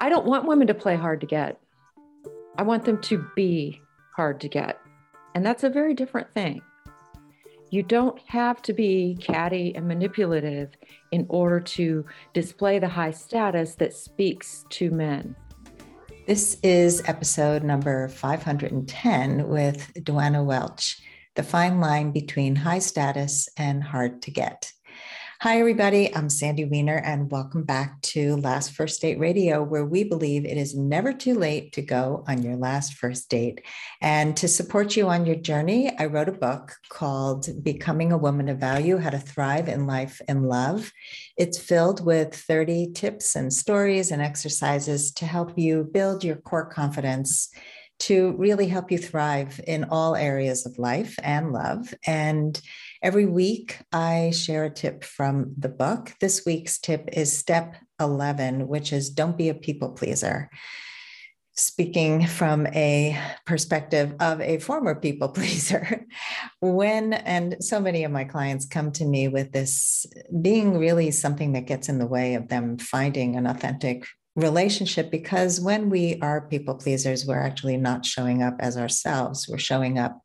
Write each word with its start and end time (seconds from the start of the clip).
I 0.00 0.08
don't 0.08 0.26
want 0.26 0.46
women 0.46 0.68
to 0.68 0.74
play 0.74 0.94
hard 0.94 1.20
to 1.22 1.26
get. 1.26 1.60
I 2.56 2.62
want 2.62 2.84
them 2.84 3.00
to 3.02 3.26
be 3.34 3.80
hard 4.14 4.40
to 4.42 4.48
get. 4.48 4.78
And 5.34 5.44
that's 5.44 5.64
a 5.64 5.68
very 5.68 5.92
different 5.92 6.32
thing. 6.34 6.62
You 7.70 7.82
don't 7.82 8.16
have 8.26 8.62
to 8.62 8.72
be 8.72 9.18
catty 9.20 9.74
and 9.74 9.88
manipulative 9.88 10.70
in 11.10 11.26
order 11.28 11.58
to 11.60 12.06
display 12.32 12.78
the 12.78 12.88
high 12.88 13.10
status 13.10 13.74
that 13.74 13.92
speaks 13.92 14.64
to 14.70 14.92
men. 14.92 15.34
This 16.28 16.60
is 16.62 17.02
episode 17.06 17.64
number 17.64 18.08
510 18.08 19.48
with 19.48 19.92
Duana 19.94 20.44
Welch, 20.44 21.02
the 21.34 21.42
fine 21.42 21.80
line 21.80 22.12
between 22.12 22.54
high 22.54 22.78
status 22.78 23.48
and 23.56 23.82
hard 23.82 24.22
to 24.22 24.30
get. 24.30 24.72
Hi, 25.40 25.60
everybody. 25.60 26.12
I'm 26.16 26.30
Sandy 26.30 26.64
Weiner, 26.64 26.96
and 26.96 27.30
welcome 27.30 27.62
back 27.62 28.02
to 28.02 28.38
Last 28.38 28.72
First 28.72 29.00
Date 29.00 29.20
Radio, 29.20 29.62
where 29.62 29.84
we 29.84 30.02
believe 30.02 30.44
it 30.44 30.56
is 30.56 30.76
never 30.76 31.12
too 31.12 31.34
late 31.34 31.72
to 31.74 31.80
go 31.80 32.24
on 32.26 32.42
your 32.42 32.56
last 32.56 32.94
first 32.94 33.30
date. 33.30 33.60
And 34.00 34.36
to 34.36 34.48
support 34.48 34.96
you 34.96 35.06
on 35.08 35.26
your 35.26 35.36
journey, 35.36 35.96
I 35.96 36.06
wrote 36.06 36.28
a 36.28 36.32
book 36.32 36.74
called 36.88 37.46
Becoming 37.62 38.10
a 38.10 38.18
Woman 38.18 38.48
of 38.48 38.58
Value 38.58 38.96
How 38.96 39.10
to 39.10 39.18
Thrive 39.20 39.68
in 39.68 39.86
Life 39.86 40.20
and 40.26 40.48
Love. 40.48 40.90
It's 41.36 41.56
filled 41.56 42.04
with 42.04 42.34
30 42.34 42.90
tips 42.94 43.36
and 43.36 43.52
stories 43.52 44.10
and 44.10 44.20
exercises 44.20 45.12
to 45.12 45.24
help 45.24 45.56
you 45.56 45.84
build 45.84 46.24
your 46.24 46.34
core 46.34 46.66
confidence 46.66 47.48
to 48.00 48.34
really 48.38 48.68
help 48.68 48.90
you 48.90 48.98
thrive 48.98 49.60
in 49.66 49.84
all 49.84 50.14
areas 50.14 50.66
of 50.66 50.78
life 50.78 51.16
and 51.22 51.52
love. 51.52 51.92
And 52.06 52.60
Every 53.00 53.26
week, 53.26 53.78
I 53.92 54.32
share 54.34 54.64
a 54.64 54.70
tip 54.70 55.04
from 55.04 55.54
the 55.56 55.68
book. 55.68 56.14
This 56.20 56.44
week's 56.44 56.78
tip 56.78 57.08
is 57.12 57.36
step 57.36 57.76
11, 58.00 58.66
which 58.66 58.92
is 58.92 59.10
don't 59.10 59.38
be 59.38 59.48
a 59.48 59.54
people 59.54 59.90
pleaser. 59.92 60.50
Speaking 61.52 62.26
from 62.26 62.66
a 62.68 63.20
perspective 63.46 64.14
of 64.18 64.40
a 64.40 64.58
former 64.58 64.96
people 64.96 65.28
pleaser, 65.34 66.06
when, 66.58 67.12
and 67.12 67.62
so 67.62 67.80
many 67.80 68.02
of 68.02 68.10
my 68.10 68.24
clients 68.24 68.66
come 68.66 68.90
to 68.92 69.04
me 69.04 69.28
with 69.28 69.52
this 69.52 70.04
being 70.42 70.76
really 70.76 71.12
something 71.12 71.52
that 71.52 71.66
gets 71.66 71.88
in 71.88 72.00
the 72.00 72.06
way 72.06 72.34
of 72.34 72.48
them 72.48 72.78
finding 72.78 73.36
an 73.36 73.46
authentic 73.46 74.06
relationship 74.34 75.10
because 75.10 75.60
when 75.60 75.88
we 75.88 76.18
are 76.20 76.48
people 76.48 76.74
pleasers, 76.74 77.26
we're 77.26 77.40
actually 77.40 77.76
not 77.76 78.04
showing 78.04 78.42
up 78.42 78.56
as 78.58 78.76
ourselves. 78.76 79.48
We're 79.48 79.58
showing 79.58 79.98
up 79.98 80.20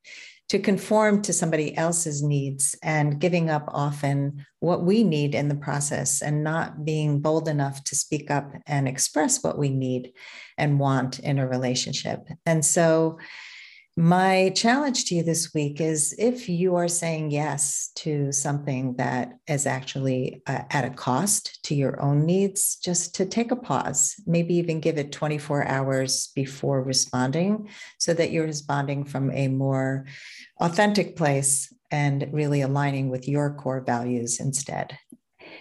to 0.53 0.59
conform 0.59 1.19
to 1.19 1.33
somebody 1.33 1.75
else's 1.75 2.21
needs 2.21 2.75
and 2.83 3.19
giving 3.19 3.49
up 3.49 3.65
often 3.69 4.45
what 4.59 4.83
we 4.83 5.03
need 5.03 5.33
in 5.33 5.47
the 5.47 5.55
process 5.55 6.21
and 6.21 6.43
not 6.43 6.85
being 6.85 7.19
bold 7.19 7.47
enough 7.47 7.83
to 7.83 7.95
speak 7.95 8.29
up 8.29 8.53
and 8.67 8.87
express 8.87 9.43
what 9.43 9.57
we 9.57 9.69
need 9.69 10.13
and 10.55 10.79
want 10.79 11.17
in 11.17 11.39
a 11.39 11.47
relationship. 11.47 12.19
And 12.45 12.63
so, 12.63 13.17
my 13.95 14.51
challenge 14.55 15.05
to 15.05 15.15
you 15.15 15.23
this 15.23 15.53
week 15.53 15.79
is 15.79 16.15
if 16.17 16.49
you 16.49 16.75
are 16.75 16.87
saying 16.87 17.29
yes 17.29 17.91
to 17.95 18.31
something 18.31 18.95
that 18.95 19.33
is 19.47 19.67
actually 19.67 20.41
uh, 20.47 20.63
at 20.71 20.83
a 20.83 20.89
cost 20.89 21.63
to 21.65 21.75
your 21.75 22.01
own 22.01 22.25
needs, 22.25 22.77
just 22.77 23.13
to 23.15 23.25
take 23.25 23.51
a 23.51 23.55
pause, 23.55 24.15
maybe 24.25 24.55
even 24.55 24.79
give 24.79 24.97
it 24.97 25.11
24 25.11 25.67
hours 25.67 26.31
before 26.33 26.81
responding 26.81 27.69
so 27.99 28.15
that 28.15 28.31
you're 28.31 28.47
responding 28.47 29.05
from 29.05 29.29
a 29.29 29.47
more 29.47 30.07
authentic 30.59 31.15
place 31.15 31.71
and 31.91 32.27
really 32.31 32.61
aligning 32.61 33.09
with 33.09 33.27
your 33.27 33.53
core 33.53 33.81
values 33.85 34.39
instead. 34.39 34.97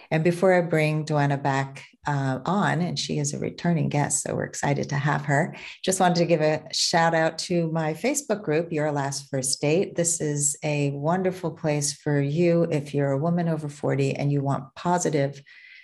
And 0.09 0.23
before 0.23 0.53
I 0.55 0.61
bring 0.61 1.05
Duana 1.05 1.41
back 1.41 1.85
uh, 2.05 2.39
on, 2.45 2.81
and 2.81 2.97
she 2.97 3.17
is 3.17 3.33
a 3.33 3.39
returning 3.39 3.89
guest, 3.89 4.23
so 4.23 4.35
we're 4.35 4.43
excited 4.43 4.89
to 4.89 4.95
have 4.95 5.25
her. 5.25 5.55
Just 5.83 5.99
wanted 5.99 6.15
to 6.17 6.25
give 6.25 6.41
a 6.41 6.63
shout 6.71 7.13
out 7.13 7.37
to 7.39 7.71
my 7.71 7.93
Facebook 7.93 8.43
group, 8.43 8.71
Your 8.71 8.91
Last 8.91 9.29
First 9.29 9.61
Date. 9.61 9.95
This 9.95 10.19
is 10.19 10.57
a 10.63 10.91
wonderful 10.91 11.51
place 11.51 11.93
for 11.93 12.19
you 12.19 12.67
if 12.71 12.93
you're 12.93 13.11
a 13.11 13.17
woman 13.17 13.47
over 13.47 13.69
40 13.69 14.15
and 14.15 14.31
you 14.31 14.41
want 14.41 14.73
positive 14.75 15.41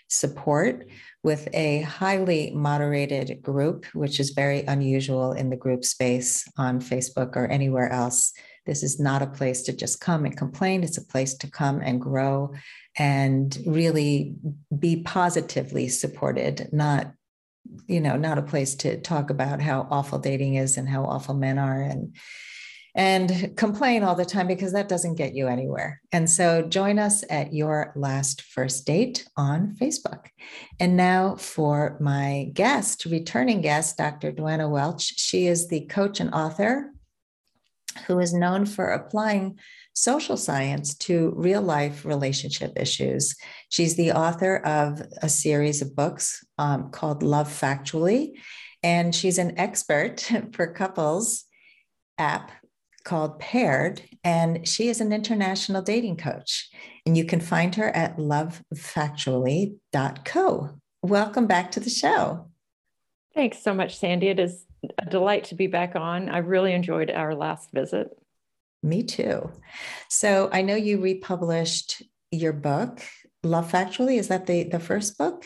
support 0.10 0.88
with 1.24 1.48
a 1.54 1.82
highly 1.82 2.52
moderated 2.52 3.42
group, 3.42 3.86
which 3.94 4.20
is 4.20 4.32
very 4.32 4.64
unusual 4.64 5.34
in 5.34 5.50
the 5.50 5.56
group 5.56 5.86
space 5.86 6.48
on 6.58 6.80
Facebook 6.80 7.36
or 7.36 7.46
anywhere 7.48 7.92
else. 7.92 8.34
This 8.66 8.84
is 8.84 9.00
not 9.00 9.22
a 9.22 9.28
place 9.28 9.64
to 9.64 9.74
just 9.74 10.00
come 10.00 10.26
and 10.26 10.36
complain. 10.36 10.84
It's 10.84 10.98
a 10.98 11.06
place 11.06 11.34
to 11.36 11.50
come 11.50 11.82
and 11.82 12.00
grow 12.00 12.54
and 13.00 13.58
really 13.66 14.36
be 14.78 15.02
positively 15.02 15.88
supported, 15.88 16.70
not 16.72 17.14
you 17.88 18.02
know, 18.02 18.16
not 18.16 18.38
a 18.38 18.44
place 18.44 18.76
to 18.76 19.00
talk 19.00 19.30
about 19.30 19.62
how 19.62 19.88
awful 19.92 20.20
dating 20.20 20.56
is 20.56 20.78
and 20.78 20.90
how 20.90 21.04
awful 21.04 21.36
men 21.36 21.58
are 21.58 21.82
and 21.82 22.16
and 22.96 23.56
complain 23.56 24.04
all 24.04 24.16
the 24.16 24.26
time 24.26 24.48
because 24.48 24.74
that 24.74 24.90
doesn't 24.90 25.16
get 25.16 25.36
you 25.36 25.48
anywhere. 25.48 26.02
And 26.12 26.28
so 26.30 26.64
join 26.64 26.98
us 26.98 27.24
at 27.30 27.54
your 27.54 27.94
last 27.96 28.42
first 28.42 28.86
date 28.86 29.28
on 29.38 29.76
Facebook. 29.80 30.26
And 30.80 30.98
now 30.98 31.36
for 31.36 31.98
my 32.02 32.50
guest, 32.54 33.06
returning 33.06 33.62
guest, 33.62 33.98
Dr. 33.98 34.32
Duana 34.32 34.70
Welch. 34.70 35.20
She 35.20 35.46
is 35.46 35.68
the 35.68 35.82
coach 35.82 36.20
and 36.20 36.34
author 36.34 36.92
who 38.08 38.20
is 38.20 38.34
known 38.34 38.66
for 38.66 38.88
applying 38.88 39.60
social 40.00 40.38
science 40.38 40.96
to 40.96 41.34
real 41.36 41.62
life 41.62 42.06
relationship 42.06 42.72
issues. 42.78 43.36
She's 43.70 43.96
the 43.96 44.14
author 44.14 44.58
of 44.58 45.02
a 45.22 45.30
series 45.30 45.82
of 45.82 45.96
books 45.96 46.46
um, 46.58 46.90
called 46.92 47.22
Love 47.22 47.50
Factually, 47.50 48.32
and 48.82 49.14
she's 49.14 49.38
an 49.38 49.60
expert 49.60 50.32
for 50.54 50.74
couples 50.74 51.44
app 52.18 52.52
called 53.04 53.40
Paired, 53.40 54.02
and 54.24 54.66
she 54.68 54.88
is 54.88 55.02
an 55.02 55.12
international 55.12 55.82
dating 55.82 56.16
coach. 56.18 56.70
And 57.06 57.18
you 57.18 57.26
can 57.26 57.42
find 57.42 57.76
her 57.76 57.90
at 57.96 58.18
lovefactually.co. 58.18 60.70
Welcome 61.02 61.48
back 61.48 61.72
to 61.72 61.80
the 61.80 61.90
show. 61.90 62.50
Thanks 63.34 63.64
so 63.64 63.74
much, 63.74 63.98
Sandy. 63.98 64.28
It 64.28 64.40
is 64.40 64.66
a 64.98 65.06
delight 65.06 65.46
to 65.46 65.56
be 65.56 65.68
back 65.68 65.96
on. 65.96 66.28
I 66.30 66.40
really 66.40 66.74
enjoyed 66.74 67.10
our 67.10 67.34
last 67.36 67.72
visit. 67.72 68.10
Me 68.82 69.04
too. 69.04 69.52
So 70.08 70.50
I 70.52 70.62
know 70.62 70.76
you 70.76 71.00
republished 71.00 72.04
your 72.32 72.54
book, 72.54 73.02
Love 73.44 73.72
Factually. 73.72 74.18
Is 74.18 74.28
that 74.30 74.46
the, 74.46 74.64
the 74.64 74.80
first 74.80 75.18
book? 75.18 75.46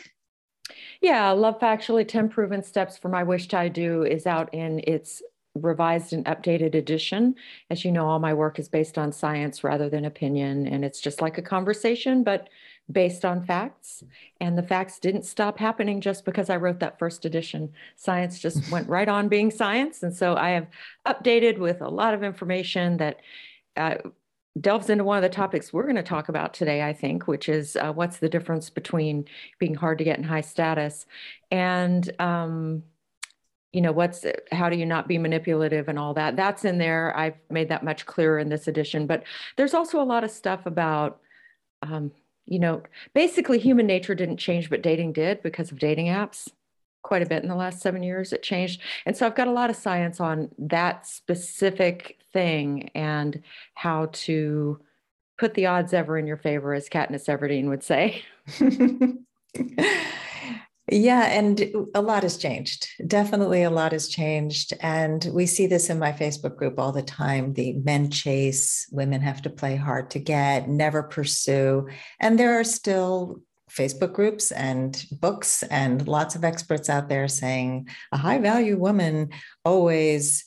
Yeah, 1.01 1.31
Love 1.31 1.59
Factually 1.59 2.07
10 2.07 2.29
Proven 2.29 2.63
Steps 2.63 2.97
for 2.97 3.09
My 3.09 3.23
Wish 3.23 3.53
I 3.53 3.67
Do 3.67 4.03
is 4.03 4.25
out 4.25 4.53
in 4.53 4.79
its 4.85 5.21
revised 5.55 6.13
and 6.13 6.25
updated 6.25 6.75
edition. 6.75 7.35
As 7.69 7.85
you 7.85 7.91
know, 7.91 8.07
all 8.07 8.19
my 8.19 8.33
work 8.33 8.57
is 8.57 8.69
based 8.69 8.97
on 8.97 9.11
science 9.11 9.63
rather 9.63 9.89
than 9.89 10.05
opinion, 10.05 10.67
and 10.67 10.83
it's 10.83 11.01
just 11.01 11.21
like 11.21 11.37
a 11.37 11.43
conversation, 11.43 12.23
but 12.23 12.49
based 12.91 13.23
on 13.23 13.45
facts. 13.45 14.03
And 14.39 14.57
the 14.57 14.63
facts 14.63 14.99
didn't 14.99 15.23
stop 15.23 15.57
happening 15.57 16.01
just 16.01 16.25
because 16.25 16.49
I 16.49 16.57
wrote 16.57 16.79
that 16.79 16.99
first 16.99 17.25
edition. 17.25 17.71
Science 17.95 18.39
just 18.39 18.71
went 18.71 18.89
right 18.89 19.07
on 19.07 19.29
being 19.29 19.51
science. 19.51 20.03
And 20.03 20.15
so 20.15 20.35
I 20.35 20.49
have 20.51 20.67
updated 21.07 21.57
with 21.57 21.81
a 21.81 21.89
lot 21.89 22.13
of 22.13 22.23
information 22.23 22.97
that 22.97 23.17
uh, 23.77 23.95
delves 24.59 24.89
into 24.89 25.03
one 25.03 25.17
of 25.17 25.23
the 25.23 25.29
topics 25.29 25.73
we're 25.73 25.83
going 25.83 25.95
to 25.95 26.03
talk 26.03 26.29
about 26.29 26.53
today, 26.53 26.83
I 26.83 26.93
think, 26.93 27.27
which 27.27 27.49
is 27.49 27.75
uh, 27.75 27.91
what's 27.91 28.17
the 28.17 28.29
difference 28.29 28.69
between 28.69 29.25
being 29.59 29.75
hard 29.75 29.97
to 29.97 30.03
get 30.03 30.17
and 30.17 30.25
high 30.25 30.41
status. 30.41 31.05
And, 31.49 32.09
um, 32.19 32.83
you 33.71 33.81
know, 33.81 33.91
what's 33.91 34.23
how 34.51 34.69
do 34.69 34.77
you 34.77 34.85
not 34.85 35.07
be 35.07 35.17
manipulative 35.17 35.87
and 35.87 35.97
all 35.97 36.13
that? 36.13 36.35
That's 36.35 36.63
in 36.63 36.77
there. 36.77 37.17
I've 37.17 37.37
made 37.49 37.69
that 37.69 37.83
much 37.83 38.05
clearer 38.05 38.37
in 38.37 38.49
this 38.49 38.67
edition. 38.67 39.07
But 39.07 39.23
there's 39.55 39.73
also 39.73 39.99
a 39.99 40.05
lot 40.05 40.23
of 40.23 40.29
stuff 40.29 40.67
about 40.67 41.19
um, 41.81 42.11
you 42.45 42.59
know, 42.59 42.83
basically 43.13 43.59
human 43.59 43.87
nature 43.87 44.15
didn't 44.15 44.37
change, 44.37 44.69
but 44.69 44.81
dating 44.81 45.13
did 45.13 45.41
because 45.41 45.71
of 45.71 45.79
dating 45.79 46.07
apps 46.07 46.49
quite 47.01 47.21
a 47.21 47.27
bit 47.27 47.43
in 47.43 47.49
the 47.49 47.55
last 47.55 47.81
seven 47.81 48.01
years. 48.01 48.33
It 48.33 48.43
changed. 48.43 48.81
And 49.05 49.15
so 49.15 49.25
I've 49.25 49.35
got 49.35 49.47
a 49.47 49.51
lot 49.51 49.69
of 49.69 49.75
science 49.75 50.19
on 50.19 50.49
that 50.57 51.05
specific 51.05 52.17
thing 52.31 52.89
and 52.95 53.41
how 53.75 54.07
to 54.13 54.79
put 55.37 55.53
the 55.53 55.65
odds 55.67 55.93
ever 55.93 56.17
in 56.17 56.25
your 56.27 56.37
favor, 56.37 56.73
as 56.73 56.89
Katniss 56.89 57.27
Everdeen 57.27 57.67
would 57.67 57.83
say. 57.83 58.23
Yeah, 60.91 61.27
and 61.27 61.65
a 61.95 62.01
lot 62.01 62.23
has 62.23 62.37
changed. 62.37 62.89
Definitely 63.07 63.63
a 63.63 63.69
lot 63.69 63.93
has 63.93 64.09
changed. 64.09 64.73
And 64.81 65.23
we 65.31 65.45
see 65.45 65.65
this 65.65 65.89
in 65.89 65.97
my 65.97 66.11
Facebook 66.11 66.57
group 66.57 66.77
all 66.77 66.91
the 66.91 67.01
time. 67.01 67.53
The 67.53 67.73
men 67.73 68.11
chase, 68.11 68.87
women 68.91 69.21
have 69.21 69.41
to 69.43 69.49
play 69.49 69.77
hard 69.77 70.09
to 70.11 70.19
get, 70.19 70.67
never 70.67 71.01
pursue. 71.01 71.87
And 72.19 72.37
there 72.37 72.59
are 72.59 72.65
still 72.65 73.39
Facebook 73.71 74.13
groups 74.13 74.51
and 74.51 75.05
books 75.11 75.63
and 75.63 76.05
lots 76.07 76.35
of 76.35 76.43
experts 76.43 76.89
out 76.89 77.07
there 77.07 77.29
saying 77.29 77.87
a 78.11 78.17
high 78.17 78.37
value 78.37 78.77
woman 78.77 79.29
always 79.63 80.45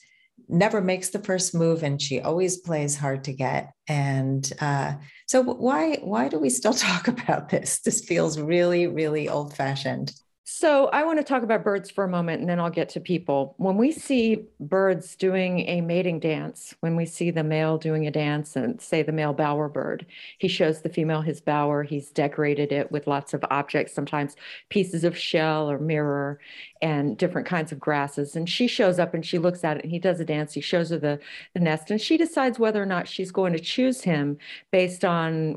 never 0.49 0.81
makes 0.81 1.09
the 1.09 1.19
first 1.19 1.55
move 1.55 1.83
and 1.83 2.01
she 2.01 2.21
always 2.21 2.59
plays 2.59 2.97
hard 2.97 3.25
to 3.25 3.33
get 3.33 3.73
and 3.89 4.53
uh, 4.61 4.95
so 5.27 5.43
why 5.43 5.97
why 6.03 6.29
do 6.29 6.39
we 6.39 6.49
still 6.49 6.73
talk 6.89 7.09
about 7.09 7.49
this 7.49 7.81
this 7.81 8.05
feels 8.05 8.39
really 8.39 8.87
really 8.87 9.29
old 9.29 9.57
fashioned 9.57 10.13
So 10.49 10.87
I 10.91 11.03
want 11.03 11.19
to 11.19 11.25
talk 11.25 11.43
about 11.43 11.65
birds 11.65 11.91
for 11.91 12.05
a 12.05 12.09
moment 12.09 12.39
and 12.41 12.49
then 12.49 12.61
I'll 12.61 12.71
get 12.71 12.89
to 12.91 13.01
people. 13.01 13.57
When 13.59 13.77
we 13.77 13.91
see 13.91 14.45
birds 14.61 15.17
doing 15.17 15.69
a 15.69 15.81
mating 15.81 16.21
dance, 16.21 16.73
when 16.79 16.95
we 16.95 17.05
see 17.05 17.33
the 17.33 17.43
male 17.43 17.79
doing 17.79 18.07
a 18.07 18.13
dance 18.13 18.55
and 18.55 18.81
say 18.81 19.03
the 19.03 19.11
male 19.11 19.35
bowerbird, 19.35 20.07
he 20.39 20.47
shows 20.47 20.83
the 20.83 20.89
female 20.89 21.21
his 21.21 21.41
bower, 21.41 21.83
he's 21.83 22.11
decorated 22.11 22.71
it 22.71 22.93
with 22.93 23.09
lots 23.09 23.35
of 23.35 23.45
objects, 23.51 23.93
sometimes 23.93 24.37
pieces 24.69 25.03
of 25.03 25.19
shell 25.19 25.69
or 25.69 25.81
mirror 25.81 26.39
and 26.81 27.19
different 27.19 27.49
kinds 27.49 27.73
of 27.73 27.81
grasses. 27.81 28.37
And 28.37 28.49
she 28.49 28.69
shows 28.69 29.01
up 29.01 29.15
and 29.15 29.27
she 29.27 29.39
looks 29.39 29.65
at 29.65 29.79
it 29.79 29.83
and 29.83 29.91
he 29.91 29.99
does 29.99 30.21
a 30.21 30.25
dance. 30.25 30.53
He 30.53 30.61
shows 30.61 30.91
her 30.91 30.99
the, 30.99 31.19
the 31.55 31.61
nest 31.61 31.91
and 31.91 32.01
she 32.01 32.17
decides 32.17 32.57
whether 32.57 32.81
or 32.81 32.87
not 32.87 33.09
she's 33.09 33.33
going 33.33 33.53
to 33.53 33.59
choose 33.59 34.03
him 34.03 34.39
based 34.71 35.05
on 35.05 35.57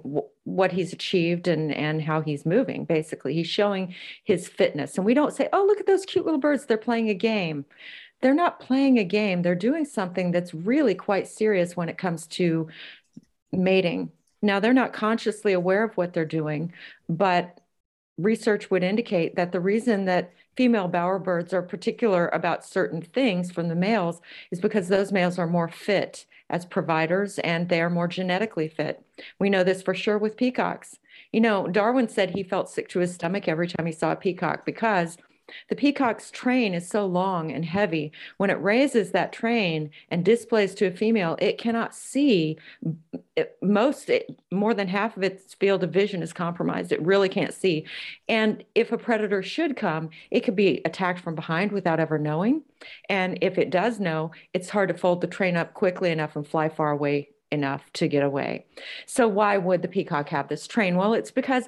what 0.55 0.71
he's 0.71 0.93
achieved 0.93 1.47
and 1.47 1.73
and 1.73 2.01
how 2.01 2.21
he's 2.21 2.45
moving 2.45 2.85
basically. 2.85 3.33
He's 3.33 3.47
showing 3.47 3.95
his 4.23 4.47
fitness. 4.47 4.97
And 4.97 5.05
we 5.05 5.13
don't 5.13 5.33
say 5.33 5.49
oh 5.53 5.65
look 5.65 5.79
at 5.79 5.87
those 5.87 6.05
cute 6.05 6.25
little 6.25 6.39
birds. 6.39 6.65
They're 6.65 6.77
playing 6.77 7.09
a 7.09 7.13
game. 7.13 7.65
They're 8.21 8.33
not 8.33 8.59
playing 8.59 8.99
a 8.99 9.03
game. 9.05 9.41
They're 9.41 9.55
doing 9.55 9.85
something 9.85 10.31
that's 10.31 10.53
really 10.53 10.95
quite 10.95 11.27
serious 11.27 11.77
when 11.77 11.89
it 11.89 11.97
comes 11.97 12.27
to 12.27 12.67
mating. 13.51 14.11
Now 14.41 14.59
they're 14.59 14.73
not 14.73 14.93
consciously 14.93 15.53
aware 15.53 15.83
of 15.83 15.97
what 15.97 16.13
they're 16.13 16.25
doing 16.25 16.73
but 17.07 17.59
research 18.19 18.69
would 18.69 18.83
indicate 18.83 19.35
that 19.35 19.51
the 19.51 19.59
reason 19.59 20.05
that 20.05 20.33
female 20.59 20.89
bowerbirds 20.89 21.53
are 21.53 21.61
particular 21.61 22.27
about 22.33 22.65
certain 22.65 23.01
things 23.01 23.49
from 23.49 23.69
the 23.69 23.75
males 23.75 24.19
is 24.51 24.59
because 24.59 24.89
those 24.89 25.09
males 25.09 25.39
are 25.39 25.47
more 25.47 25.69
fit 25.69 26.25
as 26.49 26.65
providers 26.65 27.39
and 27.45 27.69
they 27.69 27.81
are 27.81 27.89
more 27.89 28.09
genetically 28.09 28.67
fit. 28.67 29.01
We 29.39 29.49
know 29.49 29.63
this 29.63 29.81
for 29.81 29.93
sure 29.93 30.17
with 30.17 30.35
peacocks. 30.35 30.99
You 31.31 31.39
know, 31.39 31.67
Darwin 31.67 32.09
said 32.09 32.31
he 32.31 32.43
felt 32.43 32.69
sick 32.69 32.89
to 32.89 32.99
his 32.99 33.13
stomach 33.13 33.47
every 33.47 33.69
time 33.69 33.85
he 33.85 33.93
saw 33.93 34.11
a 34.11 34.17
peacock 34.17 34.65
because 34.65 35.15
the 35.69 35.75
peacock's 35.75 36.31
train 36.31 36.73
is 36.73 36.87
so 36.87 37.05
long 37.05 37.51
and 37.51 37.65
heavy. 37.65 38.11
When 38.37 38.49
it 38.49 38.61
raises 38.61 39.11
that 39.11 39.33
train 39.33 39.91
and 40.09 40.25
displays 40.25 40.75
to 40.75 40.87
a 40.87 40.91
female, 40.91 41.37
it 41.39 41.57
cannot 41.57 41.95
see. 41.95 42.57
It, 43.35 43.57
most, 43.61 44.09
it, 44.09 44.41
more 44.51 44.73
than 44.73 44.87
half 44.87 45.15
of 45.15 45.23
its 45.23 45.53
field 45.53 45.83
of 45.83 45.91
vision 45.91 46.21
is 46.21 46.33
compromised. 46.33 46.91
It 46.91 47.01
really 47.01 47.29
can't 47.29 47.53
see. 47.53 47.85
And 48.27 48.63
if 48.75 48.91
a 48.91 48.97
predator 48.97 49.41
should 49.41 49.77
come, 49.77 50.09
it 50.31 50.41
could 50.41 50.55
be 50.55 50.81
attacked 50.85 51.19
from 51.19 51.35
behind 51.35 51.71
without 51.71 51.99
ever 51.99 52.17
knowing. 52.17 52.63
And 53.07 53.37
if 53.41 53.57
it 53.57 53.69
does 53.69 53.99
know, 53.99 54.31
it's 54.53 54.69
hard 54.69 54.89
to 54.89 54.97
fold 54.97 55.21
the 55.21 55.27
train 55.27 55.55
up 55.55 55.73
quickly 55.73 56.11
enough 56.11 56.35
and 56.35 56.47
fly 56.47 56.69
far 56.69 56.91
away 56.91 57.29
enough 57.51 57.81
to 57.93 58.07
get 58.07 58.23
away. 58.23 58.65
So 59.05 59.27
why 59.27 59.57
would 59.57 59.81
the 59.81 59.87
peacock 59.87 60.29
have 60.29 60.47
this 60.47 60.67
train? 60.67 60.95
Well, 60.95 61.13
it's 61.13 61.31
because 61.31 61.67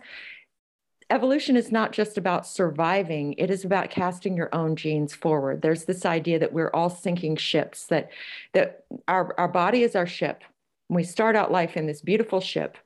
evolution 1.12 1.56
is 1.56 1.72
not 1.72 1.92
just 1.92 2.18
about 2.18 2.48
surviving, 2.48 3.34
it 3.38 3.52
is 3.52 3.66
about 3.66 3.90
casting 3.90 4.36
your 4.36 4.50
own 4.54 4.76
genes 4.76 5.14
forward. 5.14 5.62
There's 5.62 5.86
this 5.86 6.06
idea 6.06 6.40
that 6.40 6.54
we're 6.54 6.72
all 6.74 6.90
sinking 6.90 7.36
ships, 7.36 7.86
that, 7.88 8.10
that 8.54 8.86
our, 9.08 9.36
our 9.38 9.48
body 9.48 9.84
is 9.84 9.96
our 9.96 10.08
ship. 10.08 10.44
We 10.90 11.04
start 11.04 11.36
out 11.36 11.52
life 11.52 11.78
in 11.78 11.86
this 11.86 12.02
beautiful 12.02 12.40
ship 12.42 12.78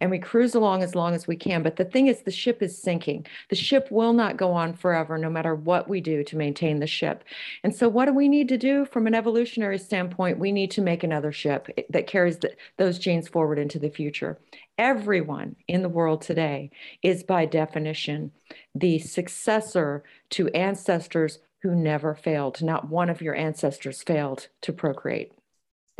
and 0.00 0.10
we 0.10 0.18
cruise 0.18 0.54
along 0.54 0.82
as 0.82 0.94
long 0.94 1.14
as 1.14 1.26
we 1.26 1.36
can. 1.36 1.62
But 1.62 1.76
the 1.76 1.84
thing 1.84 2.06
is, 2.06 2.22
the 2.22 2.30
ship 2.30 2.62
is 2.62 2.80
sinking. 2.80 3.26
The 3.50 3.56
ship 3.56 3.88
will 3.90 4.12
not 4.12 4.36
go 4.36 4.52
on 4.52 4.74
forever, 4.74 5.18
no 5.18 5.30
matter 5.30 5.54
what 5.54 5.88
we 5.88 6.00
do 6.00 6.24
to 6.24 6.36
maintain 6.36 6.78
the 6.78 6.86
ship. 6.86 7.24
And 7.64 7.74
so, 7.74 7.88
what 7.88 8.06
do 8.06 8.14
we 8.14 8.28
need 8.28 8.48
to 8.48 8.58
do 8.58 8.84
from 8.84 9.06
an 9.06 9.14
evolutionary 9.14 9.78
standpoint? 9.78 10.38
We 10.38 10.52
need 10.52 10.70
to 10.72 10.82
make 10.82 11.04
another 11.04 11.32
ship 11.32 11.68
eh, 11.76 11.82
that 11.90 12.06
carries 12.06 12.38
the, 12.38 12.52
those 12.78 12.98
genes 12.98 13.28
forward 13.28 13.58
into 13.58 13.78
the 13.78 13.90
future. 13.90 14.38
Everyone 14.78 15.56
in 15.68 15.82
the 15.82 15.88
world 15.88 16.22
today 16.22 16.70
is, 17.02 17.22
by 17.22 17.46
definition, 17.46 18.32
the 18.74 18.98
successor 18.98 20.02
to 20.30 20.48
ancestors 20.48 21.38
who 21.62 21.74
never 21.74 22.14
failed. 22.14 22.62
Not 22.62 22.88
one 22.88 23.08
of 23.08 23.22
your 23.22 23.36
ancestors 23.36 24.02
failed 24.02 24.48
to 24.62 24.72
procreate. 24.72 25.32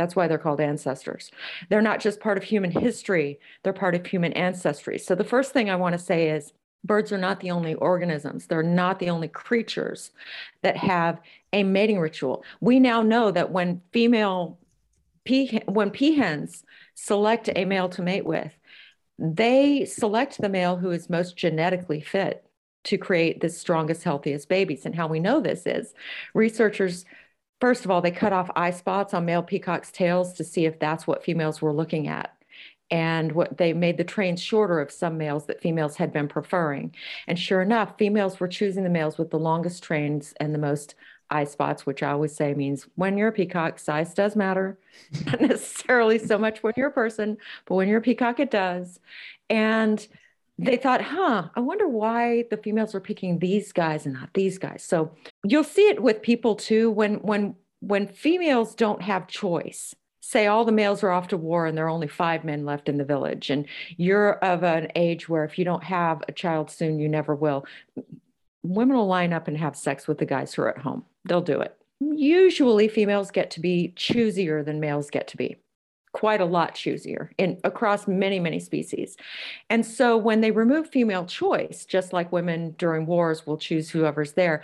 That's 0.02 0.16
why 0.16 0.26
they're 0.26 0.36
called 0.36 0.60
ancestors. 0.60 1.30
They're 1.68 1.80
not 1.80 2.00
just 2.00 2.18
part 2.18 2.36
of 2.36 2.42
human 2.42 2.72
history, 2.72 3.38
they're 3.62 3.72
part 3.72 3.94
of 3.94 4.04
human 4.04 4.32
ancestry. 4.32 4.98
So 4.98 5.14
the 5.14 5.22
first 5.22 5.52
thing 5.52 5.70
I 5.70 5.76
want 5.76 5.92
to 5.92 5.98
say 5.98 6.30
is 6.30 6.52
birds 6.82 7.12
are 7.12 7.18
not 7.18 7.38
the 7.38 7.52
only 7.52 7.74
organisms, 7.74 8.48
they're 8.48 8.64
not 8.64 8.98
the 8.98 9.10
only 9.10 9.28
creatures 9.28 10.10
that 10.62 10.76
have 10.76 11.20
a 11.52 11.62
mating 11.62 12.00
ritual. 12.00 12.42
We 12.60 12.80
now 12.80 13.02
know 13.02 13.30
that 13.30 13.52
when 13.52 13.80
female 13.92 14.58
pea, 15.24 15.60
when 15.66 15.92
peahens 15.92 16.64
select 16.96 17.48
a 17.54 17.64
male 17.64 17.88
to 17.90 18.02
mate 18.02 18.24
with, 18.24 18.52
they 19.20 19.84
select 19.84 20.40
the 20.40 20.48
male 20.48 20.78
who 20.78 20.90
is 20.90 21.08
most 21.08 21.36
genetically 21.36 22.00
fit 22.00 22.44
to 22.84 22.98
create 22.98 23.40
the 23.40 23.48
strongest, 23.48 24.02
healthiest 24.02 24.48
babies. 24.48 24.84
And 24.84 24.96
how 24.96 25.06
we 25.06 25.20
know 25.20 25.38
this 25.38 25.64
is 25.64 25.94
researchers 26.34 27.04
First 27.62 27.84
of 27.84 27.92
all, 27.92 28.00
they 28.00 28.10
cut 28.10 28.32
off 28.32 28.50
eye 28.56 28.72
spots 28.72 29.14
on 29.14 29.24
male 29.24 29.40
peacocks' 29.44 29.92
tails 29.92 30.32
to 30.32 30.42
see 30.42 30.66
if 30.66 30.80
that's 30.80 31.06
what 31.06 31.22
females 31.22 31.62
were 31.62 31.72
looking 31.72 32.08
at. 32.08 32.34
And 32.90 33.30
what 33.30 33.56
they 33.56 33.72
made 33.72 33.98
the 33.98 34.02
trains 34.02 34.42
shorter 34.42 34.80
of 34.80 34.90
some 34.90 35.16
males 35.16 35.46
that 35.46 35.60
females 35.60 35.94
had 35.94 36.12
been 36.12 36.26
preferring. 36.26 36.92
And 37.28 37.38
sure 37.38 37.62
enough, 37.62 37.96
females 37.96 38.40
were 38.40 38.48
choosing 38.48 38.82
the 38.82 38.90
males 38.90 39.16
with 39.16 39.30
the 39.30 39.38
longest 39.38 39.84
trains 39.84 40.34
and 40.40 40.52
the 40.52 40.58
most 40.58 40.96
eye 41.30 41.44
spots, 41.44 41.86
which 41.86 42.02
I 42.02 42.10
always 42.10 42.34
say 42.34 42.52
means 42.52 42.88
when 42.96 43.16
you're 43.16 43.28
a 43.28 43.32
peacock, 43.32 43.78
size 43.78 44.12
does 44.12 44.34
matter. 44.34 44.80
Not 45.26 45.40
necessarily 45.40 46.18
so 46.18 46.38
much 46.38 46.64
when 46.64 46.74
you're 46.76 46.88
a 46.88 46.92
person, 46.92 47.36
but 47.66 47.76
when 47.76 47.86
you're 47.86 47.98
a 47.98 48.02
peacock, 48.02 48.40
it 48.40 48.50
does. 48.50 48.98
And 49.48 50.04
they 50.58 50.76
thought, 50.76 51.02
huh, 51.02 51.48
I 51.54 51.60
wonder 51.60 51.88
why 51.88 52.44
the 52.50 52.56
females 52.56 52.94
are 52.94 53.00
picking 53.00 53.38
these 53.38 53.72
guys 53.72 54.06
and 54.06 54.14
not 54.14 54.30
these 54.34 54.58
guys. 54.58 54.84
So 54.84 55.12
you'll 55.44 55.64
see 55.64 55.88
it 55.88 56.02
with 56.02 56.22
people 56.22 56.54
too 56.54 56.90
when 56.90 57.16
when 57.16 57.56
when 57.80 58.06
females 58.08 58.74
don't 58.74 59.02
have 59.02 59.26
choice. 59.26 59.94
Say 60.20 60.46
all 60.46 60.64
the 60.64 60.72
males 60.72 61.02
are 61.02 61.10
off 61.10 61.28
to 61.28 61.36
war 61.36 61.66
and 61.66 61.76
there 61.76 61.86
are 61.86 61.90
only 61.90 62.06
five 62.06 62.44
men 62.44 62.64
left 62.64 62.88
in 62.88 62.96
the 62.96 63.04
village, 63.04 63.50
and 63.50 63.66
you're 63.96 64.34
of 64.34 64.62
an 64.62 64.88
age 64.94 65.28
where 65.28 65.44
if 65.44 65.58
you 65.58 65.64
don't 65.64 65.84
have 65.84 66.22
a 66.28 66.32
child 66.32 66.70
soon, 66.70 67.00
you 67.00 67.08
never 67.08 67.34
will. 67.34 67.64
Women 68.62 68.96
will 68.96 69.08
line 69.08 69.32
up 69.32 69.48
and 69.48 69.56
have 69.56 69.76
sex 69.76 70.06
with 70.06 70.18
the 70.18 70.26
guys 70.26 70.54
who 70.54 70.62
are 70.62 70.70
at 70.76 70.82
home. 70.82 71.04
They'll 71.24 71.40
do 71.40 71.60
it. 71.60 71.76
Usually, 72.00 72.86
females 72.86 73.32
get 73.32 73.50
to 73.52 73.60
be 73.60 73.92
choosier 73.96 74.64
than 74.64 74.78
males 74.80 75.10
get 75.10 75.26
to 75.28 75.36
be 75.36 75.56
quite 76.12 76.40
a 76.40 76.44
lot 76.44 76.74
choosier 76.74 77.30
in 77.38 77.58
across 77.64 78.06
many 78.06 78.38
many 78.38 78.60
species. 78.60 79.16
And 79.70 79.84
so 79.84 80.16
when 80.16 80.40
they 80.40 80.50
remove 80.50 80.88
female 80.88 81.24
choice 81.24 81.84
just 81.84 82.12
like 82.12 82.32
women 82.32 82.74
during 82.78 83.06
wars 83.06 83.46
will 83.46 83.56
choose 83.56 83.90
whoever's 83.90 84.32
there 84.32 84.62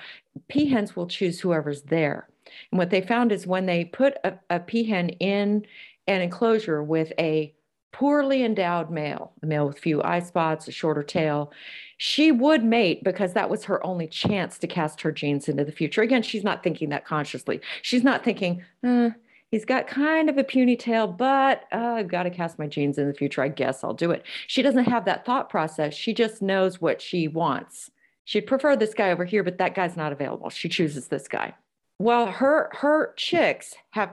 peahens 0.51 0.95
will 0.95 1.07
choose 1.07 1.41
whoever's 1.41 1.83
there. 1.83 2.29
And 2.71 2.79
what 2.79 2.91
they 2.91 3.01
found 3.01 3.33
is 3.33 3.47
when 3.47 3.67
they 3.67 3.85
put 3.85 4.15
a, 4.25 4.35
a 4.51 4.61
peahen 4.61 5.17
in 5.21 5.67
an 6.07 6.21
enclosure 6.21 6.83
with 6.83 7.13
a 7.19 7.55
poorly 7.93 8.45
endowed 8.45 8.91
male 8.91 9.33
a 9.43 9.47
male 9.47 9.67
with 9.67 9.79
few 9.79 10.03
eye 10.03 10.21
spots 10.21 10.69
a 10.69 10.73
shorter 10.73 11.03
tail 11.03 11.51
she 11.99 12.31
would 12.31 12.65
mate 12.65 13.03
because 13.03 13.33
that 13.33 13.51
was 13.51 13.65
her 13.65 13.85
only 13.85 14.07
chance 14.07 14.57
to 14.59 14.67
cast 14.69 15.01
her 15.01 15.11
genes 15.11 15.49
into 15.49 15.65
the 15.65 15.73
future. 15.73 16.01
Again 16.01 16.23
she's 16.23 16.45
not 16.45 16.63
thinking 16.63 16.89
that 16.91 17.05
consciously. 17.05 17.61
She's 17.83 18.05
not 18.05 18.25
thinking 18.25 18.65
eh, 18.85 19.11
He's 19.51 19.65
got 19.65 19.87
kind 19.87 20.29
of 20.29 20.37
a 20.37 20.45
puny 20.45 20.77
tail, 20.77 21.07
but 21.07 21.65
uh, 21.73 21.95
I've 21.97 22.09
got 22.09 22.25
to 22.25 22.31
cast 22.31 22.59
my 22.59 22.67
genes 22.67 22.99
in 22.99 23.09
the 23.09 23.15
future. 23.15 23.43
I 23.43 23.49
guess 23.49 23.83
I'll 23.83 23.95
do 23.95 24.11
it. 24.11 24.25
She 24.47 24.61
doesn't 24.61 24.85
have 24.85 25.07
that 25.07 25.25
thought 25.25 25.49
process. 25.49 25.95
She 25.95 26.13
just 26.13 26.43
knows 26.43 26.81
what 26.81 27.01
she 27.01 27.29
wants. 27.29 27.91
She'd 28.25 28.43
prefer 28.43 28.77
this 28.77 28.93
guy 28.93 29.11
over 29.11 29.25
here, 29.25 29.43
but 29.43 29.57
that 29.57 29.75
guy's 29.75 29.97
not 29.97 30.13
available. 30.13 30.51
She 30.51 30.69
chooses 30.69 31.09
this 31.09 31.29
guy. 31.29 31.55
Well, 31.99 32.27
her 32.27 32.69
her 32.75 33.15
chicks 33.17 33.75
have 33.91 34.11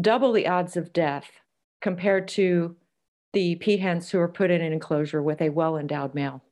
double 0.00 0.32
the 0.32 0.46
odds 0.46 0.76
of 0.76 0.92
death 0.92 1.30
compared 1.80 2.28
to 2.28 2.76
the 3.32 3.56
peahens 3.56 4.10
who 4.10 4.20
are 4.20 4.28
put 4.28 4.50
in 4.50 4.60
an 4.60 4.72
enclosure 4.72 5.22
with 5.22 5.42
a 5.42 5.50
well-endowed 5.50 6.14
male. 6.14 6.42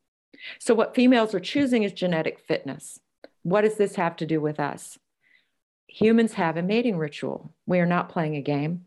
So 0.59 0.75
what 0.75 0.95
females 0.95 1.35
are 1.35 1.41
choosing 1.41 1.85
is 1.85 1.93
genetic 1.93 2.41
fitness. 2.41 2.99
What 3.43 3.63
does 3.63 3.77
this 3.77 3.95
have 3.97 4.17
to 4.17 4.27
do 4.27 4.41
with 4.41 4.59
us? 4.59 4.99
Humans 5.87 6.35
have 6.35 6.57
a 6.57 6.63
mating 6.63 6.99
ritual. 6.99 7.55
We 7.67 7.81
are 7.81 7.87
not 7.87 8.09
playing 8.09 8.37
a 8.37 8.43
game. 8.43 8.85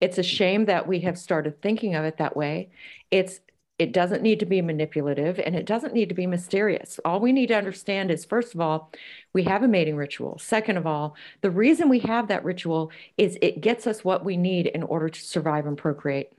It's 0.00 0.18
a 0.18 0.22
shame 0.22 0.66
that 0.66 0.86
we 0.86 1.00
have 1.00 1.18
started 1.18 1.60
thinking 1.62 1.94
of 1.94 2.04
it 2.04 2.18
that 2.18 2.36
way. 2.36 2.70
It's 3.10 3.40
it 3.78 3.92
doesn't 3.92 4.22
need 4.22 4.40
to 4.40 4.46
be 4.46 4.62
manipulative 4.62 5.38
and 5.38 5.54
it 5.54 5.66
doesn't 5.66 5.92
need 5.92 6.08
to 6.08 6.14
be 6.14 6.26
mysterious. 6.26 6.98
All 7.04 7.20
we 7.20 7.32
need 7.32 7.48
to 7.48 7.56
understand 7.56 8.10
is 8.10 8.24
first 8.24 8.54
of 8.54 8.60
all, 8.60 8.90
we 9.34 9.42
have 9.44 9.62
a 9.62 9.68
mating 9.68 9.96
ritual. 9.96 10.38
Second 10.38 10.78
of 10.78 10.86
all, 10.86 11.14
the 11.42 11.50
reason 11.50 11.90
we 11.90 11.98
have 12.00 12.28
that 12.28 12.44
ritual 12.44 12.90
is 13.18 13.36
it 13.42 13.60
gets 13.60 13.86
us 13.86 14.02
what 14.02 14.24
we 14.24 14.38
need 14.38 14.66
in 14.66 14.82
order 14.82 15.10
to 15.10 15.20
survive 15.20 15.66
and 15.66 15.76
procreate. 15.76 16.30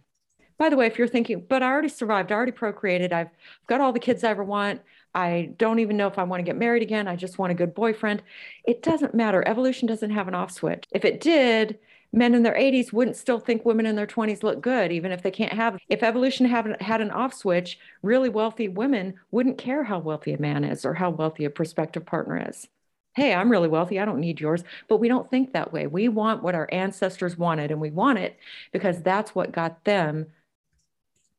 By 0.57 0.69
the 0.69 0.77
way, 0.77 0.87
if 0.87 0.97
you're 0.97 1.07
thinking, 1.07 1.45
but 1.47 1.61
I 1.61 1.67
already 1.67 1.89
survived, 1.89 2.31
I 2.31 2.35
already 2.35 2.51
procreated, 2.51 3.13
I've 3.13 3.29
got 3.67 3.81
all 3.81 3.93
the 3.93 3.99
kids 3.99 4.23
I 4.23 4.31
ever 4.31 4.43
want, 4.43 4.81
I 5.17 5.49
don't 5.57 5.79
even 5.79 5.97
know 5.97 6.05
if 6.05 6.19
I 6.19 6.23
want 6.23 6.41
to 6.41 6.45
get 6.45 6.57
married 6.57 6.83
again. 6.83 7.07
I 7.07 7.15
just 7.15 7.39
want 7.39 7.51
a 7.51 7.55
good 7.55 7.73
boyfriend. 7.73 8.21
It 8.65 8.83
doesn't 8.83 9.15
matter. 9.15 9.45
Evolution 9.47 9.87
doesn't 9.87 10.11
have 10.11 10.27
an 10.27 10.35
off 10.35 10.51
switch. 10.51 10.83
If 10.91 11.05
it 11.05 11.19
did, 11.19 11.79
men 12.13 12.35
in 12.35 12.43
their 12.43 12.53
80s 12.53 12.93
wouldn't 12.93 13.17
still 13.17 13.39
think 13.39 13.65
women 13.65 13.87
in 13.87 13.95
their 13.95 14.05
20s 14.05 14.43
look 14.43 14.61
good, 14.61 14.91
even 14.91 15.11
if 15.11 15.23
they 15.23 15.31
can't 15.31 15.53
have. 15.53 15.79
If 15.89 16.03
evolution 16.03 16.45
haven't 16.45 16.83
had 16.83 17.01
an 17.01 17.09
off 17.09 17.33
switch, 17.33 17.79
really 18.03 18.29
wealthy 18.29 18.67
women 18.67 19.15
wouldn't 19.31 19.57
care 19.57 19.83
how 19.83 19.97
wealthy 19.97 20.33
a 20.33 20.39
man 20.39 20.63
is 20.63 20.85
or 20.85 20.93
how 20.93 21.09
wealthy 21.09 21.45
a 21.45 21.49
prospective 21.49 22.05
partner 22.05 22.47
is. 22.47 22.67
Hey, 23.15 23.33
I'm 23.33 23.49
really 23.49 23.69
wealthy. 23.69 23.99
I 23.99 24.05
don't 24.05 24.19
need 24.19 24.39
yours. 24.39 24.63
But 24.87 24.97
we 24.97 25.07
don't 25.07 25.31
think 25.31 25.53
that 25.53 25.73
way. 25.73 25.87
We 25.87 26.09
want 26.09 26.43
what 26.43 26.53
our 26.53 26.69
ancestors 26.71 27.39
wanted, 27.39 27.71
and 27.71 27.81
we 27.81 27.89
want 27.89 28.19
it 28.19 28.37
because 28.71 29.01
that's 29.01 29.33
what 29.33 29.51
got 29.51 29.83
them 29.83 30.27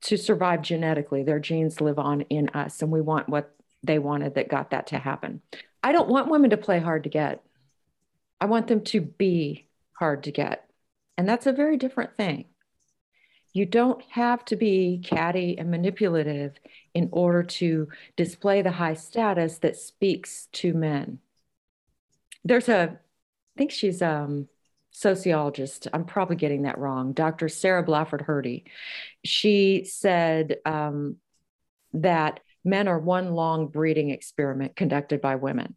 to 0.01 0.17
survive 0.17 0.63
genetically. 0.63 1.23
Their 1.23 1.39
genes 1.39 1.81
live 1.81 2.01
on 2.01 2.23
in 2.23 2.49
us, 2.49 2.83
and 2.83 2.91
we 2.91 3.01
want 3.01 3.29
what 3.29 3.55
they 3.83 3.99
wanted 3.99 4.35
that 4.35 4.49
got 4.49 4.71
that 4.71 4.89
to 4.89 4.99
happen. 4.99 5.43
I 5.83 5.93
don't 5.93 6.09
want 6.09 6.31
women 6.31 6.51
to 6.51 6.57
play 6.57 6.81
hard 6.81 7.05
to 7.05 7.11
get. 7.11 7.43
I 8.41 8.47
want 8.47 8.67
them 8.67 8.83
to 8.85 9.01
be 9.01 9.69
hard 9.93 10.25
to 10.25 10.33
get. 10.33 10.69
And 11.17 11.29
that's 11.29 11.47
a 11.47 11.53
very 11.53 11.77
different 11.77 12.17
thing. 12.17 12.47
You 13.53 13.67
don't 13.67 14.03
have 14.11 14.45
to 14.47 14.57
be 14.57 15.01
catty 15.03 15.59
and 15.59 15.71
manipulative 15.71 16.55
in 16.95 17.09
order 17.13 17.43
to 17.43 17.89
display 18.17 18.63
the 18.63 18.71
high 18.71 18.95
status 18.95 19.59
that 19.59 19.77
speaks 19.77 20.47
to 20.53 20.75
men. 20.75 21.19
There's 22.45 22.69
a, 22.69 22.83
I 22.93 23.59
think 23.59 23.71
she's 23.71 24.03
a 24.03 24.11
um, 24.11 24.49
sociologist. 24.91 25.89
I'm 25.93 26.05
probably 26.05 26.37
getting 26.37 26.63
that 26.63 26.79
wrong. 26.79 27.13
Dr. 27.13 27.49
Sarah 27.49 27.85
Blaffer 27.85 28.25
Hrdy. 28.25 28.65
She 29.25 29.85
said 29.85 30.59
um, 30.65 31.17
that 31.95 32.41
men 32.69 32.89
are 32.89 32.99
one 32.99 33.33
long 33.35 33.69
breeding 33.69 34.11
experiment 34.11 34.77
conducted 34.77 35.21
by 35.21 35.37
women. 35.37 35.77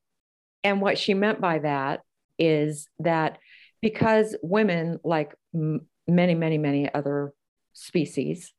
And 0.63 0.81
what 0.81 0.97
she 0.97 1.13
meant 1.13 1.41
by 1.41 1.59
that 1.59 2.01
is 2.37 2.87
that 2.99 3.39
because 3.81 4.35
women, 4.43 4.99
like 5.03 5.33
m- 5.53 5.87
many, 6.07 6.35
many, 6.35 6.57
many 6.57 6.93
other 6.93 7.33
species, 7.73 8.53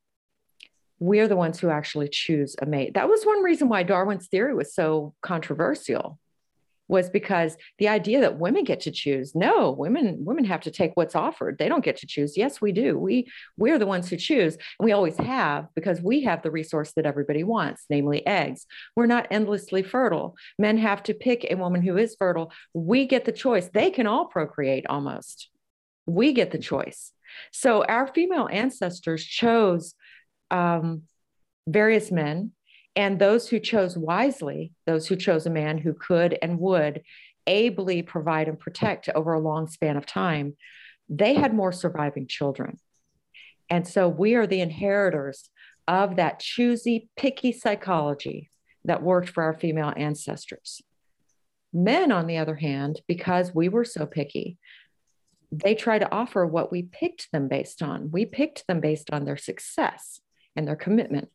we're 0.99 1.27
the 1.27 1.35
ones 1.35 1.59
who 1.59 1.69
actually 1.69 2.09
choose 2.09 2.55
a 2.61 2.65
mate. 2.65 2.93
That 2.93 3.09
was 3.09 3.23
one 3.23 3.43
reason 3.43 3.69
why 3.69 3.83
Darwin's 3.83 4.27
theory 4.27 4.55
was 4.55 4.73
so 4.73 5.13
controversial 5.21 6.17
was 6.93 7.09
because 7.09 7.57
the 7.79 7.87
idea 7.87 8.21
that 8.21 8.37
women 8.37 8.63
get 8.63 8.81
to 8.81 8.91
choose 8.91 9.33
no 9.33 9.71
women 9.71 10.23
women 10.23 10.45
have 10.45 10.61
to 10.61 10.69
take 10.69 10.91
what's 10.93 11.15
offered. 11.15 11.57
They 11.57 11.67
don't 11.67 11.83
get 11.83 11.97
to 11.97 12.07
choose. 12.07 12.37
Yes 12.37 12.61
we 12.61 12.71
do. 12.71 12.99
We 12.99 13.25
we're 13.57 13.79
the 13.79 13.87
ones 13.87 14.09
who 14.09 14.15
choose. 14.15 14.53
And 14.53 14.85
we 14.85 14.91
always 14.91 15.17
have 15.17 15.69
because 15.73 16.03
we 16.03 16.21
have 16.21 16.43
the 16.43 16.51
resource 16.51 16.93
that 16.95 17.07
everybody 17.07 17.43
wants 17.43 17.85
namely 17.89 18.25
eggs. 18.27 18.67
We're 18.95 19.07
not 19.07 19.25
endlessly 19.31 19.81
fertile. 19.81 20.35
Men 20.59 20.77
have 20.77 21.01
to 21.03 21.15
pick 21.15 21.47
a 21.49 21.55
woman 21.55 21.81
who 21.81 21.97
is 21.97 22.15
fertile. 22.15 22.51
We 22.75 23.07
get 23.07 23.25
the 23.25 23.31
choice. 23.31 23.69
They 23.73 23.89
can 23.89 24.05
all 24.05 24.27
procreate 24.27 24.85
almost. 24.87 25.49
We 26.05 26.31
get 26.33 26.51
the 26.51 26.59
choice. 26.59 27.11
So 27.51 27.83
our 27.83 28.05
female 28.05 28.47
ancestors 28.51 29.25
chose 29.25 29.95
um, 30.51 31.03
various 31.67 32.11
men 32.11 32.51
and 32.95 33.17
those 33.17 33.47
who 33.47 33.59
chose 33.59 33.97
wisely, 33.97 34.71
those 34.85 35.07
who 35.07 35.15
chose 35.15 35.45
a 35.45 35.51
man 35.51 35.77
who 35.77 35.93
could 35.93 36.37
and 36.41 36.59
would 36.59 37.03
ably 37.47 38.01
provide 38.01 38.47
and 38.47 38.59
protect 38.59 39.09
over 39.09 39.33
a 39.33 39.39
long 39.39 39.67
span 39.67 39.97
of 39.97 40.05
time, 40.05 40.55
they 41.09 41.33
had 41.33 41.53
more 41.53 41.71
surviving 41.71 42.27
children. 42.27 42.79
And 43.69 43.87
so 43.87 44.07
we 44.07 44.35
are 44.35 44.47
the 44.47 44.61
inheritors 44.61 45.49
of 45.87 46.15
that 46.17 46.39
choosy, 46.39 47.09
picky 47.17 47.51
psychology 47.51 48.49
that 48.85 49.03
worked 49.03 49.29
for 49.29 49.43
our 49.43 49.53
female 49.53 49.93
ancestors. 49.95 50.81
Men, 51.73 52.11
on 52.11 52.27
the 52.27 52.37
other 52.37 52.55
hand, 52.55 53.01
because 53.07 53.55
we 53.55 53.67
were 53.67 53.85
so 53.85 54.05
picky, 54.05 54.57
they 55.51 55.73
try 55.75 55.97
to 55.97 56.11
offer 56.11 56.45
what 56.45 56.71
we 56.71 56.83
picked 56.83 57.31
them 57.31 57.47
based 57.47 57.81
on. 57.81 58.11
We 58.11 58.25
picked 58.25 58.65
them 58.67 58.79
based 58.79 59.09
on 59.11 59.25
their 59.25 59.37
success 59.37 60.21
and 60.55 60.67
their 60.67 60.75
commitment 60.75 61.29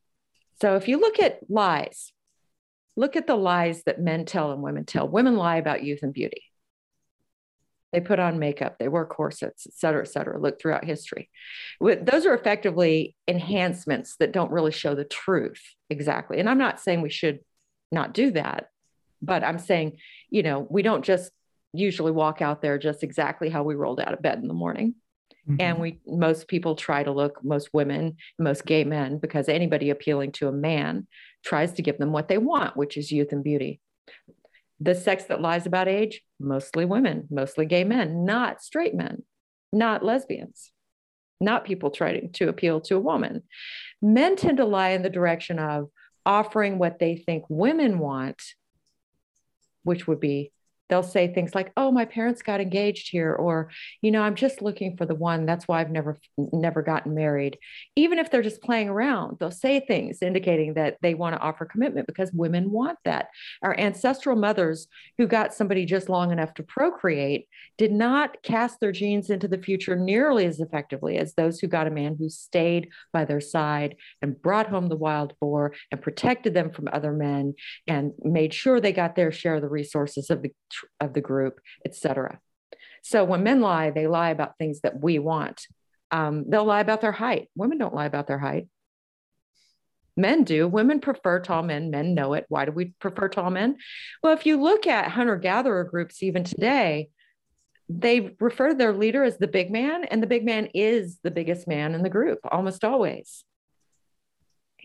so 0.60 0.76
if 0.76 0.88
you 0.88 1.00
look 1.00 1.18
at 1.20 1.40
lies, 1.48 2.12
look 2.96 3.16
at 3.16 3.26
the 3.26 3.36
lies 3.36 3.82
that 3.84 4.00
men 4.00 4.24
tell 4.24 4.52
and 4.52 4.62
women 4.62 4.84
tell. 4.84 5.08
Women 5.08 5.36
lie 5.36 5.56
about 5.56 5.84
youth 5.84 6.00
and 6.02 6.12
beauty. 6.12 6.42
They 7.92 8.00
put 8.00 8.18
on 8.18 8.38
makeup, 8.38 8.76
they 8.78 8.88
wear 8.88 9.06
corsets, 9.06 9.66
et 9.66 9.72
cetera, 9.74 10.02
et 10.02 10.08
cetera. 10.08 10.38
Look 10.38 10.60
throughout 10.60 10.84
history. 10.84 11.30
Those 11.80 12.26
are 12.26 12.34
effectively 12.34 13.16
enhancements 13.26 14.16
that 14.16 14.32
don't 14.32 14.52
really 14.52 14.72
show 14.72 14.94
the 14.94 15.04
truth 15.04 15.62
exactly. 15.88 16.38
And 16.38 16.50
I'm 16.50 16.58
not 16.58 16.80
saying 16.80 17.00
we 17.00 17.08
should 17.08 17.40
not 17.90 18.12
do 18.12 18.32
that, 18.32 18.68
but 19.22 19.42
I'm 19.42 19.58
saying, 19.58 19.98
you 20.28 20.42
know, 20.42 20.66
we 20.68 20.82
don't 20.82 21.02
just 21.02 21.32
usually 21.72 22.12
walk 22.12 22.42
out 22.42 22.60
there 22.60 22.76
just 22.76 23.02
exactly 23.02 23.48
how 23.48 23.62
we 23.62 23.74
rolled 23.74 24.00
out 24.00 24.12
of 24.12 24.20
bed 24.20 24.38
in 24.38 24.48
the 24.48 24.54
morning. 24.54 24.94
Mm-hmm. 25.48 25.60
And 25.60 25.78
we 25.78 25.98
most 26.06 26.46
people 26.48 26.74
try 26.74 27.02
to 27.02 27.10
look, 27.10 27.42
most 27.42 27.70
women, 27.72 28.16
most 28.38 28.66
gay 28.66 28.84
men, 28.84 29.18
because 29.18 29.48
anybody 29.48 29.90
appealing 29.90 30.32
to 30.32 30.48
a 30.48 30.52
man 30.52 31.06
tries 31.44 31.72
to 31.74 31.82
give 31.82 31.98
them 31.98 32.12
what 32.12 32.28
they 32.28 32.38
want, 32.38 32.76
which 32.76 32.96
is 32.96 33.10
youth 33.10 33.32
and 33.32 33.42
beauty. 33.42 33.80
The 34.80 34.94
sex 34.94 35.24
that 35.24 35.40
lies 35.40 35.66
about 35.66 35.88
age, 35.88 36.22
mostly 36.38 36.84
women, 36.84 37.26
mostly 37.30 37.66
gay 37.66 37.84
men, 37.84 38.24
not 38.24 38.62
straight 38.62 38.94
men, 38.94 39.22
not 39.72 40.04
lesbians, 40.04 40.70
not 41.40 41.64
people 41.64 41.90
trying 41.90 42.30
to 42.32 42.48
appeal 42.48 42.80
to 42.82 42.96
a 42.96 43.00
woman. 43.00 43.42
Men 44.02 44.36
tend 44.36 44.58
to 44.58 44.64
lie 44.64 44.90
in 44.90 45.02
the 45.02 45.10
direction 45.10 45.58
of 45.58 45.88
offering 46.26 46.78
what 46.78 46.98
they 46.98 47.16
think 47.16 47.44
women 47.48 47.98
want, 47.98 48.42
which 49.82 50.06
would 50.06 50.20
be 50.20 50.52
they'll 50.88 51.02
say 51.02 51.32
things 51.32 51.54
like 51.54 51.72
oh 51.76 51.90
my 51.90 52.04
parents 52.04 52.42
got 52.42 52.60
engaged 52.60 53.10
here 53.10 53.34
or 53.34 53.70
you 54.02 54.10
know 54.10 54.22
i'm 54.22 54.34
just 54.34 54.62
looking 54.62 54.96
for 54.96 55.06
the 55.06 55.14
one 55.14 55.46
that's 55.46 55.66
why 55.66 55.80
i've 55.80 55.90
never 55.90 56.18
never 56.52 56.82
gotten 56.82 57.14
married. 57.14 57.58
Even 57.96 58.18
if 58.18 58.30
they're 58.30 58.42
just 58.42 58.62
playing 58.62 58.88
around 58.88 59.38
they'll 59.38 59.50
say 59.50 59.80
things 59.80 60.22
indicating 60.22 60.74
that 60.74 60.96
they 61.02 61.14
want 61.14 61.34
to 61.34 61.40
offer 61.40 61.64
commitment 61.64 62.06
because 62.06 62.32
women 62.32 62.70
want 62.70 62.98
that. 63.04 63.28
Our 63.62 63.78
ancestral 63.78 64.36
mothers 64.36 64.86
who 65.16 65.26
got 65.26 65.54
somebody 65.54 65.84
just 65.84 66.08
long 66.08 66.32
enough 66.32 66.54
to 66.54 66.62
procreate 66.62 67.48
did 67.76 67.92
not 67.92 68.42
cast 68.42 68.80
their 68.80 68.92
genes 68.92 69.30
into 69.30 69.48
the 69.48 69.58
future 69.58 69.96
nearly 69.96 70.46
as 70.46 70.60
effectively 70.60 71.16
as 71.16 71.34
those 71.34 71.60
who 71.60 71.66
got 71.66 71.86
a 71.86 71.90
man 71.90 72.16
who 72.18 72.28
stayed 72.28 72.88
by 73.12 73.24
their 73.24 73.40
side 73.40 73.96
and 74.22 74.40
brought 74.40 74.68
home 74.68 74.88
the 74.88 74.96
wild 74.96 75.34
boar 75.40 75.74
and 75.90 76.02
protected 76.02 76.54
them 76.54 76.70
from 76.70 76.88
other 76.92 77.12
men 77.12 77.54
and 77.86 78.12
made 78.22 78.52
sure 78.52 78.80
they 78.80 78.92
got 78.92 79.16
their 79.16 79.32
share 79.32 79.56
of 79.56 79.62
the 79.62 79.68
resources 79.68 80.30
of 80.30 80.42
the 80.42 80.52
of 81.00 81.12
the 81.12 81.20
group, 81.20 81.60
etc. 81.84 82.40
So 83.02 83.24
when 83.24 83.42
men 83.42 83.60
lie, 83.60 83.90
they 83.90 84.06
lie 84.06 84.30
about 84.30 84.58
things 84.58 84.80
that 84.80 85.00
we 85.00 85.18
want. 85.18 85.66
Um, 86.10 86.44
they'll 86.48 86.64
lie 86.64 86.80
about 86.80 87.00
their 87.00 87.12
height. 87.12 87.48
Women 87.54 87.78
don't 87.78 87.94
lie 87.94 88.06
about 88.06 88.26
their 88.26 88.38
height. 88.38 88.68
Men 90.16 90.42
do. 90.44 90.66
Women 90.66 91.00
prefer 91.00 91.40
tall 91.40 91.62
men. 91.62 91.90
Men 91.90 92.14
know 92.14 92.34
it. 92.34 92.46
Why 92.48 92.64
do 92.64 92.72
we 92.72 92.94
prefer 92.98 93.28
tall 93.28 93.50
men? 93.50 93.76
Well, 94.22 94.34
if 94.34 94.46
you 94.46 94.60
look 94.60 94.86
at 94.86 95.12
hunter 95.12 95.36
gatherer 95.36 95.84
groups 95.84 96.22
even 96.22 96.44
today, 96.44 97.10
they 97.88 98.34
refer 98.40 98.70
to 98.70 98.74
their 98.74 98.92
leader 98.92 99.22
as 99.22 99.38
the 99.38 99.46
big 99.46 99.70
man, 99.70 100.04
and 100.04 100.22
the 100.22 100.26
big 100.26 100.44
man 100.44 100.68
is 100.74 101.18
the 101.22 101.30
biggest 101.30 101.66
man 101.66 101.94
in 101.94 102.02
the 102.02 102.10
group 102.10 102.40
almost 102.50 102.84
always 102.84 103.44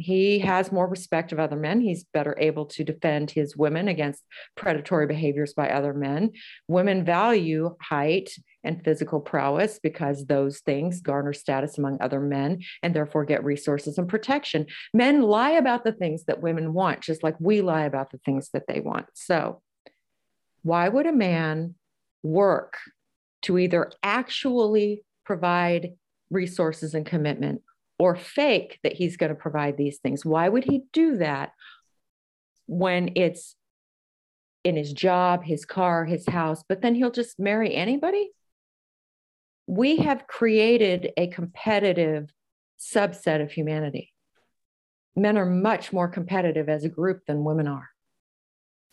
he 0.03 0.39
has 0.39 0.71
more 0.71 0.87
respect 0.87 1.31
of 1.31 1.39
other 1.39 1.55
men. 1.55 1.79
He's 1.79 2.03
better 2.03 2.35
able 2.37 2.65
to 2.67 2.83
defend 2.83 3.31
his 3.31 3.55
women 3.55 3.87
against 3.87 4.21
predatory 4.55 5.07
behaviors 5.07 5.53
by 5.53 5.69
other 5.69 5.93
men. 5.93 6.31
Women 6.67 7.05
value 7.05 7.75
height 7.81 8.29
and 8.65 8.83
physical 8.83 9.21
prowess 9.21 9.79
because 9.81 10.25
those 10.25 10.59
things 10.59 11.01
garner 11.01 11.31
status 11.33 11.77
among 11.77 11.97
other 12.01 12.19
men 12.19 12.61
and 12.81 12.93
therefore 12.93 13.23
get 13.23 13.43
resources 13.43 13.97
and 13.97 14.09
protection. 14.09 14.65
Men 14.93 15.21
lie 15.21 15.51
about 15.51 15.85
the 15.85 15.93
things 15.93 16.25
that 16.25 16.41
women 16.41 16.73
want, 16.73 17.01
just 17.01 17.23
like 17.23 17.35
we 17.39 17.61
lie 17.61 17.85
about 17.85 18.11
the 18.11 18.19
things 18.19 18.49
that 18.53 18.67
they 18.67 18.81
want. 18.81 19.05
So, 19.13 19.61
why 20.63 20.87
would 20.89 21.05
a 21.05 21.13
man 21.13 21.75
work 22.23 22.77
to 23.43 23.57
either 23.57 23.91
actually 24.01 25.03
provide 25.25 25.93
resources 26.29 26.93
and 26.93 27.05
commitment 27.05 27.61
or 28.03 28.17
fake 28.17 28.79
that 28.83 28.91
he's 28.91 29.15
going 29.15 29.29
to 29.29 29.35
provide 29.35 29.77
these 29.77 29.99
things. 29.99 30.25
Why 30.25 30.49
would 30.49 30.65
he 30.65 30.81
do 30.91 31.15
that 31.19 31.53
when 32.67 33.11
it's 33.15 33.55
in 34.65 34.75
his 34.75 34.91
job, 34.91 35.45
his 35.45 35.63
car, 35.63 36.03
his 36.03 36.27
house, 36.27 36.65
but 36.67 36.81
then 36.81 36.95
he'll 36.95 37.11
just 37.11 37.39
marry 37.39 37.73
anybody? 37.73 38.31
We 39.67 39.95
have 39.99 40.27
created 40.27 41.13
a 41.15 41.27
competitive 41.27 42.29
subset 42.77 43.41
of 43.41 43.53
humanity. 43.53 44.11
Men 45.15 45.37
are 45.37 45.45
much 45.45 45.93
more 45.93 46.09
competitive 46.09 46.67
as 46.67 46.83
a 46.83 46.89
group 46.89 47.21
than 47.25 47.45
women 47.45 47.69
are. 47.69 47.87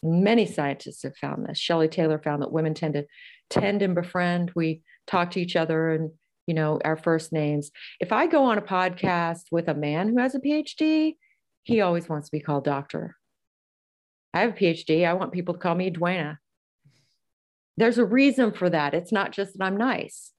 Many 0.04 0.46
scientists 0.46 1.02
have 1.02 1.16
found 1.16 1.46
this. 1.46 1.58
Shelley 1.58 1.88
Taylor 1.88 2.20
found 2.20 2.42
that 2.42 2.52
women 2.52 2.74
tend 2.74 2.94
to 2.94 3.06
tend 3.48 3.82
and 3.82 3.96
befriend. 3.96 4.52
We 4.54 4.82
talk 5.08 5.32
to 5.32 5.40
each 5.40 5.56
other 5.56 5.90
and 5.90 6.12
you 6.46 6.54
know, 6.54 6.80
our 6.84 6.96
first 6.96 7.32
names. 7.32 7.70
If 8.00 8.12
I 8.12 8.26
go 8.26 8.44
on 8.44 8.58
a 8.58 8.62
podcast 8.62 9.44
with 9.50 9.68
a 9.68 9.74
man 9.74 10.08
who 10.08 10.18
has 10.18 10.34
a 10.34 10.40
PhD, 10.40 11.16
he 11.62 11.80
always 11.80 12.08
wants 12.08 12.28
to 12.28 12.36
be 12.36 12.40
called 12.40 12.64
doctor. 12.64 13.16
I 14.32 14.40
have 14.40 14.50
a 14.50 14.56
PhD. 14.56 15.06
I 15.06 15.14
want 15.14 15.32
people 15.32 15.54
to 15.54 15.60
call 15.60 15.74
me 15.74 15.90
Duana. 15.90 16.38
There's 17.76 17.98
a 17.98 18.04
reason 18.04 18.52
for 18.52 18.68
that. 18.70 18.94
It's 18.94 19.12
not 19.12 19.32
just 19.32 19.56
that 19.56 19.64
I'm 19.64 19.76
nice. 19.76 20.32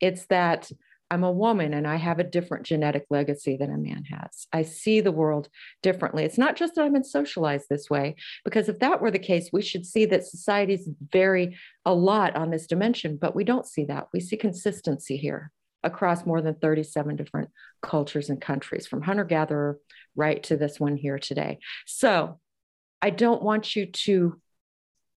It's 0.00 0.26
that 0.26 0.70
I'm 1.10 1.24
a 1.24 1.32
woman 1.32 1.72
and 1.72 1.86
I 1.86 1.96
have 1.96 2.18
a 2.18 2.24
different 2.24 2.66
genetic 2.66 3.06
legacy 3.08 3.56
than 3.56 3.72
a 3.72 3.78
man 3.78 4.04
has. 4.04 4.46
I 4.52 4.62
see 4.62 5.00
the 5.00 5.12
world 5.12 5.48
differently. 5.82 6.24
It's 6.24 6.38
not 6.38 6.56
just 6.56 6.74
that 6.74 6.84
I've 6.84 6.92
been 6.92 7.04
socialized 7.04 7.66
this 7.70 7.88
way, 7.88 8.16
because 8.44 8.68
if 8.68 8.78
that 8.80 9.00
were 9.00 9.10
the 9.10 9.18
case, 9.18 9.48
we 9.52 9.62
should 9.62 9.86
see 9.86 10.04
that 10.06 10.26
societies 10.26 10.88
vary 11.10 11.56
a 11.84 11.94
lot 11.94 12.36
on 12.36 12.50
this 12.50 12.66
dimension, 12.66 13.16
but 13.20 13.34
we 13.34 13.44
don't 13.44 13.66
see 13.66 13.84
that. 13.86 14.08
We 14.12 14.20
see 14.20 14.36
consistency 14.36 15.16
here 15.16 15.50
across 15.82 16.26
more 16.26 16.42
than 16.42 16.56
37 16.56 17.16
different 17.16 17.50
cultures 17.82 18.28
and 18.28 18.40
countries, 18.40 18.86
from 18.86 19.02
hunter 19.02 19.24
gatherer 19.24 19.78
right 20.16 20.42
to 20.42 20.56
this 20.56 20.78
one 20.78 20.96
here 20.96 21.18
today. 21.18 21.58
So 21.86 22.40
I 23.00 23.10
don't 23.10 23.42
want 23.42 23.76
you 23.76 23.86
to 23.86 24.40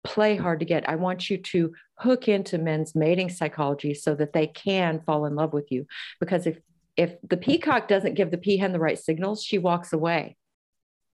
play 0.05 0.37
hard 0.37 0.61
to 0.61 0.67
get. 0.67 0.89
I 0.89 0.97
want 0.97 1.31
you 1.31 1.39
to 1.39 1.73
hook 2.01 2.29
into 2.29 2.59
men's 2.59 2.95
mating 2.95 3.29
psychology 3.29 3.95
so 3.95 4.15
that 4.15 4.33
they 4.33 4.47
can 4.47 5.01
fall 5.01 5.27
in 5.27 5.35
love 5.35 5.53
with 5.53 5.71
you. 5.71 5.87
Because 6.19 6.47
if 6.47 6.59
if 6.97 7.15
the 7.27 7.37
peacock 7.37 7.89
doesn't 7.89 8.15
give 8.15 8.31
the 8.31 8.37
peahen 8.37 8.73
the 8.73 8.81
right 8.81 8.99
signals, 8.99 9.43
she 9.43 9.59
walks 9.59 9.93
away. 9.93 10.37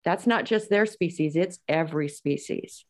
That's 0.05 0.27
not 0.27 0.45
just 0.45 0.69
their 0.69 0.87
species, 0.87 1.35
it's 1.35 1.59
every 1.69 2.09
species. 2.09 2.85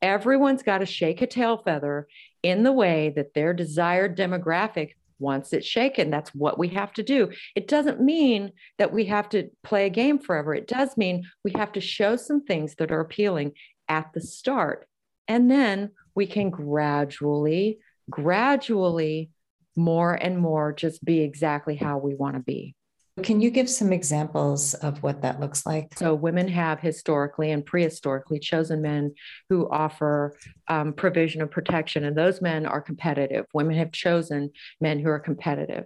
Everyone's 0.00 0.62
got 0.62 0.78
to 0.78 0.86
shake 0.86 1.22
a 1.22 1.26
tail 1.26 1.56
feather 1.56 2.06
in 2.42 2.62
the 2.62 2.72
way 2.72 3.12
that 3.16 3.34
their 3.34 3.52
desired 3.52 4.16
demographic 4.16 4.92
wants 5.18 5.52
it 5.52 5.64
shaken. 5.64 6.10
That's 6.10 6.34
what 6.34 6.58
we 6.58 6.68
have 6.68 6.92
to 6.94 7.02
do. 7.02 7.30
It 7.56 7.66
doesn't 7.66 8.00
mean 8.00 8.52
that 8.78 8.92
we 8.92 9.06
have 9.06 9.28
to 9.30 9.50
play 9.64 9.86
a 9.86 9.90
game 9.90 10.18
forever. 10.18 10.54
It 10.54 10.68
does 10.68 10.96
mean 10.96 11.24
we 11.44 11.52
have 11.56 11.72
to 11.72 11.80
show 11.80 12.14
some 12.16 12.44
things 12.44 12.76
that 12.76 12.92
are 12.92 13.00
appealing 13.00 13.52
at 13.88 14.12
the 14.12 14.20
start. 14.20 14.86
And 15.26 15.50
then 15.50 15.90
we 16.18 16.26
can 16.26 16.50
gradually, 16.50 17.78
gradually, 18.10 19.30
more 19.76 20.14
and 20.14 20.36
more 20.36 20.72
just 20.72 21.04
be 21.04 21.20
exactly 21.20 21.76
how 21.76 21.96
we 21.96 22.16
want 22.16 22.34
to 22.34 22.40
be. 22.42 22.74
Can 23.22 23.40
you 23.40 23.52
give 23.52 23.70
some 23.70 23.92
examples 23.92 24.74
of 24.74 25.00
what 25.04 25.22
that 25.22 25.38
looks 25.38 25.64
like? 25.64 25.96
So, 25.96 26.16
women 26.16 26.48
have 26.48 26.80
historically 26.80 27.52
and 27.52 27.64
prehistorically 27.64 28.42
chosen 28.42 28.82
men 28.82 29.14
who 29.48 29.70
offer 29.70 30.36
um, 30.66 30.92
provision 30.92 31.40
of 31.40 31.52
protection, 31.52 32.02
and 32.02 32.16
those 32.16 32.42
men 32.42 32.66
are 32.66 32.80
competitive. 32.80 33.46
Women 33.54 33.76
have 33.76 33.92
chosen 33.92 34.50
men 34.80 34.98
who 34.98 35.10
are 35.10 35.20
competitive. 35.20 35.84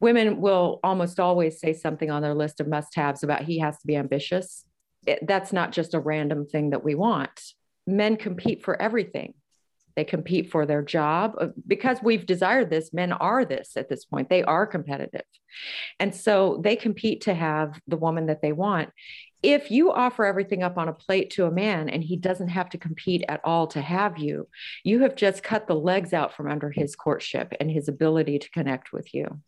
Women 0.00 0.40
will 0.40 0.80
almost 0.82 1.20
always 1.20 1.60
say 1.60 1.74
something 1.74 2.10
on 2.10 2.22
their 2.22 2.34
list 2.34 2.58
of 2.58 2.66
must 2.66 2.96
haves 2.96 3.22
about 3.22 3.44
he 3.44 3.60
has 3.60 3.78
to 3.78 3.86
be 3.86 3.94
ambitious. 3.94 4.64
It, 5.06 5.24
that's 5.24 5.52
not 5.52 5.70
just 5.70 5.94
a 5.94 6.00
random 6.00 6.44
thing 6.44 6.70
that 6.70 6.82
we 6.82 6.96
want 6.96 7.40
men 7.86 8.16
compete 8.16 8.64
for 8.64 8.80
everything. 8.80 9.34
They 9.96 10.04
compete 10.04 10.50
for 10.50 10.66
their 10.66 10.82
job 10.82 11.34
uh, 11.40 11.48
because 11.66 11.98
we've 12.02 12.26
desired 12.26 12.70
this. 12.70 12.92
Men 12.92 13.12
are 13.12 13.44
this 13.44 13.76
at 13.76 13.88
this 13.88 14.04
point. 14.04 14.28
They 14.28 14.42
are 14.42 14.66
competitive. 14.66 15.22
And 16.00 16.14
so 16.14 16.60
they 16.62 16.76
compete 16.76 17.22
to 17.22 17.34
have 17.34 17.80
the 17.86 17.96
woman 17.96 18.26
that 18.26 18.42
they 18.42 18.52
want. 18.52 18.90
If 19.42 19.70
you 19.70 19.92
offer 19.92 20.24
everything 20.24 20.62
up 20.62 20.78
on 20.78 20.88
a 20.88 20.94
plate 20.94 21.30
to 21.32 21.44
a 21.44 21.50
man 21.50 21.88
and 21.90 22.02
he 22.02 22.16
doesn't 22.16 22.48
have 22.48 22.70
to 22.70 22.78
compete 22.78 23.24
at 23.28 23.42
all 23.44 23.66
to 23.68 23.80
have 23.80 24.18
you, 24.18 24.48
you 24.84 25.02
have 25.02 25.16
just 25.16 25.42
cut 25.42 25.66
the 25.66 25.74
legs 25.74 26.12
out 26.12 26.34
from 26.34 26.50
under 26.50 26.70
his 26.70 26.96
courtship 26.96 27.52
and 27.60 27.70
his 27.70 27.86
ability 27.86 28.38
to 28.38 28.50
connect 28.50 28.92
with 28.92 29.12
you. 29.14 29.40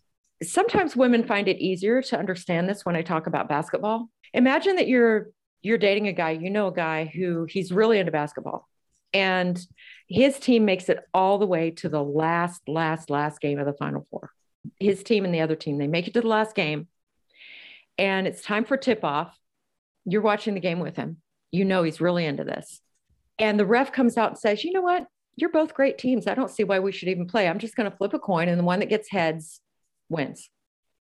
Sometimes 0.43 0.95
women 0.95 1.27
find 1.27 1.49
it 1.49 1.59
easier 1.59 2.03
to 2.03 2.19
understand 2.19 2.69
this 2.69 2.85
when 2.85 2.95
I 2.95 3.01
talk 3.01 3.27
about 3.27 3.49
basketball. 3.49 4.11
Imagine 4.35 4.77
that 4.77 4.87
you're 4.87 5.31
you're 5.63 5.79
dating 5.79 6.07
a 6.07 6.13
guy, 6.13 6.31
you 6.31 6.51
know, 6.51 6.69
a 6.69 6.73
guy 6.73 7.07
who 7.07 7.47
he's 7.49 7.73
really 7.73 7.99
into 7.99 8.13
basketball 8.13 8.69
and 9.17 9.59
his 10.09 10.39
team 10.39 10.65
makes 10.65 10.89
it 10.89 11.05
all 11.13 11.39
the 11.39 11.47
way 11.47 11.71
to 11.73 11.89
the 11.89 12.03
last, 12.03 12.63
last, 12.69 13.11
last 13.11 13.41
game 13.41 13.59
of 13.59 13.67
the 13.67 13.73
Final 13.73 14.07
Four. 14.11 14.31
His 14.79 15.03
team 15.03 15.25
and 15.25 15.35
the 15.35 15.41
other 15.41 15.57
team, 15.57 15.79
they 15.79 15.87
make 15.87 16.09
it 16.09 16.15
to 16.15 16.21
the 16.21 16.29
last 16.29 16.55
game 16.55 16.89
and 17.99 18.27
it's 18.27 18.43
time 18.43 18.65
for 18.65 18.77
tip 18.77 19.05
off. 19.05 19.37
You're 20.05 20.23
watching 20.23 20.55
the 20.55 20.61
game 20.61 20.81
with 20.81 20.97
him. 20.97 21.19
You 21.51 21.65
know, 21.65 21.83
he's 21.83 22.01
really 22.01 22.27
into 22.27 22.45
this. 22.45 22.81
And 23.39 23.59
the 23.59 23.67
ref 23.67 23.93
comes 23.93 24.17
out 24.17 24.31
and 24.31 24.39
says, 24.39 24.65
you 24.65 24.73
know 24.73 24.83
what? 24.83 25.07
You're 25.37 25.51
both 25.51 25.75
great 25.75 25.99
teams. 25.99 26.27
I 26.27 26.35
don't 26.35 26.51
see 26.51 26.65
why 26.65 26.79
we 26.79 26.93
should 26.93 27.09
even 27.09 27.27
play. 27.27 27.49
I'm 27.49 27.59
just 27.59 27.77
going 27.77 27.91
to 27.91 27.97
flip 27.97 28.15
a 28.15 28.19
coin 28.19 28.49
and 28.49 28.59
the 28.59 28.65
one 28.65 28.81
that 28.81 28.89
gets 28.89 29.11
heads 29.11 29.61
wins 30.09 30.51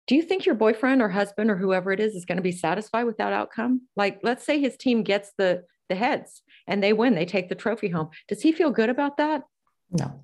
do 0.09 0.15
you 0.15 0.23
think 0.23 0.47
your 0.47 0.55
boyfriend 0.55 1.03
or 1.03 1.09
husband 1.09 1.51
or 1.51 1.55
whoever 1.55 1.91
it 1.91 1.99
is 1.99 2.15
is 2.15 2.25
going 2.25 2.37
to 2.37 2.41
be 2.41 2.51
satisfied 2.51 3.03
with 3.03 3.17
that 3.17 3.31
outcome? 3.31 3.81
Like, 3.95 4.21
let's 4.23 4.43
say 4.43 4.59
his 4.59 4.75
team 4.75 5.03
gets 5.03 5.33
the 5.37 5.65
the 5.89 5.95
heads 5.95 6.41
and 6.67 6.81
they 6.83 6.93
win, 6.93 7.15
they 7.15 7.25
take 7.25 7.49
the 7.49 7.55
trophy 7.55 7.89
home. 7.89 8.09
Does 8.27 8.41
he 8.41 8.51
feel 8.51 8.71
good 8.71 8.89
about 8.89 9.17
that? 9.17 9.43
No. 9.91 10.23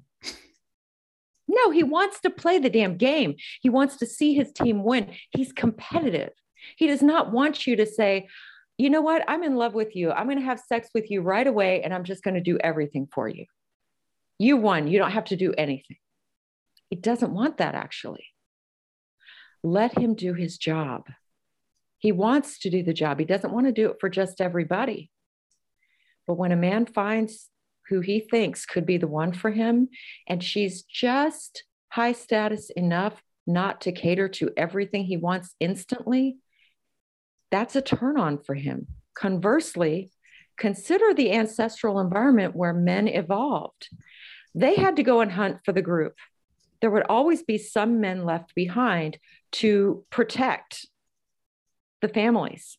No, 1.47 1.69
he 1.69 1.83
wants 1.83 2.19
to 2.21 2.29
play 2.29 2.57
the 2.57 2.69
damn 2.69 2.97
game. 2.97 3.35
He 3.61 3.69
wants 3.69 3.97
to 3.97 4.05
see 4.05 4.33
his 4.33 4.51
team 4.51 4.83
win. 4.83 5.11
He's 5.29 5.53
competitive. 5.53 6.31
He 6.75 6.87
does 6.87 7.03
not 7.03 7.31
want 7.31 7.67
you 7.67 7.75
to 7.75 7.85
say, 7.85 8.27
you 8.77 8.89
know 8.89 9.01
what? 9.01 9.23
I'm 9.27 9.43
in 9.43 9.55
love 9.55 9.73
with 9.73 9.95
you. 9.95 10.11
I'm 10.11 10.25
going 10.25 10.39
to 10.39 10.43
have 10.43 10.59
sex 10.59 10.89
with 10.93 11.11
you 11.11 11.21
right 11.21 11.45
away 11.45 11.83
and 11.83 11.93
I'm 11.93 12.03
just 12.03 12.23
going 12.23 12.33
to 12.33 12.41
do 12.41 12.57
everything 12.57 13.07
for 13.13 13.27
you. 13.27 13.45
You 14.39 14.57
won. 14.57 14.87
You 14.87 14.97
don't 14.97 15.11
have 15.11 15.25
to 15.25 15.35
do 15.35 15.53
anything. 15.57 15.97
He 16.89 16.95
doesn't 16.95 17.31
want 17.31 17.57
that 17.57 17.75
actually 17.75 18.25
let 19.65 19.97
him 19.97 20.13
do 20.13 20.33
his 20.33 20.57
job. 20.57 21.07
He 21.97 22.11
wants 22.11 22.59
to 22.59 22.69
do 22.69 22.83
the 22.83 22.93
job. 22.93 23.19
He 23.19 23.25
doesn't 23.25 23.51
want 23.51 23.65
to 23.65 23.71
do 23.71 23.89
it 23.89 23.97
for 23.99 24.09
just 24.09 24.39
everybody. 24.39 25.09
But 26.27 26.35
when 26.35 26.51
a 26.51 26.57
man 26.57 26.85
finds 26.85 27.49
who 27.89 28.01
he 28.01 28.19
thinks 28.19 28.65
could 28.65 28.85
be 28.85 28.97
the 28.97 29.07
one 29.07 29.31
for 29.31 29.51
him, 29.51 29.89
and 30.27 30.43
she's 30.43 30.83
just 30.83 31.63
high 31.89 32.13
status 32.13 32.69
enough 32.71 33.21
not 33.47 33.81
to 33.81 33.91
cater 33.91 34.27
to 34.27 34.51
everything 34.57 35.05
he 35.05 35.17
wants 35.17 35.55
instantly, 35.59 36.37
that's 37.51 37.75
a 37.75 37.81
turn 37.81 38.17
on 38.17 38.39
for 38.39 38.55
him. 38.55 38.87
Conversely, 39.13 40.11
consider 40.57 41.13
the 41.13 41.31
ancestral 41.31 41.99
environment 41.99 42.55
where 42.55 42.73
men 42.73 43.07
evolved. 43.07 43.89
They 44.55 44.75
had 44.75 44.95
to 44.95 45.03
go 45.03 45.21
and 45.21 45.31
hunt 45.31 45.59
for 45.63 45.71
the 45.71 45.81
group 45.81 46.15
there 46.81 46.91
would 46.91 47.07
always 47.09 47.41
be 47.41 47.57
some 47.57 47.99
men 47.99 48.25
left 48.25 48.53
behind 48.53 49.17
to 49.51 50.05
protect 50.11 50.85
the 52.01 52.07
families. 52.07 52.77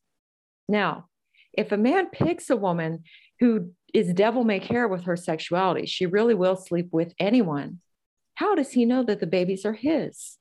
Now, 0.68 1.08
if 1.52 1.72
a 1.72 1.76
man 1.76 2.10
picks 2.10 2.50
a 2.50 2.56
woman 2.56 3.04
who 3.40 3.72
is 3.94 4.12
devil 4.12 4.44
may 4.44 4.60
care 4.60 4.88
with 4.88 5.04
her 5.04 5.16
sexuality, 5.16 5.86
she 5.86 6.06
really 6.06 6.34
will 6.34 6.56
sleep 6.56 6.88
with 6.92 7.14
anyone. 7.18 7.80
How 8.34 8.54
does 8.54 8.72
he 8.72 8.84
know 8.84 9.02
that 9.04 9.20
the 9.20 9.26
babies 9.26 9.64
are 9.64 9.72
his? 9.72 10.38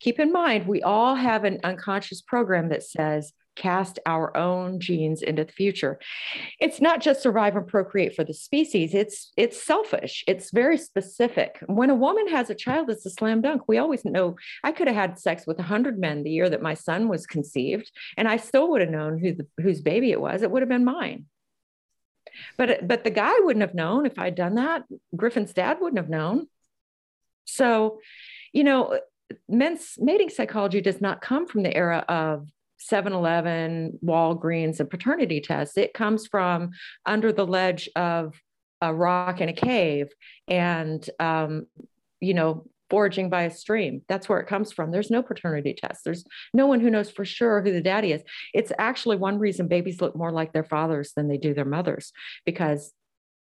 Keep 0.00 0.20
in 0.20 0.32
mind, 0.32 0.66
we 0.66 0.82
all 0.82 1.16
have 1.16 1.44
an 1.44 1.58
unconscious 1.64 2.22
program 2.22 2.68
that 2.68 2.84
says 2.84 3.32
cast 3.58 3.98
our 4.06 4.34
own 4.36 4.80
genes 4.80 5.20
into 5.22 5.44
the 5.44 5.52
future. 5.52 5.98
It's 6.60 6.80
not 6.80 7.00
just 7.00 7.22
survive 7.22 7.56
and 7.56 7.66
procreate 7.66 8.14
for 8.14 8.24
the 8.24 8.32
species. 8.32 8.94
It's 8.94 9.32
it's 9.36 9.62
selfish. 9.62 10.24
It's 10.26 10.50
very 10.50 10.78
specific. 10.78 11.58
When 11.66 11.90
a 11.90 11.94
woman 11.94 12.28
has 12.28 12.48
a 12.48 12.54
child, 12.54 12.88
it's 12.88 13.04
a 13.04 13.10
slam 13.10 13.40
dunk. 13.40 13.62
We 13.66 13.78
always 13.78 14.04
know 14.04 14.36
I 14.62 14.72
could 14.72 14.86
have 14.86 14.96
had 14.96 15.18
sex 15.18 15.46
with 15.46 15.58
a 15.58 15.64
hundred 15.64 15.98
men 15.98 16.22
the 16.22 16.30
year 16.30 16.48
that 16.48 16.62
my 16.62 16.74
son 16.74 17.08
was 17.08 17.26
conceived, 17.26 17.90
and 18.16 18.28
I 18.28 18.36
still 18.36 18.70
would 18.70 18.80
have 18.80 18.90
known 18.90 19.18
who 19.18 19.34
the, 19.34 19.46
whose 19.60 19.80
baby 19.80 20.12
it 20.12 20.20
was. 20.20 20.42
It 20.42 20.50
would 20.50 20.62
have 20.62 20.68
been 20.68 20.84
mine. 20.84 21.26
But 22.56 22.86
but 22.86 23.04
the 23.04 23.10
guy 23.10 23.34
wouldn't 23.40 23.66
have 23.66 23.74
known 23.74 24.06
if 24.06 24.18
I'd 24.18 24.36
done 24.36 24.54
that. 24.54 24.84
Griffin's 25.16 25.52
dad 25.52 25.78
wouldn't 25.80 25.98
have 25.98 26.10
known. 26.10 26.46
So, 27.44 28.00
you 28.52 28.62
know, 28.62 29.00
men's 29.48 29.94
mating 29.98 30.30
psychology 30.30 30.80
does 30.80 31.00
not 31.00 31.20
come 31.20 31.46
from 31.46 31.62
the 31.62 31.74
era 31.74 32.04
of 32.08 32.46
7 32.78 33.12
Eleven, 33.12 33.98
Walgreens, 34.04 34.80
and 34.80 34.90
paternity 34.90 35.40
tests. 35.40 35.76
It 35.76 35.94
comes 35.94 36.26
from 36.26 36.70
under 37.04 37.32
the 37.32 37.46
ledge 37.46 37.88
of 37.96 38.34
a 38.80 38.94
rock 38.94 39.40
in 39.40 39.48
a 39.48 39.52
cave 39.52 40.08
and, 40.46 41.08
um, 41.18 41.66
you 42.20 42.34
know, 42.34 42.66
foraging 42.90 43.28
by 43.28 43.42
a 43.42 43.50
stream. 43.50 44.02
That's 44.08 44.28
where 44.28 44.40
it 44.40 44.46
comes 44.46 44.72
from. 44.72 44.90
There's 44.90 45.10
no 45.10 45.22
paternity 45.22 45.74
test. 45.74 46.04
There's 46.04 46.24
no 46.54 46.66
one 46.66 46.80
who 46.80 46.90
knows 46.90 47.10
for 47.10 47.24
sure 47.24 47.60
who 47.60 47.72
the 47.72 47.82
daddy 47.82 48.12
is. 48.12 48.22
It's 48.54 48.72
actually 48.78 49.16
one 49.16 49.38
reason 49.38 49.68
babies 49.68 50.00
look 50.00 50.16
more 50.16 50.32
like 50.32 50.52
their 50.52 50.64
fathers 50.64 51.12
than 51.14 51.28
they 51.28 51.36
do 51.36 51.54
their 51.54 51.64
mothers 51.64 52.12
because 52.46 52.92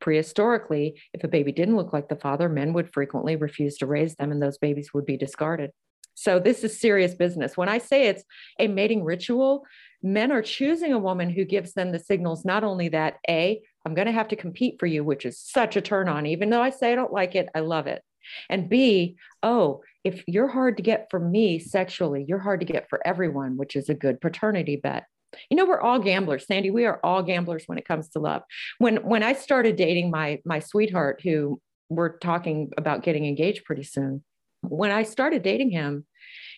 prehistorically, 0.02 0.94
if 1.14 1.24
a 1.24 1.28
baby 1.28 1.52
didn't 1.52 1.76
look 1.76 1.94
like 1.94 2.10
the 2.10 2.16
father, 2.16 2.50
men 2.50 2.74
would 2.74 2.92
frequently 2.92 3.36
refuse 3.36 3.78
to 3.78 3.88
raise 3.88 4.16
them 4.16 4.32
and 4.32 4.42
those 4.42 4.58
babies 4.58 4.94
would 4.94 5.06
be 5.06 5.18
discarded. 5.18 5.72
So 6.18 6.40
this 6.40 6.64
is 6.64 6.80
serious 6.80 7.14
business. 7.14 7.56
When 7.56 7.70
I 7.70 7.78
say 7.78 8.08
it's 8.08 8.24
a 8.60 8.68
mating 8.68 9.04
ritual, 9.04 9.66
men 10.02 10.32
are 10.32 10.42
choosing 10.42 10.92
a 10.92 10.98
woman 10.98 11.30
who 11.30 11.46
gives 11.46 11.74
them 11.74 11.92
the 11.92 12.00
signals 12.00 12.44
not 12.44 12.64
only 12.64 12.90
that 12.90 13.18
A, 13.30 13.62
I'm 13.86 13.94
going 13.94 14.08
to 14.08 14.12
have 14.12 14.28
to 14.30 14.36
compete 14.36 14.78
for 14.80 14.88
you, 14.88 15.04
which 15.04 15.28
is 15.28 15.40
such 15.40 15.76
a 15.76 15.82
turn 15.82 16.10
on, 16.10 16.26
even 16.26 16.50
though 16.50 16.62
I 16.62 16.72
say 16.72 16.92
I 16.92 16.96
don't 16.96 17.14
like 17.14 17.36
it, 17.36 17.50
I 17.54 17.60
love 17.60 17.86
it. 17.86 18.02
And 18.50 18.68
B, 18.68 19.18
oh, 19.44 19.82
if 20.04 20.24
you're 20.26 20.48
hard 20.48 20.78
to 20.78 20.84
get 20.84 21.08
for 21.12 21.20
me 21.20 21.60
sexually, 21.60 22.26
you're 22.28 22.40
hard 22.40 22.62
to 22.62 22.66
get 22.66 22.90
for 22.90 23.00
everyone, 23.06 23.56
which 23.56 23.76
is 23.76 23.88
a 23.88 23.94
good 23.94 24.20
paternity 24.20 24.76
bet. 24.76 25.06
You 25.52 25.58
know, 25.58 25.66
we're 25.66 25.82
all 25.82 26.00
gamblers, 26.00 26.48
Sandy. 26.48 26.72
We 26.72 26.86
are 26.86 27.00
all 27.04 27.22
gamblers 27.22 27.66
when 27.68 27.78
it 27.78 27.88
comes 27.88 28.10
to 28.10 28.20
love. 28.20 28.42
When 28.80 28.98
when 28.98 29.22
I 29.22 29.34
started 29.34 29.76
dating 29.76 30.10
my 30.10 30.40
my 30.46 30.60
sweetheart, 30.60 31.22
who 31.24 31.62
we're 31.90 32.18
talking 32.18 32.72
about 32.76 33.04
getting 33.04 33.26
engaged 33.26 33.66
pretty 33.66 33.84
soon. 33.84 34.24
When 34.70 34.92
I 34.92 35.04
started 35.04 35.44
dating 35.44 35.72
him, 35.72 36.06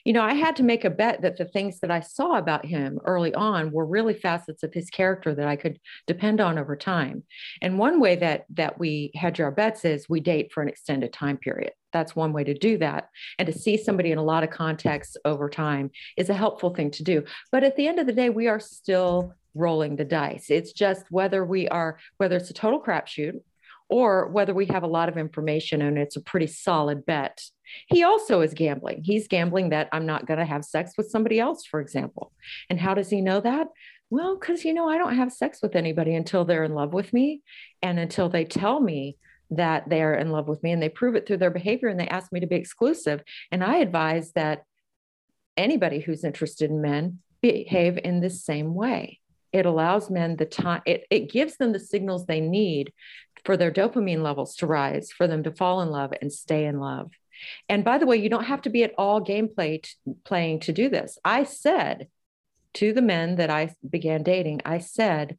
you 0.05 0.13
know, 0.13 0.23
I 0.23 0.33
had 0.33 0.55
to 0.57 0.63
make 0.63 0.85
a 0.85 0.89
bet 0.89 1.21
that 1.21 1.37
the 1.37 1.45
things 1.45 1.79
that 1.81 1.91
I 1.91 1.99
saw 1.99 2.37
about 2.37 2.65
him 2.65 2.99
early 3.05 3.33
on 3.33 3.71
were 3.71 3.85
really 3.85 4.13
facets 4.13 4.63
of 4.63 4.73
his 4.73 4.89
character 4.89 5.35
that 5.35 5.47
I 5.47 5.55
could 5.55 5.79
depend 6.07 6.39
on 6.39 6.57
over 6.57 6.75
time. 6.75 7.23
And 7.61 7.77
one 7.77 7.99
way 7.99 8.15
that 8.15 8.45
that 8.55 8.79
we 8.79 9.11
hedge 9.15 9.41
our 9.41 9.51
bets 9.51 9.83
is 9.85 10.07
we 10.07 10.19
date 10.19 10.51
for 10.53 10.63
an 10.63 10.69
extended 10.69 11.11
time 11.11 11.37
period. 11.37 11.73
That's 11.91 12.15
one 12.15 12.33
way 12.33 12.43
to 12.43 12.53
do 12.53 12.77
that. 12.77 13.09
And 13.37 13.45
to 13.47 13.57
see 13.57 13.75
somebody 13.75 14.11
in 14.11 14.17
a 14.17 14.23
lot 14.23 14.43
of 14.43 14.51
contexts 14.51 15.17
over 15.25 15.49
time 15.49 15.91
is 16.17 16.29
a 16.29 16.33
helpful 16.33 16.73
thing 16.73 16.91
to 16.91 17.03
do. 17.03 17.23
But 17.51 17.63
at 17.63 17.75
the 17.75 17.87
end 17.87 17.99
of 17.99 18.05
the 18.05 18.13
day, 18.13 18.29
we 18.29 18.47
are 18.47 18.59
still 18.59 19.33
rolling 19.55 19.95
the 19.95 20.05
dice. 20.05 20.49
It's 20.49 20.71
just 20.71 21.05
whether 21.09 21.43
we 21.43 21.67
are, 21.67 21.97
whether 22.17 22.37
it's 22.37 22.51
a 22.51 22.53
total 22.53 22.81
crapshoot 22.81 23.41
or 23.89 24.27
whether 24.29 24.53
we 24.53 24.67
have 24.67 24.83
a 24.83 24.87
lot 24.87 25.09
of 25.09 25.17
information 25.17 25.81
and 25.81 25.97
it's 25.97 26.15
a 26.15 26.21
pretty 26.21 26.47
solid 26.47 27.05
bet. 27.05 27.41
He 27.87 28.03
also 28.03 28.41
is 28.41 28.53
gambling. 28.53 29.03
He's 29.03 29.27
gambling 29.27 29.69
that 29.69 29.89
I'm 29.91 30.05
not 30.05 30.27
going 30.27 30.39
to 30.39 30.45
have 30.45 30.63
sex 30.63 30.93
with 30.97 31.09
somebody 31.09 31.39
else, 31.39 31.65
for 31.65 31.81
example. 31.81 32.31
And 32.69 32.79
how 32.79 32.93
does 32.93 33.09
he 33.09 33.21
know 33.21 33.39
that? 33.41 33.67
Well, 34.11 34.37
because, 34.39 34.63
you 34.63 34.73
know, 34.73 34.89
I 34.89 34.97
don't 34.97 35.15
have 35.15 35.31
sex 35.31 35.59
with 35.61 35.75
anybody 35.75 36.15
until 36.15 36.45
they're 36.45 36.63
in 36.63 36.73
love 36.73 36.93
with 36.93 37.13
me 37.13 37.41
and 37.81 37.99
until 37.99 38.29
they 38.29 38.45
tell 38.45 38.79
me 38.79 39.17
that 39.51 39.89
they're 39.89 40.15
in 40.15 40.31
love 40.31 40.47
with 40.47 40.61
me 40.63 40.71
and 40.71 40.81
they 40.81 40.89
prove 40.89 41.15
it 41.15 41.27
through 41.27 41.37
their 41.37 41.51
behavior 41.51 41.89
and 41.89 41.99
they 41.99 42.07
ask 42.07 42.31
me 42.31 42.39
to 42.39 42.47
be 42.47 42.55
exclusive. 42.55 43.23
And 43.51 43.63
I 43.63 43.77
advise 43.77 44.31
that 44.33 44.63
anybody 45.57 45.99
who's 45.99 46.23
interested 46.23 46.69
in 46.69 46.81
men 46.81 47.19
behave 47.41 47.99
in 48.03 48.19
the 48.19 48.29
same 48.29 48.73
way. 48.73 49.19
It 49.51 49.65
allows 49.65 50.09
men 50.09 50.35
the 50.35 50.45
time, 50.45 50.81
it, 50.85 51.05
it 51.09 51.31
gives 51.31 51.57
them 51.57 51.71
the 51.71 51.79
signals 51.79 52.25
they 52.25 52.41
need 52.41 52.93
for 53.45 53.57
their 53.57 53.71
dopamine 53.71 54.21
levels 54.21 54.55
to 54.57 54.67
rise, 54.67 55.11
for 55.11 55.27
them 55.27 55.43
to 55.43 55.51
fall 55.51 55.81
in 55.81 55.89
love 55.89 56.13
and 56.21 56.31
stay 56.31 56.65
in 56.65 56.79
love. 56.79 57.11
And 57.69 57.83
by 57.83 57.97
the 57.97 58.05
way, 58.05 58.17
you 58.17 58.29
don't 58.29 58.43
have 58.45 58.61
to 58.63 58.69
be 58.69 58.83
at 58.83 58.93
all 58.97 59.21
gameplay 59.23 59.83
t- 59.83 59.91
playing 60.25 60.59
to 60.61 60.73
do 60.73 60.89
this. 60.89 61.17
I 61.23 61.45
said 61.45 62.07
to 62.75 62.93
the 62.93 63.01
men 63.01 63.35
that 63.35 63.49
I 63.49 63.73
began 63.87 64.23
dating, 64.23 64.61
I 64.65 64.79
said, 64.79 65.37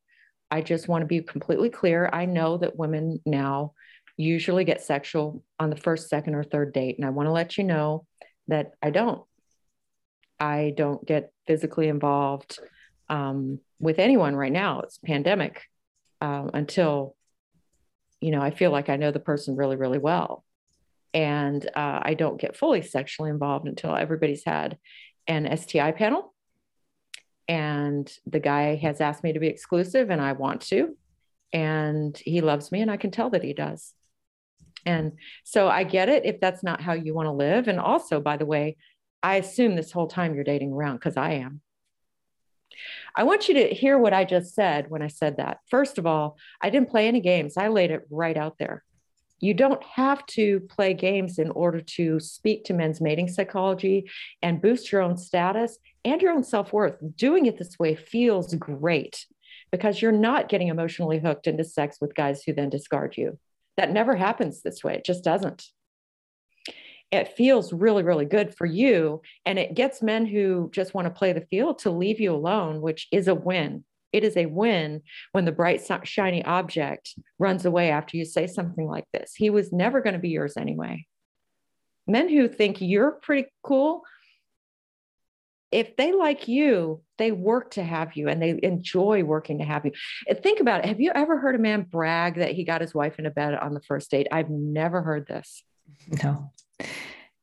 I 0.50 0.62
just 0.62 0.88
want 0.88 1.02
to 1.02 1.06
be 1.06 1.20
completely 1.20 1.70
clear. 1.70 2.08
I 2.12 2.24
know 2.24 2.56
that 2.56 2.76
women 2.76 3.20
now 3.24 3.74
usually 4.16 4.64
get 4.64 4.82
sexual 4.82 5.44
on 5.58 5.70
the 5.70 5.76
first, 5.76 6.08
second, 6.08 6.34
or 6.34 6.42
third 6.42 6.72
date. 6.72 6.96
And 6.98 7.06
I 7.06 7.10
want 7.10 7.26
to 7.26 7.32
let 7.32 7.56
you 7.56 7.64
know 7.64 8.06
that 8.48 8.72
I 8.82 8.90
don't. 8.90 9.22
I 10.40 10.72
don't 10.76 11.06
get 11.06 11.32
physically 11.46 11.88
involved 11.88 12.58
um, 13.10 13.58
with 13.78 13.98
anyone 13.98 14.34
right 14.34 14.52
now. 14.52 14.80
It's 14.80 14.98
pandemic 14.98 15.62
uh, 16.22 16.48
until, 16.54 17.16
you 18.20 18.30
know, 18.30 18.40
I 18.40 18.50
feel 18.50 18.70
like 18.70 18.88
I 18.88 18.96
know 18.96 19.10
the 19.10 19.20
person 19.20 19.56
really, 19.56 19.76
really 19.76 19.98
well. 19.98 20.44
And 21.12 21.64
uh, 21.74 22.00
I 22.02 22.14
don't 22.14 22.40
get 22.40 22.56
fully 22.56 22.82
sexually 22.82 23.30
involved 23.30 23.66
until 23.66 23.94
everybody's 23.94 24.44
had 24.44 24.78
an 25.26 25.56
STI 25.56 25.90
panel. 25.92 26.32
And 27.48 28.10
the 28.26 28.38
guy 28.38 28.76
has 28.76 29.00
asked 29.00 29.24
me 29.24 29.32
to 29.32 29.40
be 29.40 29.48
exclusive, 29.48 30.08
and 30.08 30.20
I 30.20 30.32
want 30.32 30.60
to. 30.62 30.96
And 31.52 32.16
he 32.16 32.42
loves 32.42 32.70
me, 32.70 32.80
and 32.80 32.90
I 32.90 32.96
can 32.96 33.10
tell 33.10 33.30
that 33.30 33.42
he 33.42 33.52
does. 33.52 33.92
And 34.86 35.12
so 35.42 35.68
I 35.68 35.82
get 35.82 36.08
it 36.08 36.24
if 36.24 36.40
that's 36.40 36.62
not 36.62 36.80
how 36.80 36.92
you 36.92 37.12
want 37.12 37.26
to 37.26 37.32
live. 37.32 37.66
And 37.66 37.80
also, 37.80 38.20
by 38.20 38.36
the 38.36 38.46
way, 38.46 38.76
I 39.20 39.36
assume 39.36 39.74
this 39.74 39.90
whole 39.90 40.06
time 40.06 40.34
you're 40.34 40.44
dating 40.44 40.72
around 40.72 40.96
because 40.96 41.16
I 41.16 41.32
am. 41.32 41.60
I 43.14 43.24
want 43.24 43.48
you 43.48 43.54
to 43.54 43.74
hear 43.74 43.98
what 43.98 44.12
I 44.12 44.24
just 44.24 44.54
said 44.54 44.90
when 44.90 45.02
I 45.02 45.08
said 45.08 45.36
that. 45.36 45.58
First 45.68 45.98
of 45.98 46.06
all, 46.06 46.36
I 46.60 46.70
didn't 46.70 46.90
play 46.90 47.08
any 47.08 47.20
games, 47.20 47.56
I 47.56 47.68
laid 47.68 47.90
it 47.90 48.06
right 48.10 48.36
out 48.36 48.58
there. 48.58 48.84
You 49.40 49.54
don't 49.54 49.82
have 49.82 50.24
to 50.26 50.60
play 50.60 50.92
games 50.92 51.38
in 51.38 51.50
order 51.50 51.80
to 51.80 52.20
speak 52.20 52.64
to 52.64 52.74
men's 52.74 53.00
mating 53.00 53.28
psychology 53.28 54.10
and 54.42 54.60
boost 54.60 54.92
your 54.92 55.00
own 55.00 55.16
status 55.16 55.78
and 56.04 56.20
your 56.20 56.32
own 56.32 56.44
self 56.44 56.72
worth. 56.72 56.96
Doing 57.16 57.46
it 57.46 57.58
this 57.58 57.78
way 57.78 57.94
feels 57.94 58.54
great 58.54 59.26
because 59.70 60.02
you're 60.02 60.12
not 60.12 60.48
getting 60.48 60.68
emotionally 60.68 61.18
hooked 61.18 61.46
into 61.46 61.64
sex 61.64 61.98
with 62.00 62.14
guys 62.14 62.42
who 62.42 62.52
then 62.52 62.68
discard 62.68 63.16
you. 63.16 63.38
That 63.76 63.92
never 63.92 64.14
happens 64.14 64.60
this 64.60 64.84
way, 64.84 64.96
it 64.96 65.04
just 65.06 65.24
doesn't. 65.24 65.64
It 67.10 67.36
feels 67.36 67.72
really, 67.72 68.02
really 68.02 68.24
good 68.24 68.54
for 68.56 68.66
you. 68.66 69.22
And 69.44 69.58
it 69.58 69.74
gets 69.74 70.02
men 70.02 70.26
who 70.26 70.70
just 70.72 70.94
want 70.94 71.06
to 71.06 71.18
play 71.18 71.32
the 71.32 71.46
field 71.50 71.80
to 71.80 71.90
leave 71.90 72.20
you 72.20 72.34
alone, 72.34 72.80
which 72.80 73.08
is 73.10 73.26
a 73.26 73.34
win. 73.34 73.84
It 74.12 74.24
is 74.24 74.36
a 74.36 74.46
win 74.46 75.02
when 75.32 75.44
the 75.44 75.52
bright, 75.52 75.86
shiny 76.04 76.44
object 76.44 77.14
runs 77.38 77.64
away 77.64 77.90
after 77.90 78.16
you 78.16 78.24
say 78.24 78.46
something 78.46 78.86
like 78.86 79.04
this. 79.12 79.34
He 79.36 79.50
was 79.50 79.72
never 79.72 80.00
going 80.00 80.14
to 80.14 80.20
be 80.20 80.30
yours 80.30 80.56
anyway. 80.56 81.06
Men 82.06 82.28
who 82.28 82.48
think 82.48 82.80
you're 82.80 83.12
pretty 83.12 83.48
cool, 83.62 84.02
if 85.70 85.96
they 85.96 86.12
like 86.12 86.48
you, 86.48 87.02
they 87.18 87.30
work 87.30 87.72
to 87.72 87.84
have 87.84 88.16
you 88.16 88.28
and 88.28 88.42
they 88.42 88.58
enjoy 88.62 89.22
working 89.22 89.58
to 89.58 89.64
have 89.64 89.84
you. 89.84 89.92
Think 90.42 90.58
about 90.58 90.80
it. 90.80 90.86
Have 90.86 91.00
you 91.00 91.12
ever 91.14 91.38
heard 91.38 91.54
a 91.54 91.58
man 91.58 91.82
brag 91.82 92.36
that 92.36 92.52
he 92.52 92.64
got 92.64 92.80
his 92.80 92.94
wife 92.94 93.18
into 93.18 93.30
bed 93.30 93.54
on 93.54 93.74
the 93.74 93.82
first 93.82 94.10
date? 94.10 94.26
I've 94.32 94.50
never 94.50 95.02
heard 95.02 95.28
this. 95.28 95.62
No. 96.24 96.50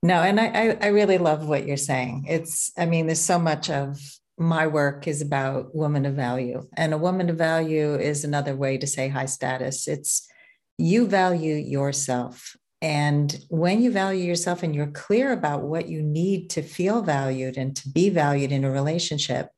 No, 0.04 0.22
and 0.22 0.40
I, 0.40 0.78
I 0.80 0.88
really 0.88 1.18
love 1.18 1.48
what 1.48 1.66
you're 1.66 1.78
saying. 1.78 2.26
It's, 2.28 2.72
I 2.78 2.86
mean, 2.86 3.08
there's 3.08 3.22
so 3.22 3.40
much 3.40 3.70
of 3.70 4.00
my 4.38 4.68
work 4.68 5.08
is 5.08 5.22
about 5.22 5.76
woman 5.76 6.06
of 6.06 6.14
value. 6.14 6.68
And 6.78 6.94
a 6.94 6.98
woman 6.98 7.30
of 7.30 7.38
value 7.38 7.96
is 7.96 8.24
another 8.24 8.56
way 8.56 8.78
to 8.78 8.86
say 8.86 9.08
high 9.08 9.26
status. 9.26 9.88
It's 9.88 10.28
you 10.78 11.08
value 11.08 11.56
yourself. 11.56 12.56
And 12.80 13.44
when 13.50 13.82
you 13.82 13.92
value 13.92 14.24
yourself 14.24 14.62
and 14.62 14.76
you're 14.76 14.92
clear 14.92 15.32
about 15.32 15.64
what 15.64 15.90
you 15.90 16.04
need 16.04 16.52
to 16.52 16.62
feel 16.62 17.02
valued 17.02 17.58
and 17.58 17.76
to 17.76 17.90
be 17.90 18.10
valued 18.12 18.52
in 18.52 18.64
a 18.64 18.70
relationship, 18.70 19.50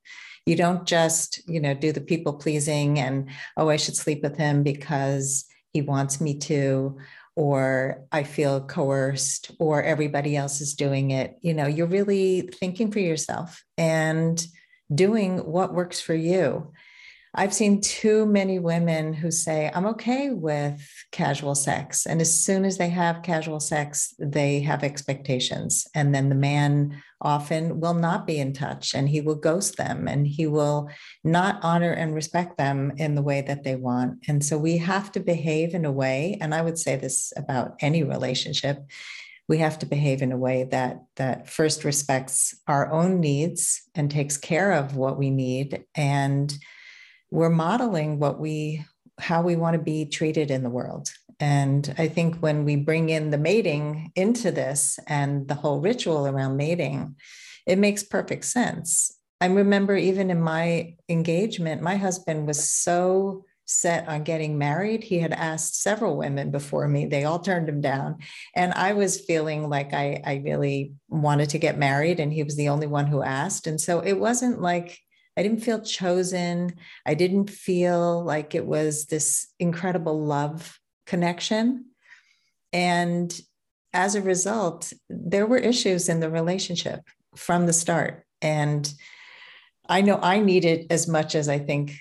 you 0.45 0.55
don't 0.55 0.85
just, 0.85 1.41
you 1.47 1.59
know, 1.59 1.73
do 1.73 1.91
the 1.91 1.99
people 1.99 2.33
pleasing 2.33 2.97
and, 2.97 3.29
oh, 3.57 3.67
I 3.67 3.75
should 3.75 3.97
sleep 3.97 4.23
with 4.23 4.37
him 4.37 4.63
because 4.63 5.45
he 5.73 5.81
wants 5.81 6.21
me 6.21 6.39
to, 6.39 6.97
or 7.39 8.03
I 8.11 8.23
feel 8.23 8.59
coerced, 8.59 9.51
or 9.59 9.81
everybody 9.81 10.35
else 10.35 10.59
is 10.59 10.73
doing 10.73 11.11
it. 11.11 11.37
You 11.41 11.53
know, 11.53 11.67
you're 11.67 11.87
really 11.87 12.41
thinking 12.41 12.91
for 12.91 12.99
yourself 12.99 13.63
and 13.77 14.45
doing 14.93 15.37
what 15.37 15.73
works 15.73 16.01
for 16.01 16.13
you. 16.13 16.73
I've 17.33 17.53
seen 17.53 17.79
too 17.79 18.25
many 18.25 18.59
women 18.59 19.13
who 19.13 19.31
say, 19.31 19.71
I'm 19.73 19.85
okay 19.85 20.31
with 20.31 20.85
casual 21.13 21.55
sex. 21.55 22.05
And 22.05 22.19
as 22.19 22.43
soon 22.43 22.65
as 22.65 22.77
they 22.77 22.89
have 22.89 23.21
casual 23.21 23.61
sex, 23.61 24.13
they 24.19 24.59
have 24.61 24.83
expectations. 24.83 25.87
And 25.95 26.13
then 26.13 26.27
the 26.27 26.35
man 26.35 27.01
often 27.21 27.79
will 27.79 27.93
not 27.93 28.25
be 28.25 28.39
in 28.39 28.53
touch 28.53 28.93
and 28.93 29.09
he 29.09 29.21
will 29.21 29.35
ghost 29.35 29.77
them 29.77 30.07
and 30.07 30.25
he 30.25 30.47
will 30.47 30.89
not 31.23 31.59
honor 31.63 31.91
and 31.91 32.15
respect 32.15 32.57
them 32.57 32.93
in 32.97 33.15
the 33.15 33.21
way 33.21 33.41
that 33.41 33.63
they 33.63 33.75
want. 33.75 34.19
And 34.27 34.43
so 34.43 34.57
we 34.57 34.77
have 34.77 35.11
to 35.13 35.19
behave 35.19 35.73
in 35.73 35.85
a 35.85 35.91
way, 35.91 36.37
and 36.39 36.53
I 36.53 36.61
would 36.61 36.77
say 36.77 36.95
this 36.95 37.33
about 37.35 37.75
any 37.81 38.03
relationship 38.03 38.85
we 39.49 39.57
have 39.57 39.79
to 39.79 39.87
behave 39.87 40.21
in 40.21 40.31
a 40.31 40.37
way 40.37 40.65
that 40.65 41.03
that 41.15 41.49
first 41.49 41.83
respects 41.83 42.55
our 42.67 42.89
own 42.91 43.19
needs 43.19 43.81
and 43.95 44.09
takes 44.09 44.37
care 44.37 44.71
of 44.71 44.95
what 44.95 45.17
we 45.17 45.31
need 45.31 45.83
and 45.95 46.53
we're 47.31 47.49
modeling 47.49 48.19
what 48.19 48.39
we 48.39 48.85
how 49.19 49.41
we 49.41 49.55
want 49.55 49.73
to 49.73 49.81
be 49.81 50.05
treated 50.05 50.51
in 50.51 50.63
the 50.63 50.69
world 50.69 51.09
and 51.39 51.93
i 51.97 52.07
think 52.07 52.37
when 52.37 52.65
we 52.65 52.75
bring 52.75 53.09
in 53.09 53.29
the 53.29 53.37
mating 53.37 54.11
into 54.15 54.51
this 54.51 54.99
and 55.07 55.47
the 55.47 55.55
whole 55.55 55.79
ritual 55.79 56.27
around 56.27 56.57
mating 56.57 57.15
it 57.65 57.77
makes 57.77 58.03
perfect 58.03 58.45
sense 58.45 59.17
i 59.41 59.45
remember 59.45 59.95
even 59.95 60.29
in 60.29 60.41
my 60.41 60.95
engagement 61.07 61.81
my 61.81 61.95
husband 61.95 62.47
was 62.47 62.69
so 62.69 63.43
set 63.69 64.07
on 64.07 64.23
getting 64.23 64.57
married. 64.57 65.03
He 65.03 65.19
had 65.19 65.31
asked 65.31 65.83
several 65.83 66.17
women 66.17 66.49
before 66.49 66.87
me, 66.87 67.05
they 67.05 67.23
all 67.23 67.37
turned 67.37 67.69
him 67.69 67.81
down. 67.81 68.17
And 68.55 68.73
I 68.73 68.93
was 68.93 69.21
feeling 69.21 69.69
like 69.69 69.93
I, 69.93 70.21
I 70.25 70.41
really 70.43 70.93
wanted 71.07 71.49
to 71.49 71.59
get 71.59 71.77
married, 71.77 72.19
and 72.19 72.33
he 72.33 72.41
was 72.41 72.55
the 72.55 72.69
only 72.69 72.87
one 72.87 73.05
who 73.05 73.21
asked. 73.21 73.67
And 73.67 73.79
so 73.79 73.99
it 73.99 74.13
wasn't 74.13 74.59
like 74.59 74.97
I 75.37 75.43
didn't 75.43 75.61
feel 75.61 75.81
chosen. 75.81 76.75
I 77.05 77.13
didn't 77.13 77.49
feel 77.49 78.23
like 78.23 78.55
it 78.55 78.65
was 78.65 79.05
this 79.05 79.47
incredible 79.59 80.25
love 80.25 80.78
connection. 81.09 81.85
And 82.71 83.37
as 83.93 84.15
a 84.15 84.21
result, 84.21 84.93
there 85.09 85.47
were 85.47 85.57
issues 85.57 86.09
in 86.09 86.19
the 86.19 86.29
relationship 86.29 87.01
from 87.35 87.65
the 87.65 87.73
start. 87.73 88.25
And 88.41 88.91
I 89.87 90.01
know 90.01 90.19
I 90.21 90.39
need 90.39 90.65
it 90.65 90.87
as 90.91 91.07
much 91.07 91.35
as 91.35 91.49
I 91.49 91.59
think 91.59 91.95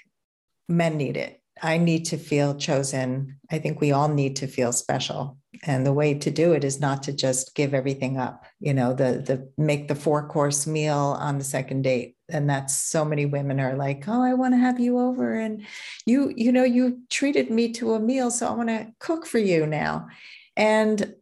men 0.68 0.96
need 0.98 1.16
it 1.16 1.38
I 1.62 1.78
need 1.78 2.04
to 2.06 2.16
feel 2.16 2.54
chosen. 2.54 3.38
I 3.50 3.58
think 3.58 3.80
we 3.80 3.92
all 3.92 4.08
need 4.08 4.36
to 4.36 4.46
feel 4.46 4.72
special. 4.72 5.38
And 5.64 5.84
the 5.84 5.92
way 5.92 6.14
to 6.14 6.30
do 6.30 6.52
it 6.52 6.64
is 6.64 6.80
not 6.80 7.02
to 7.04 7.12
just 7.12 7.54
give 7.54 7.74
everything 7.74 8.18
up, 8.18 8.44
you 8.60 8.74
know, 8.74 8.94
the 8.94 9.22
the 9.24 9.50
make 9.56 9.88
the 9.88 9.94
four 9.94 10.28
course 10.28 10.66
meal 10.66 11.16
on 11.18 11.38
the 11.38 11.44
second 11.44 11.82
date. 11.82 12.16
And 12.30 12.48
that's 12.48 12.76
so 12.76 13.04
many 13.04 13.26
women 13.26 13.60
are 13.60 13.76
like, 13.76 14.06
"Oh, 14.06 14.22
I 14.22 14.34
want 14.34 14.54
to 14.54 14.58
have 14.58 14.78
you 14.80 14.98
over 14.98 15.34
and 15.34 15.66
you 16.06 16.32
you 16.36 16.52
know, 16.52 16.64
you 16.64 17.02
treated 17.10 17.50
me 17.50 17.72
to 17.74 17.94
a 17.94 18.00
meal, 18.00 18.30
so 18.30 18.46
I 18.48 18.52
want 18.52 18.68
to 18.68 18.92
cook 18.98 19.26
for 19.26 19.38
you 19.38 19.66
now." 19.66 20.08
And 20.56 21.14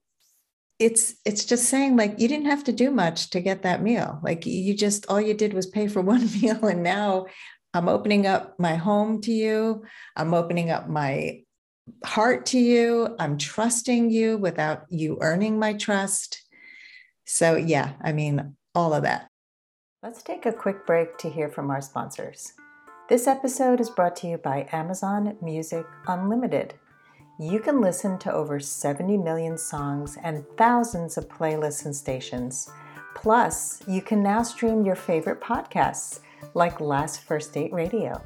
it's 0.79 1.15
it's 1.25 1.45
just 1.45 1.69
saying 1.69 1.97
like 1.97 2.19
you 2.19 2.29
didn't 2.29 2.47
have 2.47 2.65
to 2.65 2.73
do 2.73 2.91
much 2.91 3.31
to 3.31 3.41
get 3.41 3.63
that 3.63 3.83
meal. 3.83 4.21
Like 4.23 4.45
you 4.47 4.75
just 4.75 5.07
all 5.09 5.21
you 5.21 5.35
did 5.35 5.55
was 5.55 5.67
pay 5.67 5.89
for 5.89 6.03
one 6.03 6.29
meal 6.41 6.65
and 6.67 6.83
now 6.83 7.27
i'm 7.75 7.89
opening 7.89 8.27
up 8.27 8.59
my 8.59 8.77
home 8.77 9.21
to 9.23 9.33
you. 9.33 9.85
I'm 10.17 10.35
opening 10.35 10.71
up 10.71 10.89
my 10.89 11.43
heart 12.05 12.47
to 12.47 12.59
you. 12.59 13.15
I'm 13.19 13.39
trusting 13.39 14.11
you 14.11 14.39
without 14.39 14.85
you 14.91 15.19
earning 15.21 15.59
my 15.59 15.75
trust. 15.75 16.43
So 17.25 17.57
yeah 17.57 17.93
i 18.03 18.13
mean 18.13 18.57
all 18.75 18.93
of 18.93 19.03
that 19.05 19.29
let's 20.07 20.23
take 20.23 20.47
a 20.47 20.53
quick 20.53 20.87
break 20.87 21.19
to 21.19 21.29
hear 21.29 21.49
from 21.49 21.69
our 21.69 21.81
sponsors 21.81 22.53
this 23.09 23.27
episode 23.27 23.81
is 23.81 23.91
brought 23.91 24.15
to 24.15 24.29
you 24.29 24.39
by 24.39 24.69
amazon 24.71 25.37
music 25.43 25.85
unlimited 26.07 26.75
you 27.41 27.59
can 27.59 27.81
listen 27.81 28.17
to 28.17 28.33
over 28.33 28.61
70 28.61 29.19
million 29.19 29.59
songs 29.59 30.17
and 30.23 30.47
thousands 30.57 31.19
of 31.19 31.29
playlists 31.29 31.85
and 31.85 31.95
stations. 31.95 32.71
Plus, 33.15 33.83
you 33.87 34.01
can 34.01 34.23
now 34.23 34.43
stream 34.43 34.87
your 34.87 34.97
favorite 34.97 35.43
podcasts 35.43 36.21
like 36.55 36.81
Last 36.81 37.25
First 37.25 37.53
Date 37.53 37.75
Radio. 37.75 38.23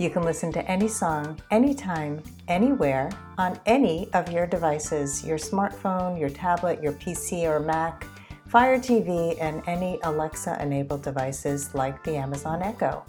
You 0.00 0.10
can 0.10 0.24
listen 0.24 0.50
to 0.52 0.68
any 0.68 0.88
song, 0.88 1.40
anytime, 1.52 2.20
anywhere, 2.48 3.10
on 3.36 3.60
any 3.66 4.12
of 4.12 4.32
your 4.32 4.46
devices 4.46 5.24
your 5.24 5.38
smartphone, 5.38 6.18
your 6.18 6.30
tablet, 6.30 6.82
your 6.82 6.94
PC 6.94 7.44
or 7.44 7.60
Mac, 7.60 8.04
Fire 8.48 8.78
TV, 8.78 9.36
and 9.40 9.62
any 9.66 9.98
Alexa 10.04 10.56
enabled 10.60 11.02
devices 11.02 11.74
like 11.74 12.02
the 12.04 12.16
Amazon 12.16 12.62
Echo. 12.62 13.04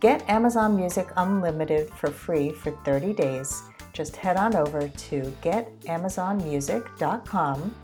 Get 0.00 0.28
Amazon 0.28 0.76
Music 0.76 1.08
Unlimited 1.16 1.90
for 1.90 2.10
free 2.10 2.50
for 2.50 2.72
30 2.84 3.12
days 3.12 3.62
just 3.94 4.16
head 4.16 4.36
on 4.36 4.54
over 4.56 4.88
to 4.88 5.22
getamazonmusic.com 5.42 7.74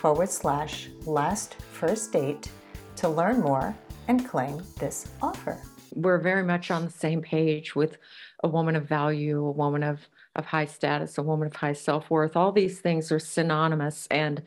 forward 0.00 0.30
slash 0.30 0.88
last 1.04 1.54
first 1.72 2.12
date 2.12 2.50
to 2.96 3.08
learn 3.08 3.40
more 3.40 3.76
and 4.08 4.26
claim 4.26 4.60
this 4.78 5.08
offer. 5.20 5.60
We're 5.94 6.18
very 6.18 6.42
much 6.42 6.70
on 6.70 6.86
the 6.86 6.90
same 6.90 7.20
page 7.20 7.76
with 7.76 7.98
a 8.42 8.48
woman 8.48 8.74
of 8.76 8.88
value, 8.88 9.44
a 9.44 9.50
woman 9.50 9.82
of, 9.82 10.08
of 10.34 10.46
high 10.46 10.64
status, 10.64 11.18
a 11.18 11.22
woman 11.22 11.48
of 11.48 11.56
high 11.56 11.74
self 11.74 12.08
worth. 12.10 12.34
All 12.36 12.52
these 12.52 12.80
things 12.80 13.12
are 13.12 13.18
synonymous. 13.18 14.08
And, 14.10 14.40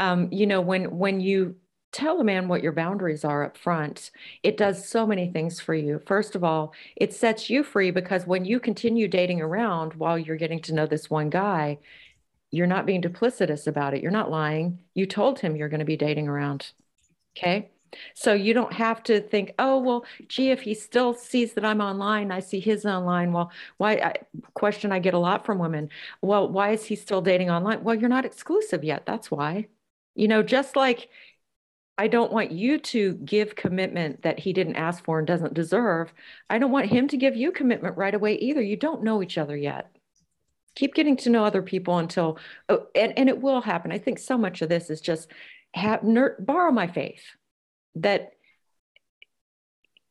um, 0.00 0.28
you 0.32 0.46
know, 0.46 0.62
when, 0.62 0.98
when 0.98 1.20
you 1.20 1.56
tell 1.92 2.20
a 2.20 2.24
man 2.24 2.48
what 2.48 2.62
your 2.62 2.72
boundaries 2.72 3.24
are 3.24 3.44
up 3.44 3.56
front, 3.56 4.10
it 4.42 4.56
does 4.56 4.88
so 4.88 5.06
many 5.06 5.30
things 5.30 5.60
for 5.60 5.74
you. 5.74 6.00
First 6.06 6.34
of 6.34 6.42
all, 6.42 6.72
it 6.96 7.12
sets 7.12 7.50
you 7.50 7.62
free 7.62 7.90
because 7.90 8.26
when 8.26 8.46
you 8.46 8.60
continue 8.60 9.08
dating 9.08 9.42
around 9.42 9.94
while 9.94 10.18
you're 10.18 10.36
getting 10.36 10.62
to 10.62 10.74
know 10.74 10.86
this 10.86 11.10
one 11.10 11.28
guy, 11.28 11.78
you're 12.50 12.66
not 12.66 12.86
being 12.86 13.02
duplicitous 13.02 13.66
about 13.66 13.92
it. 13.92 14.02
You're 14.02 14.10
not 14.10 14.30
lying. 14.30 14.78
You 14.94 15.04
told 15.04 15.38
him 15.38 15.54
you're 15.54 15.68
going 15.68 15.80
to 15.80 15.84
be 15.84 15.98
dating 15.98 16.28
around. 16.28 16.72
Okay. 17.36 17.70
So 18.14 18.32
you 18.32 18.54
don't 18.54 18.72
have 18.72 19.02
to 19.04 19.20
think, 19.20 19.52
oh, 19.58 19.78
well, 19.78 20.04
gee, 20.28 20.50
if 20.50 20.62
he 20.62 20.74
still 20.74 21.12
sees 21.12 21.52
that 21.54 21.64
I'm 21.64 21.80
online, 21.80 22.30
I 22.30 22.40
see 22.40 22.60
his 22.60 22.86
online. 22.86 23.32
Well, 23.32 23.50
why? 23.76 23.94
I, 23.96 24.14
question 24.54 24.92
I 24.92 25.00
get 25.00 25.14
a 25.14 25.18
lot 25.18 25.44
from 25.44 25.58
women. 25.58 25.90
Well, 26.22 26.48
why 26.48 26.70
is 26.70 26.84
he 26.86 26.96
still 26.96 27.20
dating 27.20 27.50
online? 27.50 27.82
Well, 27.84 27.96
you're 27.96 28.08
not 28.08 28.24
exclusive 28.24 28.84
yet. 28.84 29.04
That's 29.06 29.30
why. 29.30 29.66
You 30.14 30.28
know, 30.28 30.42
just 30.42 30.76
like 30.76 31.08
I 32.00 32.08
don't 32.08 32.32
want 32.32 32.50
you 32.50 32.78
to 32.78 33.12
give 33.12 33.56
commitment 33.56 34.22
that 34.22 34.38
he 34.38 34.54
didn't 34.54 34.76
ask 34.76 35.04
for 35.04 35.18
and 35.18 35.26
doesn't 35.26 35.52
deserve. 35.52 36.14
I 36.48 36.58
don't 36.58 36.70
want 36.70 36.86
him 36.86 37.08
to 37.08 37.18
give 37.18 37.36
you 37.36 37.52
commitment 37.52 37.98
right 37.98 38.14
away 38.14 38.36
either. 38.36 38.62
You 38.62 38.78
don't 38.78 39.04
know 39.04 39.22
each 39.22 39.36
other 39.36 39.54
yet. 39.54 39.94
Keep 40.76 40.94
getting 40.94 41.14
to 41.18 41.28
know 41.28 41.44
other 41.44 41.60
people 41.60 41.98
until, 41.98 42.38
oh, 42.70 42.86
and, 42.94 43.12
and 43.18 43.28
it 43.28 43.42
will 43.42 43.60
happen. 43.60 43.92
I 43.92 43.98
think 43.98 44.18
so 44.18 44.38
much 44.38 44.62
of 44.62 44.70
this 44.70 44.88
is 44.88 45.02
just 45.02 45.28
have, 45.74 46.02
ner- 46.02 46.36
borrow 46.38 46.72
my 46.72 46.86
faith 46.86 47.22
that 47.96 48.32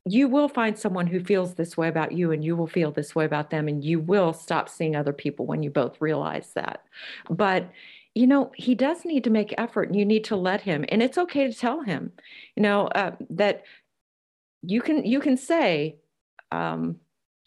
you 0.06 0.28
will 0.28 0.48
find 0.48 0.78
someone 0.78 1.08
who 1.08 1.24
feels 1.24 1.56
this 1.56 1.76
way 1.76 1.88
about 1.88 2.12
you 2.12 2.32
and 2.32 2.44
you 2.44 2.56
will 2.56 2.68
feel 2.68 2.92
this 2.92 3.16
way 3.16 3.26
about 3.26 3.50
them 3.50 3.68
and 3.68 3.84
you 3.84 4.00
will 4.00 4.34
stop 4.34 4.70
seeing 4.70 4.96
other 4.96 5.14
people 5.14 5.48
when 5.48 5.64
you 5.64 5.72
both 5.72 6.00
realize 6.00 6.52
that. 6.54 6.84
But 7.32 7.72
you 8.16 8.28
know, 8.28 8.52
he 8.56 8.76
does 8.76 9.06
need 9.06 9.24
to 9.24 9.30
make 9.30 9.54
effort 9.58 9.90
and 9.90 9.98
you 9.98 10.06
need 10.06 10.26
to 10.26 10.36
let 10.36 10.62
him. 10.62 10.86
And 10.90 11.02
it's 11.02 11.18
okay 11.18 11.48
to 11.48 11.54
tell 11.54 11.82
him, 11.82 12.12
you 12.56 12.64
know, 12.64 12.88
uh, 12.88 13.16
that 13.32 13.64
you 14.62 14.82
can, 14.82 15.06
you 15.06 15.20
can 15.20 15.38
say, 15.38 15.98
um, 16.52 16.98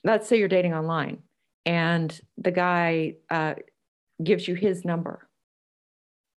let's 0.04 0.28
say 0.28 0.38
you're 0.38 0.48
dating 0.48 0.74
online 0.74 1.18
and 1.66 2.18
the 2.38 2.50
guy 2.50 3.14
uh, 3.30 3.54
gives 4.22 4.46
you 4.46 4.54
his 4.54 4.84
number. 4.84 5.28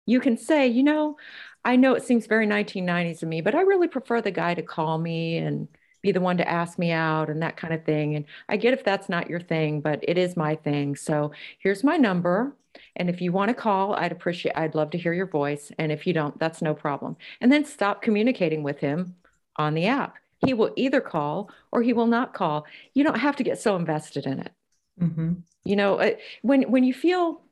You 0.07 0.21
can 0.21 0.37
say, 0.37 0.67
you 0.67 0.83
know, 0.83 1.17
I 1.65 1.77
know 1.77 1.95
it 1.95 2.05
seems 2.05 2.27
very 2.27 2.47
1990s 2.47 3.21
to 3.21 3.27
me, 3.27 3.41
but 3.41 3.55
I 3.55 3.61
really 3.61 3.89
prefer 3.89 4.21
the 4.21 4.31
guy 4.31 4.55
to 4.55 4.63
call 4.63 4.99
me 4.99 5.37
and 5.37 5.69
be 6.03 6.11
the 6.11 6.21
one 6.21 6.37
to 6.39 6.49
ask 6.49 6.79
me 6.79 6.91
out 6.91 7.31
and 7.31 7.43
that 7.43 7.57
kind 7.57 7.73
of 7.73 7.85
thing. 7.85 8.17
And 8.17 8.25
I 8.49 8.57
get 8.57 8.75
if 8.75 8.83
that's 8.83 9.09
not 9.09 9.31
your 9.31 9.41
thing, 9.41 9.81
but 9.81 10.01
it 10.03 10.19
is 10.19 10.37
my 10.37 10.57
thing. 10.57 10.97
So 10.97 11.33
here's 11.61 11.85
my 11.85 11.97
number. 11.97 12.57
And 12.97 13.09
if 13.09 13.21
you 13.21 13.33
want 13.33 13.49
to 13.49 13.55
call, 13.55 13.95
I'd 13.95 14.13
appreciate, 14.13 14.57
I'd 14.57 14.75
love 14.75 14.91
to 14.91 14.99
hear 14.99 15.13
your 15.13 15.27
voice. 15.27 15.73
And 15.79 15.93
if 15.93 16.07
you 16.07 16.13
don't, 16.13 16.39
that's 16.39 16.63
no 16.63 16.75
problem. 16.75 17.17
And 17.41 17.51
then 17.51 17.65
stop 17.65 18.03
communicating 18.03 18.63
with 18.63 18.79
him 18.79 19.17
on 19.57 19.75
the 19.75 19.87
app. 19.87 20.17
He 20.45 20.55
will 20.55 20.73
either 20.77 21.01
call 21.01 21.51
or 21.71 21.83
he 21.83 21.93
will 21.93 22.07
not 22.07 22.35
call. 22.35 22.67
You 22.95 23.05
don't 23.05 23.19
have 23.19 23.37
to 23.37 23.45
get 23.45 23.61
so 23.61 23.77
invested 23.77 24.27
in 24.27 24.41
it. 24.41 24.53
Mm-hmm. 25.01 25.33
You 25.65 25.77
know, 25.77 25.97
uh, 25.97 26.13
when 26.43 26.63
when 26.63 26.85
you 26.85 26.93
feel, 26.93 27.43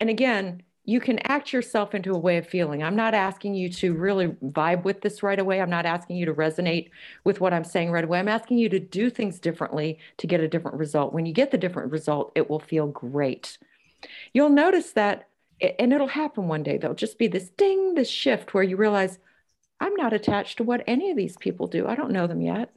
and 0.00 0.08
again, 0.08 0.62
you 0.84 1.00
can 1.00 1.18
act 1.18 1.52
yourself 1.52 1.94
into 1.94 2.12
a 2.12 2.18
way 2.18 2.38
of 2.38 2.46
feeling. 2.46 2.82
I'm 2.82 2.94
not 2.94 3.12
asking 3.12 3.54
you 3.54 3.68
to 3.70 3.92
really 3.92 4.28
vibe 4.28 4.84
with 4.84 5.00
this 5.00 5.22
right 5.22 5.38
away. 5.38 5.60
I'm 5.60 5.68
not 5.68 5.84
asking 5.84 6.16
you 6.16 6.26
to 6.26 6.34
resonate 6.34 6.90
with 7.24 7.40
what 7.40 7.52
I'm 7.52 7.64
saying 7.64 7.90
right 7.90 8.04
away. 8.04 8.20
I'm 8.20 8.28
asking 8.28 8.58
you 8.58 8.68
to 8.68 8.78
do 8.78 9.10
things 9.10 9.40
differently 9.40 9.98
to 10.18 10.28
get 10.28 10.40
a 10.40 10.48
different 10.48 10.76
result. 10.76 11.12
When 11.12 11.26
you 11.26 11.32
get 11.32 11.50
the 11.50 11.58
different 11.58 11.90
result, 11.90 12.30
it 12.36 12.48
will 12.48 12.60
feel 12.60 12.86
great. 12.86 13.58
You'll 14.32 14.50
notice 14.50 14.92
that, 14.92 15.28
and 15.78 15.92
it'll 15.92 16.06
happen 16.06 16.48
one 16.48 16.62
day. 16.62 16.78
There'll 16.78 16.96
just 16.96 17.18
be 17.18 17.28
this 17.28 17.50
ding, 17.50 17.94
this 17.94 18.08
shift 18.08 18.54
where 18.54 18.62
you 18.62 18.76
realize, 18.76 19.18
I'm 19.80 19.94
not 19.94 20.12
attached 20.12 20.58
to 20.58 20.64
what 20.64 20.84
any 20.86 21.10
of 21.10 21.16
these 21.16 21.36
people 21.36 21.66
do. 21.66 21.86
I 21.86 21.94
don't 21.94 22.12
know 22.12 22.26
them 22.26 22.40
yet. 22.40 22.72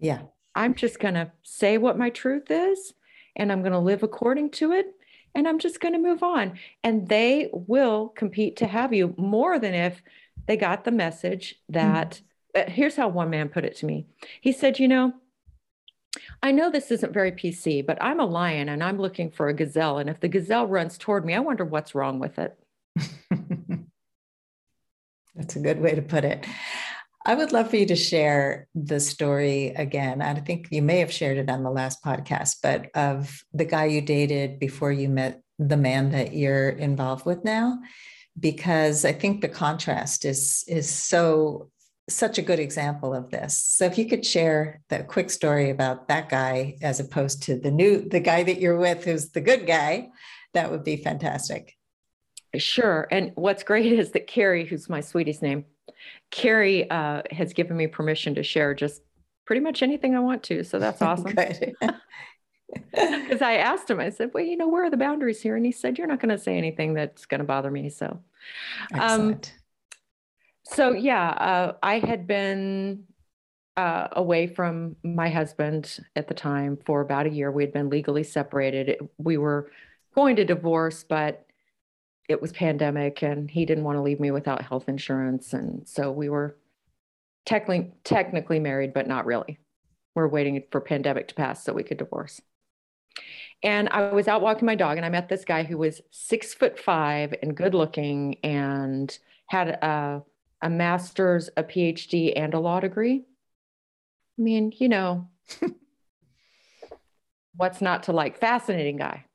Yeah. 0.00 0.22
I'm 0.54 0.74
just 0.74 0.98
going 0.98 1.14
to 1.14 1.30
say 1.42 1.78
what 1.78 1.98
my 1.98 2.10
truth 2.10 2.50
is, 2.50 2.94
and 3.36 3.50
I'm 3.50 3.60
going 3.60 3.72
to 3.72 3.78
live 3.78 4.02
according 4.02 4.50
to 4.52 4.72
it, 4.72 4.94
and 5.34 5.48
I'm 5.48 5.58
just 5.58 5.80
going 5.80 5.94
to 5.94 6.00
move 6.00 6.22
on. 6.22 6.58
And 6.84 7.08
they 7.08 7.48
will 7.52 8.08
compete 8.08 8.56
to 8.56 8.66
have 8.66 8.92
you 8.92 9.14
more 9.16 9.58
than 9.58 9.74
if 9.74 10.02
they 10.46 10.56
got 10.56 10.84
the 10.84 10.90
message 10.90 11.56
that. 11.68 12.20
Mm. 12.54 12.68
here's 12.68 12.96
how 12.96 13.08
one 13.08 13.30
man 13.30 13.48
put 13.48 13.64
it 13.64 13.76
to 13.76 13.86
me. 13.86 14.04
He 14.42 14.52
said, 14.52 14.78
You 14.78 14.86
know, 14.86 15.14
I 16.42 16.50
know 16.50 16.70
this 16.70 16.90
isn't 16.90 17.12
very 17.12 17.30
PC, 17.30 17.86
but 17.86 17.98
I'm 18.00 18.18
a 18.18 18.24
lion 18.24 18.68
and 18.68 18.82
I'm 18.82 18.98
looking 18.98 19.30
for 19.30 19.48
a 19.48 19.54
gazelle. 19.54 19.98
And 19.98 20.10
if 20.10 20.18
the 20.20 20.28
gazelle 20.28 20.66
runs 20.66 20.98
toward 20.98 21.24
me, 21.24 21.34
I 21.34 21.40
wonder 21.40 21.64
what's 21.64 21.94
wrong 21.94 22.18
with 22.18 22.38
it. 22.38 22.58
That's 25.36 25.56
a 25.56 25.60
good 25.60 25.80
way 25.80 25.94
to 25.94 26.02
put 26.02 26.24
it. 26.24 26.44
I 27.24 27.36
would 27.36 27.52
love 27.52 27.70
for 27.70 27.76
you 27.76 27.86
to 27.86 27.94
share 27.94 28.66
the 28.74 28.98
story 28.98 29.68
again. 29.68 30.20
I 30.20 30.34
think 30.34 30.66
you 30.70 30.82
may 30.82 30.98
have 30.98 31.12
shared 31.12 31.38
it 31.38 31.48
on 31.48 31.62
the 31.62 31.70
last 31.70 32.02
podcast, 32.02 32.56
but 32.62 32.90
of 32.96 33.44
the 33.54 33.64
guy 33.64 33.84
you 33.84 34.00
dated 34.00 34.58
before 34.58 34.90
you 34.90 35.08
met 35.08 35.40
the 35.58 35.76
man 35.76 36.10
that 36.10 36.34
you're 36.34 36.70
involved 36.70 37.24
with 37.24 37.44
now, 37.44 37.78
because 38.38 39.04
I 39.04 39.12
think 39.12 39.40
the 39.40 39.48
contrast 39.48 40.24
is 40.24 40.64
is 40.66 40.90
so 40.90 41.70
such 42.08 42.38
a 42.38 42.42
good 42.42 42.58
example 42.58 43.14
of 43.14 43.30
this. 43.30 43.56
So 43.56 43.84
if 43.84 43.96
you 43.96 44.08
could 44.08 44.26
share 44.26 44.80
that 44.88 45.08
quick 45.08 45.30
story 45.30 45.70
about 45.70 46.08
that 46.08 46.28
guy 46.28 46.76
as 46.82 47.00
opposed 47.00 47.44
to 47.44 47.58
the 47.58 47.70
new 47.70 48.08
the 48.08 48.20
guy 48.20 48.42
that 48.42 48.60
you're 48.60 48.76
with 48.76 49.04
who's 49.04 49.30
the 49.30 49.40
good 49.40 49.66
guy, 49.66 50.10
that 50.54 50.70
would 50.70 50.84
be 50.84 50.96
fantastic. 50.96 51.76
Sure. 52.56 53.08
And 53.10 53.32
what's 53.34 53.62
great 53.62 53.92
is 53.92 54.10
that 54.10 54.26
Carrie, 54.26 54.66
who's 54.66 54.88
my 54.88 55.00
sweetie's 55.00 55.40
name, 55.40 55.64
Carrie 56.30 56.90
uh, 56.90 57.22
has 57.30 57.52
given 57.52 57.76
me 57.76 57.86
permission 57.86 58.34
to 58.34 58.42
share 58.42 58.74
just 58.74 59.02
pretty 59.46 59.60
much 59.60 59.82
anything 59.82 60.14
I 60.14 60.20
want 60.20 60.42
to. 60.44 60.64
So 60.64 60.78
that's 60.78 61.00
awesome. 61.02 61.34
Because 61.34 61.82
I 63.42 63.56
asked 63.56 63.88
him, 63.88 64.00
I 64.00 64.10
said, 64.10 64.32
well, 64.34 64.44
you 64.44 64.56
know, 64.56 64.68
where 64.68 64.84
are 64.84 64.90
the 64.90 64.96
boundaries 64.96 65.40
here? 65.40 65.56
And 65.56 65.64
he 65.64 65.72
said, 65.72 65.98
you're 65.98 66.06
not 66.06 66.20
going 66.20 66.36
to 66.36 66.42
say 66.42 66.58
anything 66.58 66.94
that's 66.94 67.24
going 67.26 67.40
to 67.40 67.44
bother 67.46 67.70
me. 67.70 67.88
So, 67.88 68.06
um, 68.06 69.00
Excellent. 69.00 69.52
Um, 69.54 69.61
so 70.64 70.92
yeah, 70.92 71.30
uh, 71.30 71.72
I 71.82 71.98
had 71.98 72.26
been 72.26 73.04
uh, 73.76 74.08
away 74.12 74.46
from 74.46 74.96
my 75.02 75.28
husband 75.30 75.98
at 76.16 76.28
the 76.28 76.34
time 76.34 76.78
for 76.84 77.00
about 77.00 77.26
a 77.26 77.30
year. 77.30 77.50
We 77.50 77.62
had 77.62 77.72
been 77.72 77.88
legally 77.88 78.22
separated. 78.22 78.98
We 79.18 79.38
were 79.38 79.70
going 80.14 80.36
to 80.36 80.44
divorce, 80.44 81.04
but 81.04 81.46
it 82.28 82.40
was 82.40 82.52
pandemic, 82.52 83.22
and 83.22 83.50
he 83.50 83.64
didn't 83.66 83.84
want 83.84 83.96
to 83.96 84.02
leave 84.02 84.20
me 84.20 84.30
without 84.30 84.62
health 84.62 84.88
insurance, 84.88 85.52
and 85.52 85.86
so 85.88 86.10
we 86.10 86.28
were 86.28 86.56
technically 87.44 87.92
technically 88.04 88.60
married, 88.60 88.94
but 88.94 89.08
not 89.08 89.26
really. 89.26 89.58
We're 90.14 90.28
waiting 90.28 90.62
for 90.70 90.80
pandemic 90.80 91.28
to 91.28 91.34
pass 91.34 91.64
so 91.64 91.72
we 91.72 91.82
could 91.82 91.98
divorce. 91.98 92.40
And 93.62 93.88
I 93.90 94.12
was 94.12 94.28
out 94.28 94.42
walking 94.42 94.66
my 94.66 94.74
dog 94.74 94.96
and 94.96 95.06
I 95.06 95.08
met 95.08 95.28
this 95.28 95.44
guy 95.44 95.62
who 95.62 95.78
was 95.78 96.00
six 96.10 96.52
foot 96.54 96.78
five 96.78 97.34
and 97.42 97.56
good 97.56 97.74
looking 97.74 98.36
and 98.42 99.16
had 99.46 99.68
a, 99.68 100.22
a 100.62 100.70
master's, 100.70 101.50
a 101.56 101.64
PhD, 101.64 102.32
and 102.34 102.54
a 102.54 102.60
law 102.60 102.80
degree. 102.80 103.24
I 104.38 104.42
mean, 104.42 104.72
you 104.76 104.88
know, 104.88 105.28
what's 107.56 107.80
not 107.80 108.04
to 108.04 108.12
like? 108.12 108.38
Fascinating 108.38 108.96
guy. 108.96 109.26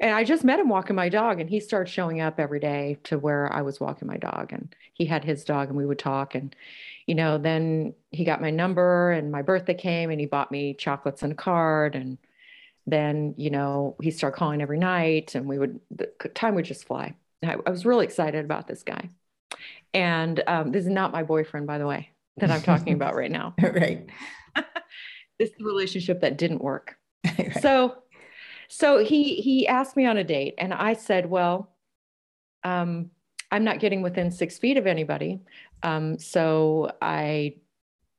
And 0.00 0.14
I 0.14 0.24
just 0.24 0.44
met 0.44 0.60
him 0.60 0.68
walking 0.68 0.96
my 0.96 1.08
dog, 1.08 1.40
and 1.40 1.50
he 1.50 1.60
started 1.60 1.90
showing 1.90 2.20
up 2.20 2.38
every 2.38 2.60
day 2.60 2.98
to 3.04 3.18
where 3.18 3.52
I 3.52 3.62
was 3.62 3.80
walking 3.80 4.08
my 4.08 4.16
dog. 4.16 4.52
And 4.52 4.74
he 4.94 5.04
had 5.04 5.24
his 5.24 5.44
dog, 5.44 5.68
and 5.68 5.76
we 5.76 5.86
would 5.86 5.98
talk. 5.98 6.34
And, 6.34 6.54
you 7.06 7.14
know, 7.14 7.38
then 7.38 7.94
he 8.10 8.24
got 8.24 8.40
my 8.40 8.50
number, 8.50 9.10
and 9.10 9.32
my 9.32 9.42
birthday 9.42 9.74
came, 9.74 10.10
and 10.10 10.20
he 10.20 10.26
bought 10.26 10.50
me 10.50 10.74
chocolates 10.74 11.22
and 11.22 11.32
a 11.32 11.36
card. 11.36 11.94
And 11.94 12.18
then, 12.86 13.34
you 13.36 13.50
know, 13.50 13.96
he 14.00 14.10
started 14.10 14.36
calling 14.36 14.62
every 14.62 14.78
night, 14.78 15.34
and 15.34 15.46
we 15.46 15.58
would, 15.58 15.80
the 15.90 16.06
time 16.34 16.54
would 16.54 16.64
just 16.64 16.86
fly. 16.86 17.14
I, 17.42 17.56
I 17.66 17.70
was 17.70 17.86
really 17.86 18.04
excited 18.04 18.44
about 18.44 18.66
this 18.66 18.82
guy. 18.82 19.10
And 19.94 20.42
um, 20.46 20.72
this 20.72 20.84
is 20.84 20.90
not 20.90 21.12
my 21.12 21.22
boyfriend, 21.22 21.66
by 21.66 21.78
the 21.78 21.86
way, 21.86 22.10
that 22.36 22.50
I'm 22.50 22.62
talking 22.62 22.94
about 22.94 23.14
right 23.14 23.30
now. 23.30 23.54
right. 23.62 24.06
this 25.38 25.50
is 25.50 25.56
the 25.58 25.64
relationship 25.64 26.20
that 26.20 26.38
didn't 26.38 26.62
work. 26.62 26.96
right. 27.38 27.56
So, 27.60 27.96
so 28.68 29.04
he 29.04 29.36
he 29.36 29.66
asked 29.66 29.96
me 29.96 30.06
on 30.06 30.16
a 30.16 30.24
date, 30.24 30.54
and 30.58 30.72
I 30.72 30.94
said, 30.94 31.28
"Well, 31.28 31.70
um, 32.62 33.10
I'm 33.50 33.64
not 33.64 33.80
getting 33.80 34.02
within 34.02 34.30
six 34.30 34.58
feet 34.58 34.76
of 34.76 34.86
anybody, 34.86 35.40
um, 35.82 36.18
so 36.18 36.92
I, 37.02 37.56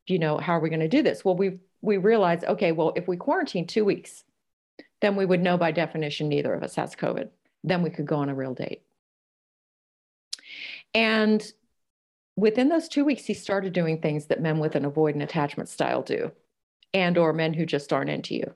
you 0.08 0.20
know, 0.20 0.38
how 0.38 0.54
are 0.54 0.60
we 0.60 0.70
going 0.70 0.82
to 0.82 0.90
do 0.90 1.02
this?" 1.02 1.24
Well, 1.24 1.36
we 1.36 1.60
we 1.82 1.98
realized, 1.98 2.44
okay, 2.44 2.72
well, 2.72 2.94
if 2.96 3.08
we 3.08 3.18
quarantine 3.18 3.66
two 3.66 3.86
weeks, 3.86 4.24
then 5.02 5.16
we 5.16 5.26
would 5.26 5.42
know 5.42 5.58
by 5.58 5.72
definition 5.72 6.30
neither 6.30 6.54
of 6.54 6.64
us 6.64 6.76
has 6.76 6.96
COVID. 6.96 7.30
Then 7.64 7.82
we 7.82 7.90
could 7.90 8.06
go 8.06 8.18
on 8.18 8.30
a 8.30 8.36
real 8.36 8.54
date. 8.54 8.84
And 10.94 11.46
within 12.36 12.70
those 12.70 12.88
two 12.88 13.06
weeks, 13.06 13.26
he 13.26 13.34
started 13.34 13.74
doing 13.74 14.00
things 14.00 14.26
that 14.28 14.42
men 14.42 14.60
with 14.60 14.76
an 14.76 14.90
avoidant 14.90 15.24
attachment 15.24 15.70
style 15.70 16.02
do, 16.02 16.32
and 16.94 17.18
or 17.18 17.34
men 17.34 17.54
who 17.54 17.66
just 17.66 17.94
aren't 17.94 18.10
into 18.10 18.36
you. 18.36 18.54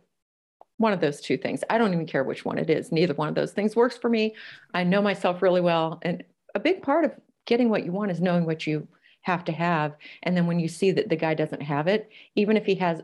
One 0.77 0.91
of 0.91 0.99
those 0.99 1.21
two 1.21 1.37
things. 1.37 1.63
I 1.69 1.77
don't 1.77 1.93
even 1.93 2.05
care 2.05 2.23
which 2.23 2.43
one 2.43 2.57
it 2.57 2.69
is. 2.69 2.91
Neither 2.91 3.13
one 3.13 3.29
of 3.29 3.35
those 3.35 3.53
things 3.53 3.75
works 3.75 3.97
for 3.97 4.09
me. 4.09 4.35
I 4.73 4.83
know 4.83 5.01
myself 5.01 5.41
really 5.41 5.61
well. 5.61 5.99
And 6.01 6.23
a 6.53 6.59
big 6.59 6.81
part 6.81 7.05
of 7.05 7.11
getting 7.45 7.69
what 7.69 7.85
you 7.85 7.91
want 7.91 8.11
is 8.11 8.19
knowing 8.19 8.45
what 8.45 8.67
you 8.67 8.87
have 9.21 9.45
to 9.45 9.51
have. 9.51 9.95
And 10.23 10.35
then 10.35 10.47
when 10.47 10.59
you 10.59 10.67
see 10.67 10.91
that 10.91 11.09
the 11.09 11.15
guy 11.15 11.33
doesn't 11.33 11.61
have 11.61 11.87
it, 11.87 12.09
even 12.35 12.57
if 12.57 12.65
he 12.65 12.75
has 12.75 13.01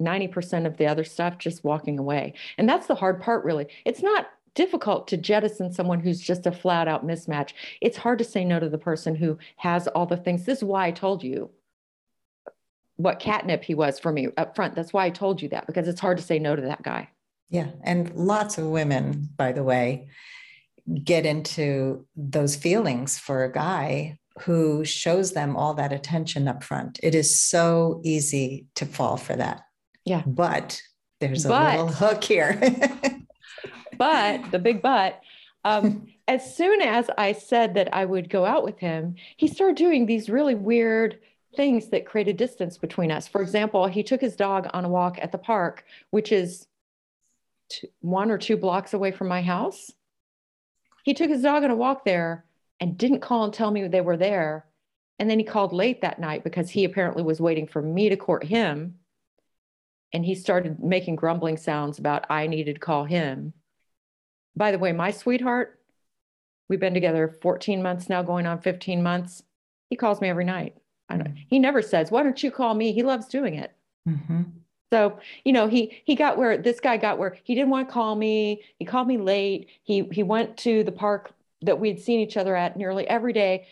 90% 0.00 0.66
of 0.66 0.76
the 0.76 0.86
other 0.86 1.04
stuff, 1.04 1.38
just 1.38 1.64
walking 1.64 1.98
away. 1.98 2.34
And 2.58 2.68
that's 2.68 2.86
the 2.86 2.94
hard 2.96 3.20
part, 3.20 3.44
really. 3.44 3.68
It's 3.84 4.02
not 4.02 4.28
difficult 4.54 5.08
to 5.08 5.16
jettison 5.16 5.72
someone 5.72 6.00
who's 6.00 6.20
just 6.20 6.46
a 6.46 6.52
flat 6.52 6.88
out 6.88 7.06
mismatch. 7.06 7.52
It's 7.80 7.96
hard 7.96 8.18
to 8.18 8.24
say 8.24 8.44
no 8.44 8.60
to 8.60 8.68
the 8.68 8.78
person 8.78 9.14
who 9.14 9.38
has 9.56 9.88
all 9.88 10.06
the 10.06 10.16
things. 10.16 10.44
This 10.44 10.58
is 10.58 10.64
why 10.64 10.86
I 10.86 10.90
told 10.90 11.22
you 11.22 11.50
what 12.96 13.18
catnip 13.18 13.64
he 13.64 13.74
was 13.74 13.98
for 13.98 14.12
me 14.12 14.28
up 14.36 14.54
front. 14.54 14.74
That's 14.74 14.92
why 14.92 15.06
I 15.06 15.10
told 15.10 15.42
you 15.42 15.48
that 15.48 15.66
because 15.66 15.88
it's 15.88 16.00
hard 16.00 16.16
to 16.18 16.22
say 16.22 16.38
no 16.38 16.54
to 16.54 16.62
that 16.62 16.82
guy. 16.82 17.10
Yeah. 17.50 17.68
And 17.82 18.14
lots 18.14 18.58
of 18.58 18.66
women, 18.66 19.28
by 19.36 19.52
the 19.52 19.64
way, 19.64 20.08
get 21.02 21.26
into 21.26 22.06
those 22.16 22.56
feelings 22.56 23.18
for 23.18 23.44
a 23.44 23.52
guy 23.52 24.18
who 24.40 24.84
shows 24.84 25.32
them 25.32 25.56
all 25.56 25.74
that 25.74 25.92
attention 25.92 26.48
up 26.48 26.62
front. 26.62 26.98
It 27.02 27.14
is 27.14 27.40
so 27.40 28.00
easy 28.04 28.66
to 28.74 28.86
fall 28.86 29.16
for 29.16 29.36
that. 29.36 29.62
Yeah. 30.04 30.22
But 30.26 30.80
there's 31.20 31.44
a 31.44 31.48
but, 31.48 31.72
little 31.72 31.92
hook 31.92 32.24
here. 32.24 32.60
but 33.98 34.50
the 34.50 34.58
big 34.58 34.82
but, 34.82 35.20
um, 35.64 36.06
as 36.28 36.56
soon 36.56 36.80
as 36.80 37.10
I 37.16 37.32
said 37.32 37.74
that 37.74 37.92
I 37.94 38.04
would 38.04 38.30
go 38.30 38.44
out 38.44 38.64
with 38.64 38.78
him, 38.78 39.16
he 39.36 39.48
started 39.48 39.76
doing 39.76 40.06
these 40.06 40.28
really 40.28 40.54
weird 40.54 41.18
things 41.56 41.88
that 41.88 42.06
created 42.06 42.36
distance 42.36 42.78
between 42.78 43.10
us. 43.10 43.28
For 43.28 43.40
example, 43.40 43.86
he 43.86 44.02
took 44.02 44.20
his 44.20 44.36
dog 44.36 44.68
on 44.72 44.84
a 44.84 44.88
walk 44.88 45.18
at 45.20 45.32
the 45.32 45.38
park, 45.38 45.84
which 46.10 46.32
is 46.32 46.66
two, 47.68 47.88
one 48.00 48.30
or 48.30 48.38
two 48.38 48.56
blocks 48.56 48.94
away 48.94 49.12
from 49.12 49.28
my 49.28 49.42
house. 49.42 49.92
He 51.04 51.14
took 51.14 51.30
his 51.30 51.42
dog 51.42 51.64
on 51.64 51.70
a 51.70 51.76
walk 51.76 52.04
there 52.04 52.44
and 52.80 52.98
didn't 52.98 53.20
call 53.20 53.44
and 53.44 53.52
tell 53.52 53.70
me 53.70 53.86
they 53.86 54.00
were 54.00 54.16
there. 54.16 54.66
And 55.18 55.30
then 55.30 55.38
he 55.38 55.44
called 55.44 55.72
late 55.72 56.00
that 56.00 56.18
night 56.18 56.42
because 56.42 56.70
he 56.70 56.84
apparently 56.84 57.22
was 57.22 57.40
waiting 57.40 57.66
for 57.66 57.80
me 57.80 58.08
to 58.08 58.16
court 58.16 58.44
him. 58.44 58.96
And 60.12 60.24
he 60.24 60.34
started 60.34 60.82
making 60.82 61.16
grumbling 61.16 61.56
sounds 61.56 61.98
about 61.98 62.30
I 62.30 62.46
needed 62.46 62.74
to 62.74 62.80
call 62.80 63.04
him. 63.04 63.52
By 64.56 64.70
the 64.70 64.78
way, 64.78 64.92
my 64.92 65.10
sweetheart, 65.10 65.78
we've 66.68 66.80
been 66.80 66.94
together 66.94 67.36
14 67.42 67.82
months 67.82 68.08
now, 68.08 68.22
going 68.22 68.46
on 68.46 68.60
15 68.60 69.02
months. 69.02 69.42
He 69.90 69.96
calls 69.96 70.20
me 70.20 70.28
every 70.28 70.44
night. 70.44 70.76
I 71.08 71.16
don't, 71.16 71.36
he 71.48 71.58
never 71.58 71.82
says, 71.82 72.10
why 72.10 72.22
don't 72.22 72.42
you 72.42 72.50
call 72.50 72.74
me? 72.74 72.92
He 72.92 73.02
loves 73.02 73.26
doing 73.26 73.54
it. 73.54 73.72
Mm-hmm. 74.08 74.42
So, 74.92 75.18
you 75.44 75.52
know, 75.52 75.66
he 75.66 76.02
he 76.04 76.14
got 76.14 76.38
where 76.38 76.56
this 76.56 76.78
guy 76.78 76.96
got 76.98 77.18
where 77.18 77.36
he 77.42 77.56
didn't 77.56 77.70
want 77.70 77.88
to 77.88 77.92
call 77.92 78.14
me. 78.14 78.62
He 78.78 78.84
called 78.84 79.08
me 79.08 79.18
late. 79.18 79.68
He 79.82 80.08
he 80.12 80.22
went 80.22 80.56
to 80.58 80.84
the 80.84 80.92
park 80.92 81.32
that 81.62 81.80
we'd 81.80 82.00
seen 82.00 82.20
each 82.20 82.36
other 82.36 82.54
at 82.54 82.76
nearly 82.76 83.04
every 83.08 83.32
day. 83.32 83.66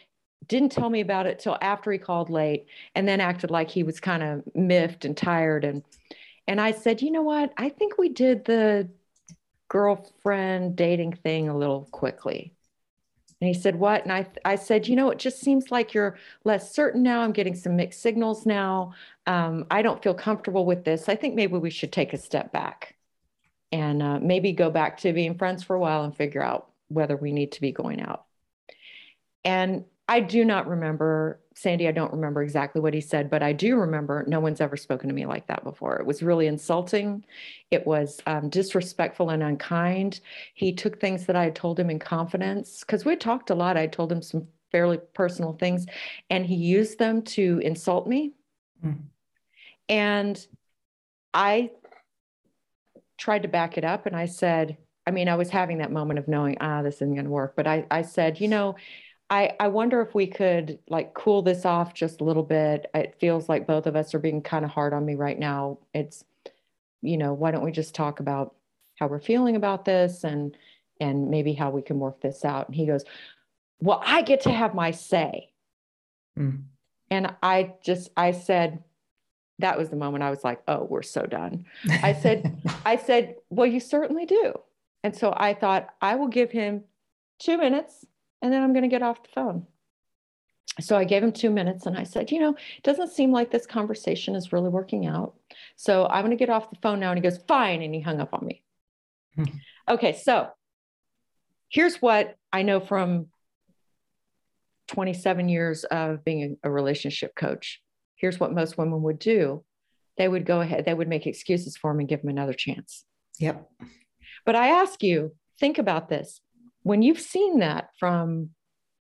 Didn't 0.49 0.73
tell 0.73 0.91
me 0.91 1.01
about 1.01 1.27
it 1.27 1.39
till 1.39 1.57
after 1.63 1.93
he 1.93 1.99
called 1.99 2.29
late 2.29 2.67
and 2.97 3.07
then 3.07 3.21
acted 3.21 3.53
like 3.53 3.71
he 3.71 3.85
was 3.85 4.01
kind 4.01 4.23
of 4.23 4.43
miffed 4.57 5.05
and 5.05 5.17
tired 5.17 5.65
and 5.65 5.85
and 6.49 6.61
I 6.61 6.73
said, 6.73 7.01
"You 7.03 7.13
know 7.13 7.23
what? 7.23 7.53
I 7.57 7.69
think 7.69 7.99
we 7.99 8.09
did 8.09 8.45
the 8.45 8.89
girlfriend 9.73 10.77
dating 10.77 11.15
thing 11.15 11.49
a 11.49 11.57
little 11.57 11.89
quickly." 11.91 12.53
And 13.41 13.49
he 13.49 13.55
said, 13.55 13.75
What? 13.75 14.05
And 14.05 14.13
I, 14.13 14.29
I 14.45 14.55
said, 14.55 14.87
You 14.87 14.95
know, 14.95 15.11
it 15.11 15.19
just 15.19 15.41
seems 15.41 15.73
like 15.73 15.95
you're 15.95 16.17
less 16.45 16.73
certain 16.73 17.03
now. 17.03 17.23
I'm 17.23 17.33
getting 17.33 17.57
some 17.57 17.75
mixed 17.75 18.01
signals 18.01 18.47
now. 18.47 18.95
Um, 19.27 19.67
I 19.69 19.83
don't 19.83 20.01
feel 20.01 20.15
comfortable 20.15 20.65
with 20.65 20.85
this. 20.85 21.09
I 21.09 21.17
think 21.17 21.35
maybe 21.35 21.57
we 21.57 21.71
should 21.71 21.91
take 21.91 22.13
a 22.13 22.19
step 22.19 22.53
back 22.53 22.95
and 23.73 24.01
uh, 24.01 24.21
maybe 24.21 24.53
go 24.53 24.71
back 24.71 24.99
to 24.99 25.13
being 25.13 25.37
friends 25.37 25.65
for 25.65 25.75
a 25.75 25.81
while 25.81 26.05
and 26.05 26.17
figure 26.17 26.41
out 26.41 26.71
whether 26.87 27.17
we 27.17 27.33
need 27.33 27.51
to 27.53 27.61
be 27.61 27.73
going 27.73 28.01
out. 28.01 28.27
And 29.45 29.87
I 30.13 30.21
do 30.21 30.45
not 30.45 30.69
remember, 30.69 31.41
Sandy, 31.55 31.89
I 31.89 31.93
don't 31.93 32.13
remember 32.13 32.43
exactly 32.43 32.83
what 32.83 32.93
he 32.93 33.01
said, 33.01 33.31
but 33.31 33.43
I 33.43 33.55
do 33.55 33.79
remember 33.79 34.27
no 34.29 34.41
one's 34.41 34.61
ever 34.61 34.77
spoken 34.77 35.09
to 35.09 35.15
me 35.15 35.25
like 35.25 35.47
that 35.47 35.65
before. 35.65 35.97
It 35.97 36.05
was 36.05 36.23
really 36.23 36.49
insulting. 36.49 37.25
It 37.71 37.87
was 37.87 38.21
um, 38.27 38.51
disrespectful 38.51 39.31
and 39.31 39.43
unkind. 39.43 40.21
He 40.53 40.75
took 40.75 41.01
things 41.01 41.25
that 41.25 41.35
I 41.35 41.45
had 41.45 41.57
told 41.57 41.81
him 41.81 41.89
in 41.89 41.99
confidence 41.99 42.81
because 42.81 43.07
we 43.07 43.17
talked 43.17 43.49
a 43.49 43.55
lot. 43.55 43.79
I 43.79 43.87
told 43.87 44.13
him 44.13 44.21
some 44.21 44.49
fairly 44.71 44.99
personal 45.15 45.55
things, 45.55 45.87
and 46.29 46.45
he 46.45 46.57
used 46.57 46.99
them 46.99 47.23
to 47.23 47.63
insult 47.65 48.07
me. 48.07 48.33
Mm. 48.85 49.05
And 49.89 50.47
I 51.33 51.71
tried 53.17 53.45
to 53.45 53.49
back 53.49 53.79
it 53.79 53.85
up 53.85 54.05
and 54.05 54.15
I 54.15 54.27
said, 54.27 54.77
I 55.07 55.11
mean, 55.11 55.31
I 55.31 55.37
was 55.37 55.49
having 55.49 55.79
that 55.79 55.91
moment 55.91 56.19
of 56.19 56.29
knowing, 56.29 56.59
ah, 56.61 56.83
this 56.83 56.97
isn't 56.97 57.15
going 57.15 57.25
to 57.25 57.31
work. 57.31 57.57
But 57.57 57.67
I, 57.67 57.87
I 57.91 58.03
said, 58.03 58.43
you 58.43 58.49
know, 58.49 58.77
I, 59.33 59.57
I 59.59 59.69
wonder 59.69 60.03
if 60.03 60.15
we 60.15 60.27
could 60.27 60.79
like 60.91 61.15
cool 61.15 61.41
this 61.41 61.65
off 61.65 61.95
just 61.95 62.21
a 62.21 62.25
little 62.25 62.43
bit. 62.43 62.91
It 62.95 63.17
feels 63.19 63.49
like 63.49 63.67
both 63.67 63.87
of 63.87 63.97
us 63.97 64.15
are 64.15 64.19
being 64.19 64.43
kind 64.43 64.63
of 64.63 64.71
hard 64.71 64.93
on 64.93 65.07
me 65.07 65.15
right 65.15 65.39
now. 65.39 65.79
It's, 65.95 66.23
you 67.01 67.17
know, 67.17 67.33
why 67.33 67.51
don't 67.51 67.65
we 67.65 67.73
just 67.73 67.95
talk 67.95 68.21
about 68.21 68.55
how 68.99 69.07
we're 69.07 69.19
feeling 69.19 69.57
about 69.57 69.87
this 69.87 70.23
and 70.23 70.55
and 71.01 71.31
maybe 71.31 71.55
how 71.55 71.71
we 71.71 71.81
can 71.81 71.99
work 71.99 72.21
this 72.21 72.45
out? 72.45 72.69
And 72.69 72.77
he 72.77 72.85
goes, 72.85 73.05
Well, 73.81 74.03
I 74.05 74.21
get 74.21 74.43
to 74.43 74.53
have 74.53 74.75
my 74.75 74.91
say. 74.91 75.49
Mm. 76.39 76.65
And 77.11 77.35
I 77.43 77.73
just 77.83 78.11
I 78.15 78.33
said, 78.33 78.85
that 79.61 79.79
was 79.79 79.89
the 79.89 79.97
moment 79.97 80.25
I 80.25 80.31
was 80.31 80.45
like, 80.45 80.61
oh, 80.69 80.85
we're 80.85 81.03
so 81.03 81.25
done. 81.25 81.65
I 82.03 82.13
said, 82.13 82.61
I 82.85 82.97
said, 82.97 83.37
well, 83.49 83.67
you 83.67 83.81
certainly 83.81 84.27
do. 84.27 84.55
And 85.05 85.17
so 85.17 85.33
I 85.37 85.55
thought 85.55 85.89
I 86.03 86.17
will 86.17 86.29
give 86.29 86.51
him 86.51 86.85
two 87.39 87.57
minutes 87.57 88.05
and 88.43 88.53
then 88.53 88.63
I'm 88.63 88.73
going 88.73 88.83
to 88.83 88.89
get 88.89 89.03
off 89.03 89.23
the 89.23 89.31
phone. 89.35 89.67
So 90.81 90.97
I 90.97 91.05
gave 91.05 91.23
him 91.23 91.33
two 91.33 91.51
minutes 91.51 91.87
and 91.87 91.97
I 91.97 92.03
said, 92.03 92.31
you 92.31 92.41
know, 92.41 92.51
it 92.51 92.83
doesn't 92.83 93.13
seem 93.13 93.31
like 93.31 93.51
this 93.51 93.67
conversation 93.67 94.35
is 94.35 94.53
really 94.53 94.71
working 94.71 95.07
out. 95.07 95.35
So 95.77 96.07
I'm 96.07 96.25
going 96.25 96.37
to 96.37 96.37
get 96.37 96.51
off 96.51 96.71
the 96.71 96.79
phone 96.83 96.99
now. 96.99 97.11
And 97.11 97.19
he 97.19 97.23
goes, 97.23 97.39
fine. 97.47 97.83
And 97.83 97.95
he 97.95 98.01
hung 98.01 98.21
up 98.21 98.33
on 98.33 98.47
me. 98.47 98.63
Hmm. 99.37 99.45
Okay. 99.89 100.15
So 100.15 100.49
here's 101.69 101.97
what 101.97 102.37
I 102.53 102.63
know 102.63 102.81
from 102.81 103.27
27 104.89 105.49
years 105.49 105.85
of 105.85 106.25
being 106.25 106.57
a, 106.65 106.69
a 106.69 106.71
relationship 106.71 107.35
coach. 107.35 107.81
Here's 108.17 108.41
what 108.41 108.53
most 108.53 108.79
women 108.79 109.03
would 109.03 109.19
do 109.19 109.65
they 110.19 110.29
would 110.29 110.45
go 110.45 110.61
ahead, 110.61 110.85
they 110.85 110.93
would 110.93 111.09
make 111.09 111.27
excuses 111.27 111.77
for 111.77 111.91
him 111.91 111.99
and 111.99 112.09
give 112.09 112.21
him 112.21 112.29
another 112.29 112.53
chance. 112.53 113.05
Yep. 113.39 113.67
But 114.45 114.57
I 114.57 114.69
ask 114.69 115.03
you, 115.03 115.35
think 115.59 115.79
about 115.79 116.11
this 116.11 116.43
when 116.83 117.03
you've 117.03 117.21
seen 117.21 117.61
that 117.61 117.91
from 117.99 118.51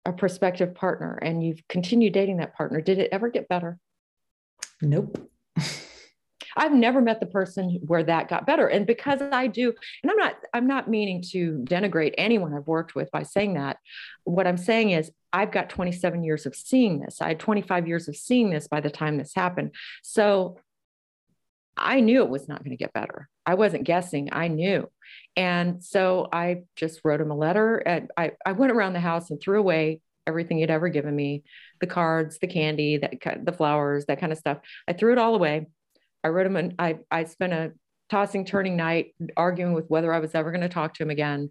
a 0.04 0.12
prospective 0.12 0.74
partner 0.74 1.18
and 1.22 1.44
you've 1.44 1.62
continued 1.68 2.12
dating 2.12 2.38
that 2.38 2.54
partner, 2.54 2.80
did 2.80 2.98
it 2.98 3.10
ever 3.12 3.28
get 3.28 3.48
better? 3.48 3.78
Nope. 4.80 5.30
I've 6.56 6.74
never 6.74 7.00
met 7.00 7.20
the 7.20 7.26
person 7.26 7.80
where 7.86 8.02
that 8.04 8.28
got 8.28 8.46
better. 8.46 8.66
And 8.66 8.86
because 8.86 9.22
I 9.22 9.46
do, 9.46 9.72
and 10.02 10.10
I'm 10.10 10.18
not, 10.18 10.34
I'm 10.52 10.66
not 10.66 10.88
meaning 10.88 11.22
to 11.30 11.64
denigrate 11.66 12.14
anyone 12.18 12.52
I've 12.52 12.66
worked 12.66 12.94
with 12.94 13.10
by 13.10 13.22
saying 13.22 13.54
that. 13.54 13.78
What 14.24 14.46
I'm 14.46 14.58
saying 14.58 14.90
is 14.90 15.10
I've 15.32 15.50
got 15.50 15.70
27 15.70 16.22
years 16.22 16.44
of 16.44 16.54
seeing 16.54 17.00
this. 17.00 17.22
I 17.22 17.28
had 17.28 17.40
25 17.40 17.88
years 17.88 18.08
of 18.08 18.16
seeing 18.16 18.50
this 18.50 18.68
by 18.68 18.80
the 18.80 18.90
time 18.90 19.16
this 19.16 19.34
happened. 19.34 19.74
So 20.02 20.58
I 21.76 22.00
knew 22.00 22.22
it 22.22 22.28
was 22.28 22.48
not 22.48 22.62
going 22.62 22.76
to 22.76 22.82
get 22.82 22.92
better. 22.92 23.28
I 23.46 23.54
wasn't 23.54 23.84
guessing. 23.84 24.28
I 24.32 24.48
knew. 24.48 24.88
And 25.36 25.82
so 25.82 26.28
I 26.32 26.62
just 26.76 27.00
wrote 27.04 27.20
him 27.20 27.30
a 27.30 27.36
letter. 27.36 27.76
And 27.78 28.10
I, 28.16 28.32
I 28.44 28.52
went 28.52 28.72
around 28.72 28.92
the 28.92 29.00
house 29.00 29.30
and 29.30 29.40
threw 29.40 29.58
away 29.58 30.00
everything 30.26 30.58
he'd 30.58 30.70
ever 30.70 30.88
given 30.88 31.16
me 31.16 31.42
the 31.80 31.86
cards, 31.86 32.38
the 32.38 32.46
candy, 32.46 32.98
that, 32.98 33.44
the 33.44 33.52
flowers, 33.52 34.06
that 34.06 34.20
kind 34.20 34.32
of 34.32 34.38
stuff. 34.38 34.58
I 34.86 34.92
threw 34.92 35.12
it 35.12 35.18
all 35.18 35.34
away. 35.34 35.66
I 36.22 36.28
wrote 36.28 36.46
him, 36.46 36.56
and 36.56 36.74
I, 36.78 36.98
I 37.10 37.24
spent 37.24 37.52
a 37.52 37.72
tossing, 38.08 38.44
turning 38.44 38.76
night 38.76 39.14
arguing 39.36 39.72
with 39.72 39.88
whether 39.88 40.12
I 40.12 40.20
was 40.20 40.34
ever 40.34 40.52
going 40.52 40.60
to 40.60 40.68
talk 40.68 40.94
to 40.94 41.02
him 41.02 41.10
again. 41.10 41.50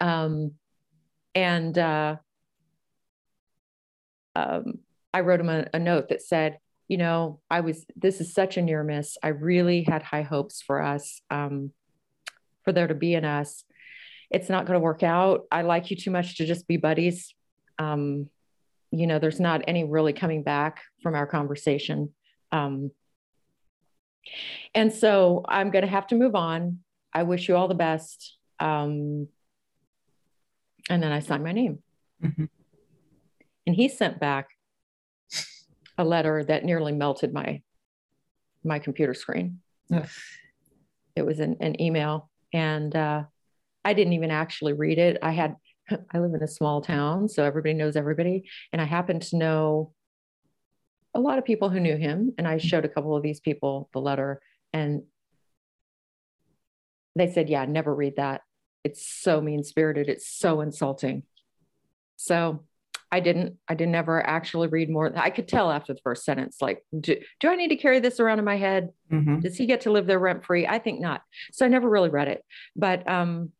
Um, 0.00 0.52
and 1.34 1.78
uh, 1.78 2.16
um, 4.34 4.80
I 5.14 5.20
wrote 5.20 5.40
him 5.40 5.48
a, 5.48 5.66
a 5.72 5.78
note 5.78 6.10
that 6.10 6.20
said, 6.20 6.58
you 6.90 6.96
know, 6.96 7.38
I 7.48 7.60
was, 7.60 7.86
this 7.94 8.20
is 8.20 8.34
such 8.34 8.56
a 8.56 8.62
near 8.62 8.82
miss. 8.82 9.16
I 9.22 9.28
really 9.28 9.84
had 9.84 10.02
high 10.02 10.22
hopes 10.22 10.60
for 10.60 10.82
us, 10.82 11.22
um, 11.30 11.70
for 12.64 12.72
there 12.72 12.88
to 12.88 12.96
be 12.96 13.14
in 13.14 13.24
us. 13.24 13.62
It's 14.28 14.48
not 14.48 14.66
going 14.66 14.74
to 14.74 14.82
work 14.82 15.04
out. 15.04 15.46
I 15.52 15.62
like 15.62 15.92
you 15.92 15.96
too 15.96 16.10
much 16.10 16.38
to 16.38 16.46
just 16.46 16.66
be 16.66 16.78
buddies. 16.78 17.32
Um, 17.78 18.28
you 18.90 19.06
know, 19.06 19.20
there's 19.20 19.38
not 19.38 19.62
any 19.68 19.84
really 19.84 20.12
coming 20.12 20.42
back 20.42 20.80
from 21.00 21.14
our 21.14 21.28
conversation. 21.28 22.12
Um, 22.50 22.90
and 24.74 24.92
so 24.92 25.44
I'm 25.48 25.70
going 25.70 25.84
to 25.84 25.90
have 25.90 26.08
to 26.08 26.16
move 26.16 26.34
on. 26.34 26.80
I 27.14 27.22
wish 27.22 27.48
you 27.48 27.54
all 27.54 27.68
the 27.68 27.74
best. 27.74 28.36
Um, 28.58 29.28
and 30.88 31.00
then 31.00 31.12
I 31.12 31.20
signed 31.20 31.44
my 31.44 31.52
name. 31.52 31.84
Mm-hmm. 32.20 32.46
And 33.68 33.76
he 33.76 33.88
sent 33.88 34.18
back 34.18 34.48
a 36.00 36.04
letter 36.04 36.42
that 36.42 36.64
nearly 36.64 36.92
melted 36.92 37.32
my 37.32 37.60
my 38.64 38.78
computer 38.78 39.14
screen. 39.14 39.60
Ugh. 39.92 40.08
It 41.14 41.26
was 41.26 41.40
an, 41.40 41.56
an 41.60 41.80
email, 41.80 42.30
and 42.52 42.94
uh, 42.96 43.24
I 43.84 43.92
didn't 43.92 44.14
even 44.14 44.30
actually 44.30 44.72
read 44.72 44.98
it. 44.98 45.18
I 45.22 45.32
had 45.32 45.56
I 46.12 46.18
live 46.18 46.32
in 46.32 46.42
a 46.42 46.48
small 46.48 46.80
town, 46.80 47.28
so 47.28 47.44
everybody 47.44 47.74
knows 47.74 47.96
everybody, 47.96 48.48
and 48.72 48.80
I 48.80 48.86
happened 48.86 49.22
to 49.22 49.36
know 49.36 49.92
a 51.14 51.20
lot 51.20 51.38
of 51.38 51.44
people 51.44 51.68
who 51.68 51.80
knew 51.80 51.96
him, 51.96 52.32
and 52.38 52.48
I 52.48 52.56
showed 52.56 52.86
a 52.86 52.88
couple 52.88 53.14
of 53.14 53.22
these 53.22 53.40
people 53.40 53.90
the 53.92 54.00
letter, 54.00 54.40
and 54.72 55.02
they 57.14 57.30
said, 57.30 57.50
"Yeah, 57.50 57.66
never 57.66 57.94
read 57.94 58.16
that. 58.16 58.40
It's 58.84 59.06
so 59.06 59.42
mean 59.42 59.64
spirited. 59.64 60.08
It's 60.08 60.26
so 60.26 60.62
insulting." 60.62 61.24
So 62.16 62.64
I 63.12 63.20
didn't. 63.20 63.56
I 63.68 63.74
didn't 63.74 63.94
ever 63.94 64.24
actually 64.24 64.68
read 64.68 64.88
more. 64.88 65.12
I 65.16 65.30
could 65.30 65.48
tell 65.48 65.70
after 65.70 65.92
the 65.92 66.00
first 66.02 66.24
sentence, 66.24 66.58
like, 66.60 66.84
do, 66.98 67.16
do 67.40 67.48
I 67.48 67.56
need 67.56 67.68
to 67.68 67.76
carry 67.76 67.98
this 67.98 68.20
around 68.20 68.38
in 68.38 68.44
my 68.44 68.56
head? 68.56 68.90
Mm-hmm. 69.10 69.40
Does 69.40 69.56
he 69.56 69.66
get 69.66 69.82
to 69.82 69.90
live 69.90 70.06
there 70.06 70.18
rent 70.18 70.44
free? 70.44 70.66
I 70.66 70.78
think 70.78 71.00
not. 71.00 71.22
So 71.52 71.66
I 71.66 71.68
never 71.68 71.88
really 71.88 72.08
read 72.08 72.28
it. 72.28 72.44
But 72.76 73.08
um, 73.10 73.50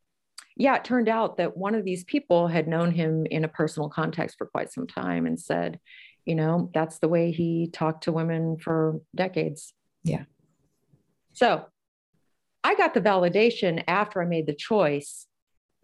yeah, 0.57 0.77
it 0.77 0.85
turned 0.85 1.09
out 1.09 1.39
that 1.39 1.57
one 1.57 1.75
of 1.75 1.85
these 1.85 2.05
people 2.05 2.47
had 2.47 2.69
known 2.69 2.93
him 2.93 3.27
in 3.27 3.45
a 3.45 3.49
personal 3.49 3.89
context 3.89 4.37
for 4.39 4.47
quite 4.47 4.73
some 4.73 4.87
time 4.87 5.27
and 5.27 5.39
said, 5.41 5.81
you 6.25 6.35
know, 6.35 6.71
that's 6.75 6.99
the 6.99 7.09
way 7.09 7.33
he 7.33 7.69
talked 7.73 8.05
to 8.05 8.13
women 8.13 8.59
for 8.59 9.01
decades. 9.15 9.73
Yeah. 10.05 10.25
So 11.33 11.65
I 12.63 12.75
got 12.75 12.95
the 12.95 13.01
validation 13.01 13.83
after 13.89 14.23
I 14.23 14.27
made 14.27 14.47
the 14.47 14.55
choice 14.55 15.27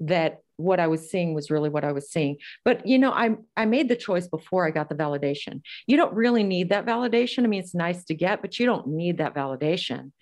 that 0.01 0.41
what 0.57 0.81
I 0.81 0.87
was 0.87 1.11
seeing 1.11 1.35
was 1.35 1.51
really 1.51 1.69
what 1.69 1.85
I 1.85 1.93
was 1.93 2.11
seeing. 2.11 2.37
But 2.65 2.87
you 2.87 2.99
know, 2.99 3.13
I 3.13 3.37
I 3.57 3.67
made 3.67 3.89
the 3.89 3.97
choice 3.97 4.27
before 4.29 4.67
I 4.67 4.71
got 4.71 4.89
the 4.89 4.95
validation. 4.95 5.63
You 5.87 5.97
don't 5.97 6.15
really 6.15 6.45
need 6.45 6.71
that 6.71 6.87
validation. 6.87 7.45
I 7.45 7.47
mean, 7.47 7.61
it's 7.61 7.75
nice 7.75 8.05
to 8.05 8.15
get, 8.15 8.43
but 8.43 8.59
you 8.59 8.67
don't 8.67 8.89
need 8.89 9.19
that 9.19 9.35
validation 9.35 10.13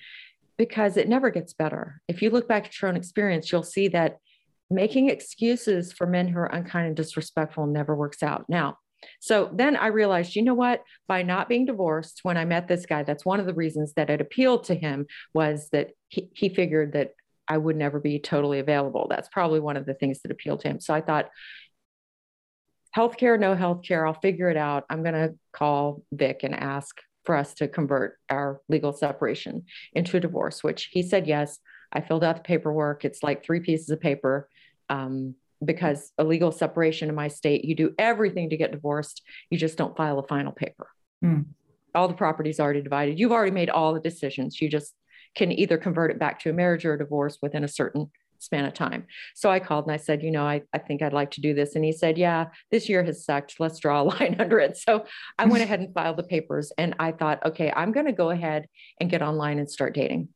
because 0.56 0.96
it 0.96 1.08
never 1.08 1.30
gets 1.30 1.52
better. 1.52 2.00
If 2.08 2.22
you 2.22 2.30
look 2.30 2.48
back 2.48 2.66
at 2.66 2.80
your 2.80 2.88
own 2.88 2.96
experience, 2.96 3.50
you'll 3.50 3.62
see 3.62 3.88
that 3.88 4.18
making 4.70 5.10
excuses 5.10 5.92
for 5.92 6.06
men 6.06 6.28
who 6.28 6.38
are 6.38 6.46
unkind 6.46 6.86
and 6.86 6.96
disrespectful 6.96 7.66
never 7.66 7.94
works 7.94 8.22
out. 8.22 8.44
Now, 8.48 8.78
so 9.20 9.50
then 9.52 9.76
I 9.76 9.88
realized, 9.88 10.34
you 10.34 10.42
know 10.42 10.54
what? 10.54 10.82
By 11.06 11.22
not 11.22 11.48
being 11.48 11.66
divorced, 11.66 12.20
when 12.22 12.36
I 12.36 12.44
met 12.44 12.68
this 12.68 12.86
guy, 12.86 13.02
that's 13.02 13.24
one 13.24 13.40
of 13.40 13.46
the 13.46 13.54
reasons 13.54 13.92
that 13.94 14.10
it 14.10 14.20
appealed 14.20 14.64
to 14.64 14.74
him 14.74 15.06
was 15.34 15.68
that 15.72 15.90
he, 16.08 16.28
he 16.32 16.48
figured 16.48 16.92
that 16.92 17.10
I 17.48 17.58
would 17.58 17.76
never 17.76 18.00
be 18.00 18.18
totally 18.18 18.58
available. 18.58 19.06
That's 19.08 19.28
probably 19.28 19.60
one 19.60 19.76
of 19.76 19.86
the 19.86 19.94
things 19.94 20.20
that 20.22 20.30
appealed 20.30 20.60
to 20.60 20.68
him. 20.68 20.80
So 20.80 20.94
I 20.94 21.00
thought, 21.00 21.30
healthcare, 22.96 23.38
no 23.38 23.54
healthcare, 23.54 24.06
I'll 24.06 24.20
figure 24.20 24.48
it 24.48 24.56
out. 24.56 24.84
I'm 24.88 25.02
going 25.02 25.14
to 25.14 25.34
call 25.52 26.02
Vic 26.12 26.40
and 26.42 26.54
ask 26.54 26.96
for 27.24 27.36
us 27.36 27.54
to 27.54 27.68
convert 27.68 28.18
our 28.30 28.60
legal 28.68 28.92
separation 28.92 29.64
into 29.94 30.16
a 30.16 30.20
divorce, 30.20 30.62
which 30.62 30.88
he 30.92 31.02
said 31.02 31.26
yes. 31.26 31.58
I 31.92 32.00
filled 32.00 32.24
out 32.24 32.36
the 32.36 32.42
paperwork. 32.42 33.04
It's 33.04 33.22
like 33.22 33.44
three 33.44 33.60
pieces 33.60 33.90
of 33.90 34.00
paper. 34.00 34.48
Um, 34.88 35.34
because 35.64 36.12
a 36.18 36.24
legal 36.24 36.52
separation 36.52 37.08
in 37.08 37.14
my 37.14 37.28
state, 37.28 37.64
you 37.64 37.74
do 37.74 37.94
everything 37.98 38.50
to 38.50 38.56
get 38.56 38.72
divorced. 38.72 39.22
You 39.50 39.58
just 39.58 39.78
don't 39.78 39.96
file 39.96 40.18
a 40.18 40.26
final 40.26 40.52
paper. 40.52 40.88
Mm. 41.24 41.46
All 41.94 42.08
the 42.08 42.14
property's 42.14 42.60
already 42.60 42.82
divided. 42.82 43.18
You've 43.18 43.32
already 43.32 43.52
made 43.52 43.70
all 43.70 43.94
the 43.94 44.00
decisions. 44.00 44.60
You 44.60 44.68
just 44.68 44.94
can 45.34 45.52
either 45.52 45.76
convert 45.76 46.10
it 46.10 46.18
back 46.18 46.40
to 46.40 46.50
a 46.50 46.52
marriage 46.52 46.84
or 46.84 46.94
a 46.94 46.98
divorce 46.98 47.38
within 47.42 47.64
a 47.64 47.68
certain 47.68 48.10
span 48.44 48.64
of 48.64 48.74
time. 48.74 49.06
So 49.34 49.50
I 49.50 49.58
called 49.58 49.86
and 49.86 49.92
I 49.92 49.96
said, 49.96 50.22
you 50.22 50.30
know, 50.30 50.44
I, 50.44 50.62
I 50.72 50.78
think 50.78 51.02
I'd 51.02 51.12
like 51.12 51.32
to 51.32 51.40
do 51.40 51.54
this. 51.54 51.74
And 51.74 51.84
he 51.84 51.92
said, 51.92 52.18
yeah, 52.18 52.46
this 52.70 52.88
year 52.88 53.02
has 53.02 53.24
sucked. 53.24 53.58
Let's 53.58 53.78
draw 53.78 54.02
a 54.02 54.04
line 54.12 54.36
under 54.38 54.58
it. 54.58 54.76
So 54.76 55.06
I 55.38 55.46
went 55.46 55.62
ahead 55.64 55.80
and 55.80 55.92
filed 55.92 56.16
the 56.16 56.22
papers 56.22 56.72
and 56.78 56.94
I 56.98 57.12
thought, 57.12 57.44
okay, 57.46 57.72
I'm 57.74 57.92
going 57.92 58.06
to 58.06 58.12
go 58.12 58.30
ahead 58.30 58.66
and 59.00 59.10
get 59.10 59.22
online 59.22 59.58
and 59.58 59.70
start 59.70 59.94
dating. 59.94 60.28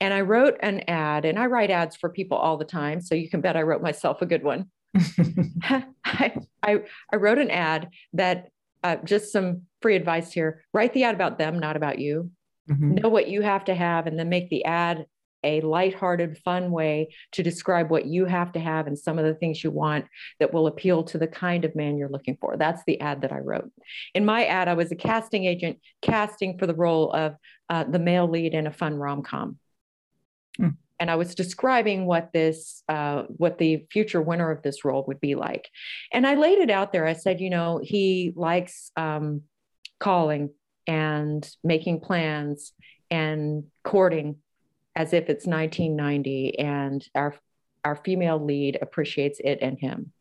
And 0.00 0.12
I 0.12 0.20
wrote 0.20 0.56
an 0.60 0.80
ad 0.88 1.24
and 1.24 1.38
I 1.38 1.46
write 1.46 1.70
ads 1.70 1.96
for 1.96 2.10
people 2.10 2.36
all 2.36 2.58
the 2.58 2.66
time. 2.66 3.00
So 3.00 3.14
you 3.14 3.30
can 3.30 3.40
bet 3.40 3.56
I 3.56 3.62
wrote 3.62 3.80
myself 3.80 4.20
a 4.20 4.26
good 4.26 4.42
one. 4.42 4.66
I, 5.62 6.34
I, 6.62 6.82
I, 7.12 7.16
wrote 7.16 7.38
an 7.38 7.50
ad 7.50 7.90
that 8.14 8.48
uh, 8.82 8.96
just 9.04 9.30
some 9.30 9.62
free 9.82 9.94
advice 9.94 10.32
here 10.32 10.64
write 10.72 10.94
the 10.94 11.04
ad 11.04 11.14
about 11.14 11.38
them, 11.38 11.58
not 11.58 11.76
about 11.76 11.98
you 11.98 12.30
mm-hmm. 12.68 12.94
know 12.94 13.08
what 13.08 13.28
you 13.28 13.42
have 13.42 13.64
to 13.66 13.74
have, 13.74 14.06
and 14.06 14.18
then 14.18 14.28
make 14.28 14.50
the 14.50 14.64
ad 14.64 15.06
a 15.44 15.60
lighthearted, 15.60 16.38
fun 16.38 16.72
way 16.72 17.14
to 17.30 17.42
describe 17.42 17.88
what 17.88 18.06
you 18.06 18.24
have 18.24 18.50
to 18.52 18.58
have 18.58 18.88
and 18.88 18.98
some 18.98 19.16
of 19.18 19.24
the 19.24 19.34
things 19.34 19.62
you 19.62 19.70
want 19.70 20.04
that 20.40 20.52
will 20.52 20.66
appeal 20.66 21.04
to 21.04 21.18
the 21.18 21.26
kind 21.28 21.64
of 21.64 21.76
man 21.76 21.96
you're 21.96 22.08
looking 22.08 22.36
for. 22.40 22.56
That's 22.56 22.82
the 22.86 23.00
ad 23.00 23.20
that 23.20 23.32
I 23.32 23.38
wrote. 23.38 23.70
In 24.14 24.24
my 24.24 24.46
ad, 24.46 24.66
I 24.66 24.74
was 24.74 24.90
a 24.90 24.96
casting 24.96 25.44
agent 25.44 25.78
casting 26.02 26.58
for 26.58 26.66
the 26.66 26.74
role 26.74 27.12
of 27.12 27.36
uh, 27.68 27.84
the 27.84 28.00
male 28.00 28.28
lead 28.28 28.54
in 28.54 28.66
a 28.66 28.72
fun 28.72 28.94
rom 28.94 29.22
com. 29.22 29.58
Mm. 30.58 30.76
And 30.98 31.10
I 31.10 31.16
was 31.16 31.34
describing 31.34 32.06
what 32.06 32.32
this, 32.32 32.82
uh, 32.88 33.24
what 33.28 33.58
the 33.58 33.86
future 33.92 34.22
winner 34.22 34.50
of 34.50 34.62
this 34.62 34.84
role 34.84 35.04
would 35.06 35.20
be 35.20 35.34
like. 35.34 35.68
And 36.12 36.26
I 36.26 36.34
laid 36.34 36.58
it 36.58 36.70
out 36.70 36.92
there. 36.92 37.06
I 37.06 37.12
said, 37.12 37.40
you 37.40 37.50
know, 37.50 37.78
he 37.82 38.32
likes 38.34 38.90
um, 38.96 39.42
calling 40.00 40.50
and 40.86 41.48
making 41.64 42.00
plans 42.00 42.72
and 43.10 43.64
courting 43.84 44.36
as 44.94 45.12
if 45.12 45.28
it's 45.28 45.46
1990 45.46 46.58
and 46.58 47.06
our 47.14 47.34
our 47.84 47.94
female 47.94 48.44
lead 48.44 48.78
appreciates 48.82 49.40
it 49.44 49.58
and 49.62 49.78
him. 49.78 50.12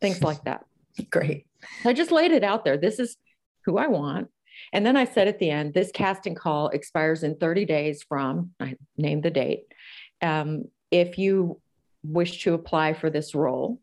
Things 0.00 0.20
like 0.20 0.42
that. 0.44 0.64
Great. 1.10 1.46
I 1.84 1.92
just 1.92 2.10
laid 2.10 2.32
it 2.32 2.42
out 2.42 2.64
there. 2.64 2.76
This 2.76 2.98
is 2.98 3.16
who 3.64 3.78
i 3.78 3.86
want. 3.86 4.28
And 4.72 4.84
then 4.84 4.96
i 4.96 5.04
said 5.04 5.28
at 5.28 5.38
the 5.38 5.50
end 5.50 5.74
this 5.74 5.90
casting 5.92 6.34
call 6.34 6.68
expires 6.68 7.22
in 7.22 7.36
30 7.36 7.64
days 7.66 8.02
from 8.02 8.50
i 8.58 8.74
named 8.96 9.22
the 9.22 9.30
date. 9.30 9.64
Um, 10.20 10.64
if 10.90 11.18
you 11.18 11.60
wish 12.02 12.42
to 12.42 12.54
apply 12.54 12.94
for 12.94 13.10
this 13.10 13.34
role 13.34 13.80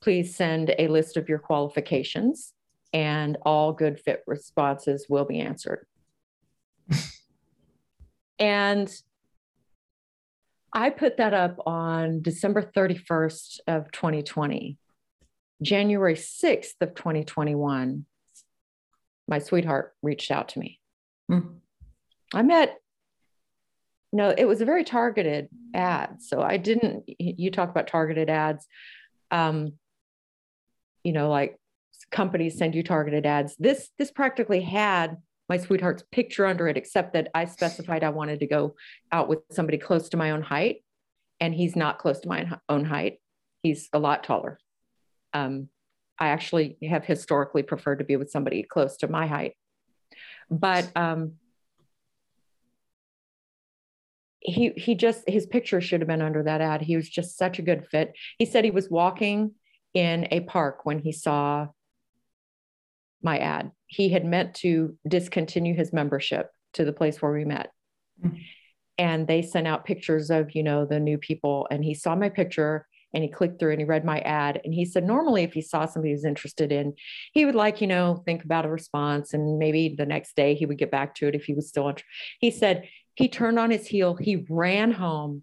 please 0.00 0.34
send 0.34 0.74
a 0.78 0.88
list 0.88 1.16
of 1.16 1.28
your 1.28 1.38
qualifications 1.38 2.52
and 2.92 3.38
all 3.42 3.72
good 3.72 4.00
fit 4.00 4.22
responses 4.26 5.06
will 5.08 5.24
be 5.24 5.40
answered. 5.40 5.86
and 8.38 8.92
I 10.72 10.90
put 10.90 11.18
that 11.18 11.34
up 11.34 11.56
on 11.66 12.22
December 12.22 12.62
31st 12.62 13.60
of 13.66 13.90
2020. 13.92 14.78
January 15.62 16.14
6th 16.14 16.74
of 16.80 16.94
2021, 16.94 18.04
my 19.28 19.38
sweetheart 19.38 19.94
reached 20.02 20.30
out 20.30 20.48
to 20.50 20.58
me. 20.58 20.80
Mm. 21.30 21.58
I 22.34 22.42
met, 22.42 22.78
no, 24.12 24.34
it 24.36 24.46
was 24.46 24.60
a 24.60 24.64
very 24.64 24.82
targeted 24.82 25.48
ad. 25.72 26.16
So 26.20 26.42
I 26.42 26.56
didn't, 26.56 27.04
you 27.06 27.50
talk 27.50 27.70
about 27.70 27.86
targeted 27.86 28.28
ads. 28.28 28.66
Um, 29.30 29.74
you 31.04 31.12
know, 31.12 31.30
like 31.30 31.58
companies 32.12 32.58
send 32.58 32.74
you 32.74 32.82
targeted 32.82 33.26
ads. 33.26 33.56
This 33.58 33.90
this 33.98 34.10
practically 34.10 34.60
had 34.60 35.16
my 35.48 35.56
sweetheart's 35.56 36.04
picture 36.12 36.46
under 36.46 36.68
it, 36.68 36.76
except 36.76 37.14
that 37.14 37.28
I 37.34 37.46
specified 37.46 38.04
I 38.04 38.10
wanted 38.10 38.40
to 38.40 38.46
go 38.46 38.76
out 39.10 39.28
with 39.28 39.40
somebody 39.50 39.78
close 39.78 40.08
to 40.10 40.16
my 40.16 40.30
own 40.30 40.42
height. 40.42 40.84
And 41.40 41.52
he's 41.52 41.74
not 41.74 41.98
close 41.98 42.20
to 42.20 42.28
my 42.28 42.48
own 42.68 42.84
height. 42.84 43.18
He's 43.62 43.88
a 43.92 43.98
lot 43.98 44.22
taller. 44.22 44.58
Um, 45.32 45.68
I 46.18 46.28
actually 46.28 46.76
have 46.88 47.04
historically 47.04 47.64
preferred 47.64 47.98
to 47.98 48.04
be 48.04 48.14
with 48.14 48.30
somebody 48.30 48.62
close 48.62 48.96
to 48.98 49.08
my 49.08 49.26
height. 49.26 49.56
But 50.48 50.88
um, 50.94 51.32
he 54.40 54.70
he 54.76 54.94
just 54.94 55.28
his 55.28 55.46
picture 55.46 55.80
should 55.80 56.00
have 56.00 56.08
been 56.08 56.22
under 56.22 56.42
that 56.44 56.60
ad. 56.60 56.82
He 56.82 56.96
was 56.96 57.08
just 57.08 57.36
such 57.36 57.58
a 57.58 57.62
good 57.62 57.86
fit. 57.86 58.12
He 58.38 58.46
said 58.46 58.64
he 58.64 58.70
was 58.70 58.90
walking 58.90 59.52
in 59.94 60.28
a 60.30 60.40
park 60.40 60.84
when 60.84 60.98
he 60.98 61.12
saw 61.12 61.68
my 63.22 63.38
ad. 63.38 63.70
He 63.86 64.08
had 64.08 64.24
meant 64.24 64.54
to 64.56 64.96
discontinue 65.06 65.74
his 65.74 65.92
membership 65.92 66.50
to 66.74 66.84
the 66.84 66.92
place 66.92 67.20
where 67.20 67.32
we 67.32 67.44
met. 67.44 67.70
Mm-hmm. 68.24 68.36
And 68.98 69.26
they 69.26 69.42
sent 69.42 69.66
out 69.66 69.84
pictures 69.84 70.30
of, 70.30 70.54
you 70.54 70.62
know, 70.62 70.84
the 70.84 71.00
new 71.00 71.18
people. 71.18 71.66
And 71.70 71.84
he 71.84 71.94
saw 71.94 72.14
my 72.14 72.28
picture 72.28 72.86
and 73.14 73.22
he 73.22 73.30
clicked 73.30 73.58
through 73.58 73.72
and 73.72 73.80
he 73.80 73.86
read 73.86 74.04
my 74.04 74.20
ad. 74.20 74.60
And 74.64 74.72
he 74.72 74.84
said, 74.84 75.04
normally, 75.04 75.42
if 75.42 75.52
he 75.52 75.60
saw 75.60 75.86
somebody 75.86 76.12
who's 76.12 76.24
interested 76.24 76.72
in, 76.72 76.94
he 77.32 77.44
would 77.44 77.54
like, 77.54 77.80
you 77.80 77.86
know, 77.86 78.22
think 78.24 78.44
about 78.44 78.64
a 78.64 78.70
response. 78.70 79.34
And 79.34 79.58
maybe 79.58 79.94
the 79.96 80.06
next 80.06 80.36
day 80.36 80.54
he 80.54 80.66
would 80.66 80.78
get 80.78 80.90
back 80.90 81.14
to 81.16 81.28
it 81.28 81.34
if 81.34 81.44
he 81.44 81.54
was 81.54 81.68
still 81.68 81.88
interested. 81.88 82.08
He 82.40 82.50
said, 82.50 82.88
he 83.14 83.28
turned 83.28 83.58
on 83.58 83.70
his 83.70 83.86
heel, 83.86 84.16
he 84.16 84.46
ran 84.48 84.90
home, 84.90 85.42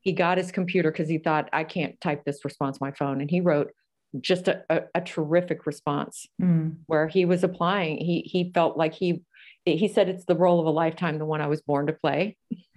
he 0.00 0.12
got 0.12 0.38
his 0.38 0.50
computer 0.50 0.90
because 0.90 1.08
he 1.08 1.18
thought, 1.18 1.48
I 1.52 1.64
can't 1.64 2.00
type 2.00 2.24
this 2.24 2.44
response 2.44 2.78
on 2.80 2.88
my 2.88 2.92
phone. 2.92 3.20
And 3.20 3.30
he 3.30 3.40
wrote 3.40 3.72
just 4.20 4.48
a, 4.48 4.64
a, 4.68 4.82
a 4.96 5.00
terrific 5.00 5.66
response 5.66 6.26
mm. 6.40 6.76
where 6.86 7.08
he 7.08 7.24
was 7.24 7.44
applying. 7.44 7.98
He 7.98 8.20
he 8.20 8.50
felt 8.52 8.76
like 8.76 8.94
he 8.94 9.22
he 9.64 9.88
said 9.88 10.08
it's 10.08 10.24
the 10.24 10.36
role 10.36 10.60
of 10.60 10.66
a 10.66 10.70
lifetime, 10.70 11.18
the 11.18 11.24
one 11.24 11.40
I 11.40 11.46
was 11.46 11.62
born 11.62 11.86
to 11.86 11.92
play. 11.92 12.36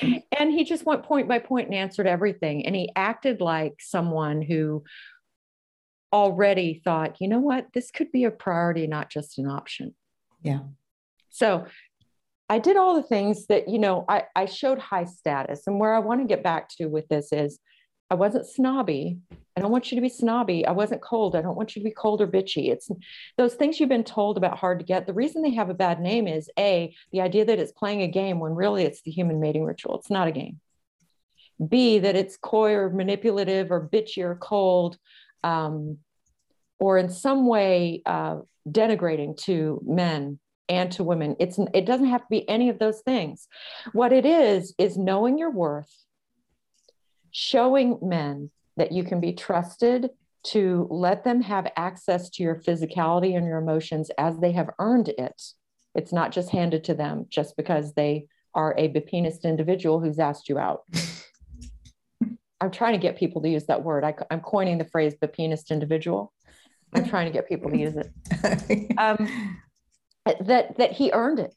and 0.00 0.52
he 0.52 0.64
just 0.64 0.86
went 0.86 1.02
point 1.02 1.28
by 1.28 1.38
point 1.38 1.66
and 1.66 1.74
answered 1.74 2.06
everything. 2.06 2.66
And 2.66 2.74
he 2.74 2.90
acted 2.96 3.40
like 3.40 3.74
someone 3.80 4.42
who 4.42 4.84
already 6.12 6.80
thought, 6.84 7.20
you 7.20 7.28
know 7.28 7.40
what, 7.40 7.66
this 7.74 7.90
could 7.90 8.12
be 8.12 8.24
a 8.24 8.30
priority, 8.30 8.86
not 8.86 9.10
just 9.10 9.38
an 9.38 9.48
option. 9.48 9.94
Yeah. 10.42 10.60
So 11.30 11.66
I 12.48 12.58
did 12.58 12.76
all 12.76 12.94
the 12.94 13.02
things 13.02 13.46
that, 13.46 13.68
you 13.68 13.78
know, 13.78 14.04
I, 14.08 14.24
I 14.36 14.46
showed 14.46 14.78
high 14.78 15.04
status. 15.04 15.66
And 15.66 15.80
where 15.80 15.94
I 15.94 16.00
want 16.00 16.20
to 16.20 16.26
get 16.26 16.42
back 16.42 16.68
to 16.76 16.86
with 16.86 17.08
this 17.08 17.32
is 17.32 17.58
I 18.12 18.14
wasn't 18.14 18.46
snobby. 18.46 19.20
I 19.56 19.62
don't 19.62 19.72
want 19.72 19.90
you 19.90 19.96
to 19.96 20.02
be 20.02 20.10
snobby. 20.10 20.66
I 20.66 20.72
wasn't 20.72 21.00
cold. 21.00 21.34
I 21.34 21.40
don't 21.40 21.56
want 21.56 21.74
you 21.74 21.80
to 21.80 21.88
be 21.88 21.94
cold 21.94 22.20
or 22.20 22.26
bitchy. 22.26 22.70
It's 22.70 22.90
those 23.38 23.54
things 23.54 23.80
you've 23.80 23.88
been 23.88 24.04
told 24.04 24.36
about 24.36 24.58
hard 24.58 24.80
to 24.80 24.84
get. 24.84 25.06
The 25.06 25.14
reason 25.14 25.40
they 25.40 25.54
have 25.54 25.70
a 25.70 25.74
bad 25.74 25.98
name 25.98 26.28
is 26.28 26.50
A, 26.58 26.94
the 27.10 27.22
idea 27.22 27.46
that 27.46 27.58
it's 27.58 27.72
playing 27.72 28.02
a 28.02 28.08
game 28.08 28.38
when 28.38 28.52
really 28.52 28.82
it's 28.82 29.00
the 29.00 29.10
human 29.10 29.40
mating 29.40 29.64
ritual. 29.64 29.98
It's 29.98 30.10
not 30.10 30.28
a 30.28 30.30
game. 30.30 30.60
B, 31.66 32.00
that 32.00 32.14
it's 32.14 32.36
coy 32.36 32.74
or 32.74 32.90
manipulative 32.90 33.70
or 33.70 33.88
bitchy 33.88 34.22
or 34.22 34.34
cold 34.34 34.98
um, 35.42 35.96
or 36.78 36.98
in 36.98 37.08
some 37.08 37.46
way 37.46 38.02
uh, 38.04 38.40
denigrating 38.68 39.38
to 39.44 39.80
men 39.86 40.38
and 40.68 40.92
to 40.92 41.02
women. 41.02 41.34
It's 41.40 41.58
it 41.72 41.86
doesn't 41.86 42.08
have 42.08 42.20
to 42.20 42.26
be 42.28 42.46
any 42.46 42.68
of 42.68 42.78
those 42.78 43.00
things. 43.00 43.48
What 43.94 44.12
it 44.12 44.26
is 44.26 44.74
is 44.76 44.98
knowing 44.98 45.38
your 45.38 45.50
worth 45.50 46.01
showing 47.32 47.98
men 48.02 48.50
that 48.76 48.92
you 48.92 49.02
can 49.02 49.20
be 49.20 49.32
trusted 49.32 50.10
to 50.44 50.86
let 50.90 51.24
them 51.24 51.40
have 51.40 51.70
access 51.76 52.28
to 52.30 52.42
your 52.42 52.56
physicality 52.56 53.36
and 53.36 53.46
your 53.46 53.58
emotions 53.58 54.10
as 54.18 54.38
they 54.38 54.52
have 54.52 54.70
earned 54.78 55.08
it. 55.08 55.42
It's 55.94 56.12
not 56.12 56.32
just 56.32 56.50
handed 56.50 56.84
to 56.84 56.94
them 56.94 57.26
just 57.28 57.56
because 57.56 57.94
they 57.94 58.26
are 58.54 58.74
a 58.76 58.88
bepenist 58.88 59.44
individual 59.44 60.00
who's 60.00 60.18
asked 60.18 60.48
you 60.48 60.58
out. 60.58 60.82
I'm 62.60 62.70
trying 62.70 62.92
to 62.92 62.98
get 62.98 63.18
people 63.18 63.42
to 63.42 63.48
use 63.48 63.66
that 63.66 63.82
word. 63.82 64.04
I, 64.04 64.14
am 64.30 64.40
coining 64.40 64.78
the 64.78 64.84
phrase 64.84 65.14
bepenist 65.20 65.70
individual. 65.70 66.32
I'm 66.94 67.08
trying 67.08 67.26
to 67.26 67.32
get 67.32 67.48
people 67.48 67.70
to 67.70 67.76
use 67.78 67.96
it. 67.96 68.92
Um, 68.98 69.58
that 70.24 70.76
that 70.78 70.92
he 70.92 71.10
earned 71.12 71.40
it 71.40 71.52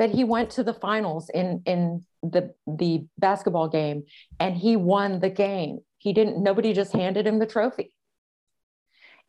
that 0.00 0.10
he 0.10 0.24
went 0.24 0.48
to 0.48 0.64
the 0.64 0.72
finals 0.72 1.28
in 1.32 1.62
in 1.66 2.02
the 2.22 2.54
the 2.66 3.06
basketball 3.18 3.68
game 3.68 4.04
and 4.40 4.56
he 4.56 4.74
won 4.74 5.20
the 5.20 5.28
game. 5.28 5.80
He 5.98 6.14
didn't 6.14 6.42
nobody 6.42 6.72
just 6.72 6.94
handed 6.94 7.26
him 7.26 7.38
the 7.38 7.46
trophy. 7.46 7.92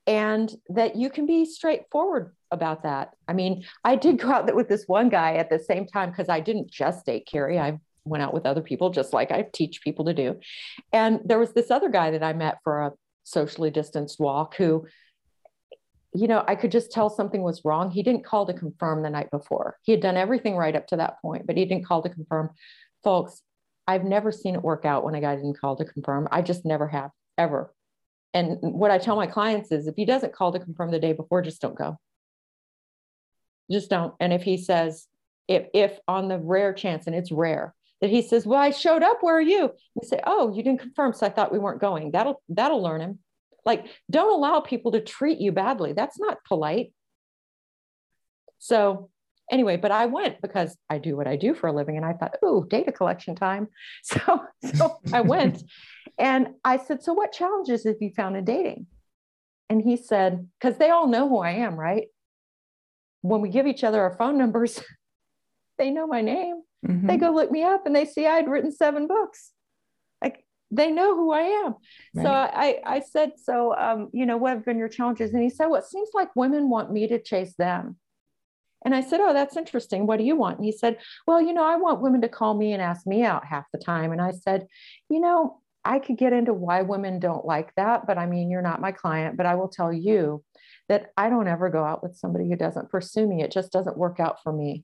And 0.07 0.49
that 0.69 0.95
you 0.95 1.09
can 1.09 1.25
be 1.25 1.43
straightforward 1.43 2.33
about 2.51 2.83
that. 2.83 3.09
I 3.27 3.33
mean, 3.33 3.65
I 3.83 3.97
did 3.97 4.17
go 4.19 4.31
out 4.31 4.55
with 4.55 4.69
this 4.69 4.85
one 4.87 5.09
guy 5.09 5.35
at 5.35 5.49
the 5.49 5.59
same 5.59 5.87
time 5.87 6.09
because 6.09 6.29
I 6.29 6.39
didn't 6.39 6.71
just 6.71 7.05
date 7.05 7.27
Carrie. 7.29 7.59
I 7.59 7.77
went 8.05 8.23
out 8.23 8.33
with 8.33 8.45
other 8.45 8.61
people 8.61 8.91
just 8.91 9.11
like 9.11 9.29
I 9.29 9.47
teach 9.53 9.81
people 9.81 10.05
to 10.05 10.13
do. 10.13 10.39
And 10.93 11.19
there 11.25 11.37
was 11.37 11.51
this 11.51 11.69
other 11.69 11.89
guy 11.89 12.11
that 12.11 12.23
I 12.23 12.31
met 12.31 12.59
for 12.63 12.81
a 12.81 12.91
socially 13.25 13.71
distanced 13.71 14.21
walk 14.21 14.55
who 14.55 14.87
you 16.13 16.27
know, 16.27 16.43
I 16.47 16.55
could 16.55 16.71
just 16.71 16.91
tell 16.91 17.09
something 17.09 17.41
was 17.41 17.63
wrong. 17.63 17.89
He 17.89 18.03
didn't 18.03 18.25
call 18.25 18.45
to 18.45 18.53
confirm 18.53 19.01
the 19.01 19.09
night 19.09 19.31
before. 19.31 19.77
He 19.83 19.91
had 19.93 20.01
done 20.01 20.17
everything 20.17 20.55
right 20.55 20.75
up 20.75 20.87
to 20.87 20.97
that 20.97 21.21
point, 21.21 21.47
but 21.47 21.57
he 21.57 21.65
didn't 21.65 21.85
call 21.85 22.01
to 22.03 22.09
confirm. 22.09 22.49
Folks, 23.03 23.41
I've 23.87 24.03
never 24.03 24.31
seen 24.31 24.55
it 24.55 24.61
work 24.61 24.85
out 24.85 25.03
when 25.03 25.15
a 25.15 25.21
guy 25.21 25.35
didn't 25.35 25.59
call 25.59 25.75
to 25.77 25.85
confirm. 25.85 26.27
I 26.31 26.41
just 26.41 26.65
never 26.65 26.87
have, 26.87 27.11
ever. 27.37 27.73
And 28.33 28.57
what 28.61 28.91
I 28.91 28.97
tell 28.97 29.15
my 29.15 29.27
clients 29.27 29.71
is 29.71 29.87
if 29.87 29.95
he 29.95 30.05
doesn't 30.05 30.33
call 30.33 30.51
to 30.51 30.59
confirm 30.59 30.91
the 30.91 30.99
day 30.99 31.13
before, 31.13 31.41
just 31.41 31.61
don't 31.61 31.77
go. 31.77 31.97
Just 33.69 33.89
don't. 33.89 34.13
And 34.19 34.33
if 34.33 34.43
he 34.43 34.57
says, 34.57 35.07
if 35.47 35.67
if 35.73 35.97
on 36.07 36.27
the 36.27 36.37
rare 36.37 36.73
chance, 36.73 37.07
and 37.07 37.15
it's 37.15 37.31
rare, 37.31 37.73
that 37.99 38.09
he 38.09 38.21
says, 38.21 38.45
Well, 38.45 38.59
I 38.59 38.71
showed 38.71 39.03
up, 39.03 39.17
where 39.21 39.37
are 39.37 39.41
you? 39.41 39.71
You 39.95 40.07
say, 40.07 40.19
Oh, 40.25 40.53
you 40.53 40.63
didn't 40.63 40.81
confirm, 40.81 41.13
so 41.13 41.25
I 41.25 41.29
thought 41.29 41.51
we 41.51 41.59
weren't 41.59 41.81
going. 41.81 42.11
That'll 42.11 42.41
that'll 42.49 42.81
learn 42.81 43.01
him. 43.01 43.19
Like, 43.65 43.85
don't 44.09 44.33
allow 44.33 44.59
people 44.59 44.91
to 44.93 45.01
treat 45.01 45.39
you 45.39 45.51
badly. 45.51 45.93
That's 45.93 46.19
not 46.19 46.43
polite. 46.47 46.93
So, 48.57 49.09
anyway, 49.51 49.77
but 49.77 49.91
I 49.91 50.07
went 50.07 50.41
because 50.41 50.75
I 50.89 50.97
do 50.97 51.15
what 51.15 51.27
I 51.27 51.35
do 51.35 51.53
for 51.53 51.67
a 51.67 51.73
living. 51.73 51.97
And 51.97 52.05
I 52.05 52.13
thought, 52.13 52.37
oh, 52.43 52.63
data 52.63 52.91
collection 52.91 53.35
time. 53.35 53.67
So, 54.03 54.41
so 54.73 54.99
I 55.13 55.21
went 55.21 55.63
and 56.17 56.49
I 56.63 56.77
said, 56.77 57.03
So, 57.03 57.13
what 57.13 57.31
challenges 57.31 57.85
have 57.85 57.97
you 57.99 58.11
found 58.15 58.35
in 58.35 58.45
dating? 58.45 58.87
And 59.69 59.81
he 59.81 59.95
said, 59.95 60.47
Because 60.59 60.77
they 60.77 60.89
all 60.89 61.07
know 61.07 61.29
who 61.29 61.39
I 61.39 61.51
am, 61.51 61.75
right? 61.75 62.07
When 63.21 63.41
we 63.41 63.49
give 63.49 63.67
each 63.67 63.83
other 63.83 64.01
our 64.01 64.15
phone 64.17 64.37
numbers, 64.37 64.81
they 65.77 65.91
know 65.91 66.07
my 66.07 66.21
name. 66.21 66.61
Mm-hmm. 66.85 67.07
They 67.07 67.17
go 67.17 67.29
look 67.29 67.51
me 67.51 67.63
up 67.63 67.85
and 67.85 67.95
they 67.95 68.05
see 68.05 68.25
I'd 68.25 68.49
written 68.49 68.71
seven 68.71 69.07
books 69.07 69.51
they 70.71 70.89
know 70.89 71.15
who 71.15 71.31
I 71.31 71.41
am. 71.41 71.75
Right. 72.15 72.23
So 72.23 72.29
I, 72.31 72.79
I 72.85 72.99
said, 73.01 73.33
so, 73.43 73.75
um, 73.75 74.09
you 74.13 74.25
know, 74.25 74.37
what 74.37 74.53
have 74.53 74.65
been 74.65 74.77
your 74.77 74.89
challenges? 74.89 75.33
And 75.33 75.43
he 75.43 75.49
said, 75.49 75.67
well, 75.67 75.81
it 75.81 75.85
seems 75.85 76.09
like 76.13 76.35
women 76.35 76.69
want 76.69 76.91
me 76.91 77.07
to 77.07 77.21
chase 77.21 77.53
them. 77.57 77.97
And 78.83 78.95
I 78.95 79.01
said, 79.01 79.19
oh, 79.19 79.33
that's 79.33 79.57
interesting. 79.57 80.07
What 80.07 80.17
do 80.17 80.23
you 80.23 80.35
want? 80.35 80.57
And 80.57 80.65
he 80.65 80.71
said, 80.71 80.97
well, 81.27 81.41
you 81.41 81.53
know, 81.53 81.63
I 81.63 81.75
want 81.75 82.01
women 82.01 82.21
to 82.21 82.29
call 82.29 82.55
me 82.55 82.73
and 82.73 82.81
ask 82.81 83.05
me 83.05 83.23
out 83.23 83.45
half 83.45 83.65
the 83.71 83.77
time. 83.77 84.11
And 84.11 84.21
I 84.21 84.31
said, 84.31 84.65
you 85.09 85.19
know, 85.19 85.59
I 85.83 85.99
could 85.99 86.17
get 86.17 86.33
into 86.33 86.53
why 86.53 86.81
women 86.81 87.19
don't 87.19 87.45
like 87.45 87.73
that, 87.75 88.05
but 88.07 88.17
I 88.17 88.25
mean, 88.25 88.49
you're 88.49 88.61
not 88.61 88.81
my 88.81 88.91
client, 88.91 89.37
but 89.37 89.45
I 89.45 89.55
will 89.55 89.67
tell 89.67 89.91
you 89.91 90.43
that 90.89 91.11
I 91.17 91.29
don't 91.29 91.47
ever 91.47 91.69
go 91.69 91.83
out 91.83 92.03
with 92.03 92.15
somebody 92.15 92.49
who 92.49 92.55
doesn't 92.55 92.89
pursue 92.89 93.27
me. 93.27 93.41
It 93.43 93.51
just 93.51 93.71
doesn't 93.71 93.97
work 93.97 94.19
out 94.19 94.43
for 94.43 94.53
me. 94.53 94.83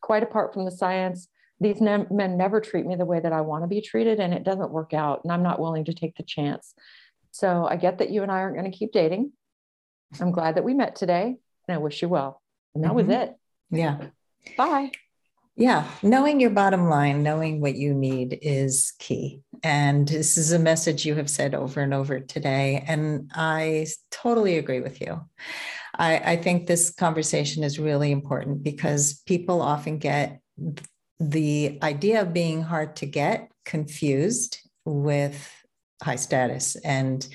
Quite 0.00 0.22
apart 0.22 0.54
from 0.54 0.64
the 0.64 0.70
science, 0.70 1.28
these 1.60 1.80
ne- 1.80 2.06
men 2.10 2.36
never 2.36 2.60
treat 2.60 2.86
me 2.86 2.96
the 2.96 3.04
way 3.04 3.20
that 3.20 3.32
I 3.32 3.42
want 3.42 3.64
to 3.64 3.68
be 3.68 3.80
treated, 3.80 4.18
and 4.18 4.32
it 4.32 4.44
doesn't 4.44 4.70
work 4.70 4.94
out. 4.94 5.20
And 5.24 5.32
I'm 5.32 5.42
not 5.42 5.60
willing 5.60 5.84
to 5.84 5.94
take 5.94 6.16
the 6.16 6.22
chance. 6.22 6.74
So 7.32 7.66
I 7.66 7.76
get 7.76 7.98
that 7.98 8.10
you 8.10 8.22
and 8.22 8.32
I 8.32 8.38
aren't 8.38 8.56
going 8.56 8.70
to 8.70 8.76
keep 8.76 8.92
dating. 8.92 9.32
I'm 10.20 10.32
glad 10.32 10.56
that 10.56 10.64
we 10.64 10.74
met 10.74 10.96
today, 10.96 11.36
and 11.68 11.74
I 11.74 11.78
wish 11.78 12.02
you 12.02 12.08
well. 12.08 12.42
And 12.74 12.84
that 12.84 12.88
mm-hmm. 12.88 13.08
was 13.08 13.16
it. 13.16 13.34
Yeah. 13.70 13.98
Bye. 14.56 14.90
Yeah, 15.56 15.86
knowing 16.02 16.40
your 16.40 16.50
bottom 16.50 16.88
line, 16.88 17.22
knowing 17.22 17.60
what 17.60 17.74
you 17.74 17.92
need 17.92 18.38
is 18.40 18.94
key. 18.98 19.42
And 19.62 20.08
this 20.08 20.38
is 20.38 20.52
a 20.52 20.58
message 20.58 21.04
you 21.04 21.14
have 21.16 21.28
said 21.28 21.54
over 21.54 21.80
and 21.80 21.92
over 21.92 22.18
today. 22.18 22.82
And 22.86 23.30
I 23.34 23.86
totally 24.10 24.56
agree 24.56 24.80
with 24.80 25.02
you. 25.02 25.20
I, 25.98 26.16
I 26.18 26.36
think 26.36 26.66
this 26.66 26.90
conversation 26.90 27.62
is 27.62 27.78
really 27.78 28.10
important 28.10 28.62
because 28.62 29.22
people 29.26 29.60
often 29.60 29.98
get 29.98 30.40
the 31.20 31.78
idea 31.82 32.22
of 32.22 32.32
being 32.32 32.62
hard 32.62 32.96
to 32.96 33.06
get 33.06 33.50
confused 33.66 34.58
with 34.86 35.52
high 36.02 36.16
status 36.16 36.76
and 36.76 37.28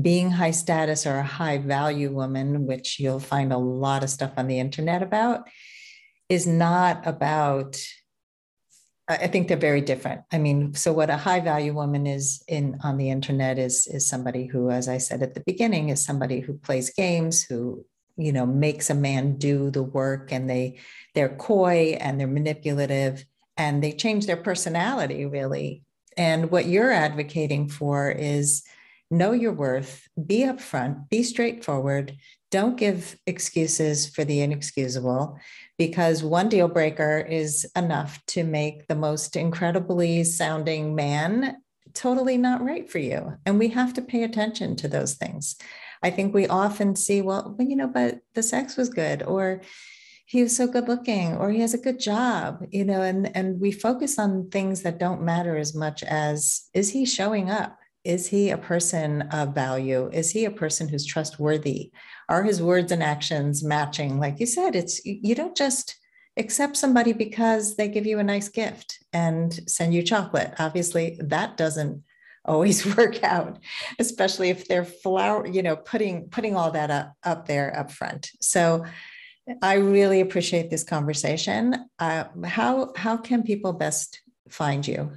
being 0.00 0.30
high 0.30 0.50
status 0.50 1.06
or 1.06 1.16
a 1.16 1.22
high 1.22 1.58
value 1.58 2.12
woman, 2.12 2.66
which 2.66 3.00
you'll 3.00 3.20
find 3.20 3.52
a 3.52 3.58
lot 3.58 4.04
of 4.04 4.10
stuff 4.10 4.32
on 4.36 4.46
the 4.46 4.58
internet 4.58 5.02
about, 5.02 5.48
is 6.28 6.46
not 6.46 7.06
about. 7.06 7.78
I 9.06 9.26
think 9.26 9.48
they're 9.48 9.58
very 9.58 9.82
different. 9.82 10.22
I 10.32 10.38
mean, 10.38 10.72
so 10.74 10.92
what 10.92 11.10
a 11.10 11.18
high 11.18 11.40
value 11.40 11.74
woman 11.74 12.06
is 12.06 12.42
in 12.48 12.78
on 12.82 12.96
the 12.96 13.10
internet 13.10 13.58
is 13.58 13.86
is 13.86 14.08
somebody 14.08 14.46
who, 14.46 14.70
as 14.70 14.88
I 14.88 14.98
said 14.98 15.22
at 15.22 15.34
the 15.34 15.42
beginning, 15.44 15.90
is 15.90 16.04
somebody 16.04 16.40
who 16.40 16.54
plays 16.54 16.90
games, 16.90 17.44
who 17.44 17.84
you 18.16 18.32
know 18.32 18.46
makes 18.46 18.90
a 18.90 18.94
man 18.94 19.36
do 19.36 19.70
the 19.70 19.82
work 19.82 20.32
and 20.32 20.48
they 20.48 20.78
they're 21.14 21.36
coy 21.36 21.96
and 22.00 22.18
they're 22.18 22.26
manipulative 22.26 23.24
and 23.56 23.82
they 23.82 23.92
change 23.92 24.26
their 24.26 24.36
personality 24.36 25.26
really 25.26 25.82
and 26.16 26.50
what 26.50 26.66
you're 26.66 26.92
advocating 26.92 27.68
for 27.68 28.10
is 28.10 28.62
know 29.10 29.32
your 29.32 29.52
worth 29.52 30.08
be 30.26 30.40
upfront 30.40 31.08
be 31.08 31.22
straightforward 31.22 32.16
don't 32.50 32.76
give 32.76 33.16
excuses 33.26 34.08
for 34.08 34.24
the 34.24 34.40
inexcusable 34.40 35.38
because 35.76 36.22
one 36.22 36.48
deal 36.48 36.68
breaker 36.68 37.18
is 37.18 37.66
enough 37.74 38.24
to 38.26 38.44
make 38.44 38.86
the 38.86 38.94
most 38.94 39.34
incredibly 39.34 40.22
sounding 40.22 40.94
man 40.94 41.56
totally 41.94 42.36
not 42.36 42.62
right 42.62 42.90
for 42.90 42.98
you. 42.98 43.34
And 43.46 43.58
we 43.58 43.68
have 43.68 43.94
to 43.94 44.02
pay 44.02 44.24
attention 44.24 44.76
to 44.76 44.88
those 44.88 45.14
things. 45.14 45.56
I 46.04 46.10
think 46.10 46.34
we 46.34 46.46
often 46.46 46.96
see, 46.96 47.22
well, 47.22 47.56
you 47.58 47.74
know, 47.74 47.86
but 47.88 48.20
the 48.34 48.42
sex 48.42 48.76
was 48.76 48.90
good, 48.90 49.22
or 49.22 49.62
he 50.26 50.42
was 50.42 50.54
so 50.54 50.66
good 50.66 50.86
looking, 50.86 51.34
or 51.34 51.50
he 51.50 51.60
has 51.60 51.72
a 51.72 51.78
good 51.78 51.98
job, 51.98 52.62
you 52.70 52.84
know, 52.84 53.00
and, 53.00 53.34
and 53.34 53.58
we 53.58 53.72
focus 53.72 54.18
on 54.18 54.50
things 54.50 54.82
that 54.82 54.98
don't 54.98 55.22
matter 55.22 55.56
as 55.56 55.74
much 55.74 56.02
as 56.02 56.68
is 56.74 56.90
he 56.90 57.06
showing 57.06 57.50
up? 57.50 57.78
Is 58.04 58.26
he 58.26 58.50
a 58.50 58.58
person 58.58 59.22
of 59.22 59.54
value? 59.54 60.10
Is 60.12 60.30
he 60.30 60.44
a 60.44 60.50
person 60.50 60.88
who's 60.88 61.06
trustworthy? 61.06 61.90
Are 62.28 62.42
his 62.42 62.60
words 62.60 62.92
and 62.92 63.02
actions 63.02 63.64
matching? 63.64 64.20
Like 64.20 64.40
you 64.40 64.46
said, 64.46 64.76
it's 64.76 65.02
you 65.06 65.34
don't 65.34 65.56
just 65.56 65.96
accept 66.36 66.76
somebody 66.76 67.14
because 67.14 67.76
they 67.76 67.88
give 67.88 68.04
you 68.04 68.18
a 68.18 68.24
nice 68.24 68.50
gift 68.50 68.98
and 69.14 69.58
send 69.66 69.94
you 69.94 70.02
chocolate. 70.02 70.52
Obviously, 70.58 71.18
that 71.22 71.56
doesn't 71.56 72.02
always 72.44 72.84
work 72.96 73.22
out, 73.22 73.58
especially 73.98 74.50
if 74.50 74.68
they're 74.68 74.84
flower, 74.84 75.46
you 75.46 75.62
know, 75.62 75.76
putting 75.76 76.28
putting 76.28 76.54
all 76.56 76.70
that 76.72 76.90
up 76.90 77.14
up 77.24 77.46
there 77.46 77.74
up 77.76 77.90
front. 77.90 78.30
So 78.40 78.84
I 79.62 79.74
really 79.74 80.20
appreciate 80.20 80.70
this 80.70 80.84
conversation. 80.84 81.86
Uh, 81.98 82.24
how 82.44 82.92
how 82.96 83.16
can 83.16 83.42
people 83.42 83.72
best 83.72 84.20
find 84.48 84.86
you? 84.86 85.10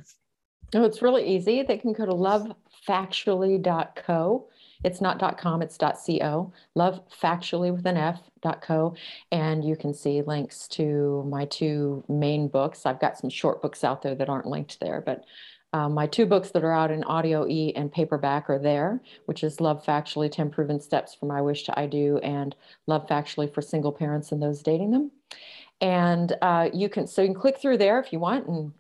Oh, 0.76 0.84
it's 0.84 1.02
really 1.02 1.26
easy. 1.28 1.64
They 1.64 1.78
can 1.78 1.94
go 1.94 2.06
to 2.06 2.12
lovefactually.co 2.12 4.50
it's 4.84 5.02
not 5.02 5.38
.com, 5.38 5.62
it's 5.62 5.78
.co. 5.78 6.54
Love 6.76 7.02
factually 7.10 7.74
with 7.74 7.86
an 7.86 7.98
F 7.98 8.22
.co, 8.62 8.96
and 9.32 9.64
you 9.64 9.76
can 9.76 9.94
see 9.94 10.22
links 10.22 10.68
to 10.70 11.24
my 11.28 11.46
two 11.46 12.04
main 12.08 12.48
books. 12.48 12.86
I've 12.86 13.00
got 13.00 13.18
some 13.18 13.30
short 13.30 13.62
books 13.62 13.84
out 13.84 14.02
there 14.02 14.16
that 14.16 14.30
aren't 14.30 14.46
linked 14.46 14.80
there, 14.80 15.02
but 15.02 15.26
um, 15.74 15.94
my 15.94 16.08
two 16.08 16.26
books 16.26 16.52
that 16.52 16.64
are 16.64 16.72
out 16.72 16.92
in 16.92 17.04
audio 17.04 17.46
e 17.48 17.74
and 17.76 17.92
paperback 17.92 18.50
are 18.50 18.60
there, 18.60 19.02
which 19.26 19.44
is 19.44 19.60
Love 19.60 19.84
Factually 19.86 20.32
10 20.32 20.50
Proven 20.50 20.80
Steps 20.80 21.14
from 21.14 21.32
I 21.32 21.42
Wish 21.42 21.64
to 21.64 21.80
I 21.80 21.88
Do 21.88 22.18
and 22.20 22.56
Love 22.88 23.08
Factually 23.08 23.54
for 23.54 23.62
Single 23.62 23.92
Parents 23.92 24.32
and 24.32 24.42
Those 24.42 24.64
Dating 24.64 24.92
Them. 24.92 25.12
And 25.82 26.36
uh, 26.42 26.70
you 26.74 26.90
can, 26.90 27.06
so 27.06 27.22
you 27.22 27.30
can 27.30 27.40
click 27.40 27.60
through 27.60 27.78
there 27.78 28.00
if 28.00 28.12
you 28.12 28.20
want 28.20 28.48
and 28.48 28.72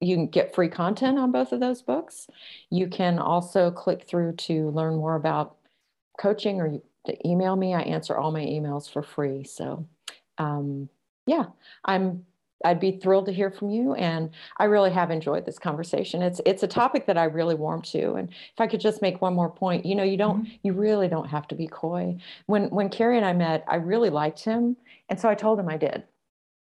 you 0.00 0.16
can 0.16 0.26
get 0.28 0.54
free 0.54 0.68
content 0.68 1.18
on 1.18 1.32
both 1.32 1.52
of 1.52 1.60
those 1.60 1.82
books. 1.82 2.28
You 2.70 2.88
can 2.88 3.18
also 3.18 3.70
click 3.70 4.06
through 4.06 4.32
to 4.32 4.70
learn 4.70 4.96
more 4.96 5.16
about 5.16 5.56
coaching 6.18 6.60
or 6.60 6.68
you, 6.68 6.82
to 7.06 7.28
email 7.28 7.56
me. 7.56 7.74
I 7.74 7.80
answer 7.80 8.16
all 8.16 8.32
my 8.32 8.44
emails 8.44 8.90
for 8.90 9.02
free. 9.02 9.44
So, 9.44 9.86
um, 10.38 10.88
yeah, 11.26 11.46
I'm. 11.84 12.24
I'd 12.64 12.80
be 12.80 12.92
thrilled 12.92 13.26
to 13.26 13.32
hear 13.32 13.50
from 13.50 13.70
you, 13.70 13.94
and 13.94 14.30
I 14.58 14.64
really 14.64 14.90
have 14.90 15.10
enjoyed 15.10 15.44
this 15.44 15.58
conversation. 15.58 16.22
It's 16.22 16.40
it's 16.46 16.62
a 16.62 16.68
topic 16.68 17.06
that 17.06 17.18
I 17.18 17.24
really 17.24 17.54
warm 17.54 17.82
to, 17.82 18.14
and 18.14 18.28
if 18.28 18.60
I 18.60 18.66
could 18.66 18.80
just 18.80 19.02
make 19.02 19.20
one 19.20 19.34
more 19.34 19.50
point, 19.50 19.84
you 19.84 19.94
know, 19.94 20.02
you 20.02 20.16
don't, 20.16 20.44
mm-hmm. 20.44 20.54
you 20.62 20.72
really 20.72 21.08
don't 21.08 21.28
have 21.28 21.46
to 21.48 21.54
be 21.54 21.66
coy. 21.66 22.16
When 22.46 22.70
when 22.70 22.88
Carrie 22.88 23.16
and 23.16 23.26
I 23.26 23.32
met, 23.32 23.64
I 23.68 23.76
really 23.76 24.10
liked 24.10 24.42
him, 24.42 24.76
and 25.08 25.20
so 25.20 25.28
I 25.28 25.34
told 25.34 25.58
him 25.58 25.68
I 25.68 25.76
did. 25.76 26.04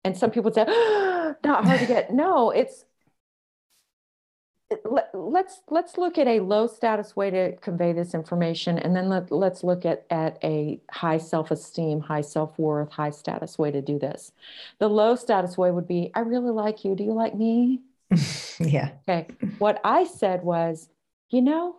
And 0.04 0.18
some 0.18 0.32
people 0.32 0.46
would 0.46 0.56
say, 0.56 0.66
oh, 0.68 1.36
"Not 1.44 1.66
hard 1.66 1.80
to 1.82 1.86
get." 1.86 2.14
No, 2.14 2.52
it's 2.52 2.86
let's 5.14 5.62
let's 5.70 5.98
look 5.98 6.18
at 6.18 6.28
a 6.28 6.40
low 6.40 6.68
status 6.68 7.16
way 7.16 7.30
to 7.30 7.56
convey 7.58 7.94
this 7.94 8.14
information 8.14 8.78
and 8.78 8.96
then 8.96 9.10
let, 9.10 9.32
let's 9.32 9.64
look 9.64 9.86
at, 9.86 10.06
at 10.10 10.38
a 10.44 10.80
high 10.92 11.18
self-esteem 11.18 12.00
high 12.00 12.22
self-worth 12.22 12.92
high 12.92 13.10
status 13.10 13.58
way 13.58 13.72
to 13.72 13.82
do 13.82 14.00
this. 14.00 14.32
The 14.80 14.90
low 14.90 15.16
status 15.16 15.58
way 15.58 15.72
would 15.72 15.88
be 15.88 16.12
i 16.16 16.20
really 16.22 16.52
like 16.52 16.86
you. 16.86 16.96
Do 16.96 17.04
you 17.04 17.14
like 17.14 17.36
me? 17.36 17.82
Yeah. 18.60 18.92
Okay. 19.10 19.28
What 19.58 19.82
i 19.84 20.04
said 20.04 20.44
was 20.44 20.90
you 21.30 21.42
know 21.42 21.78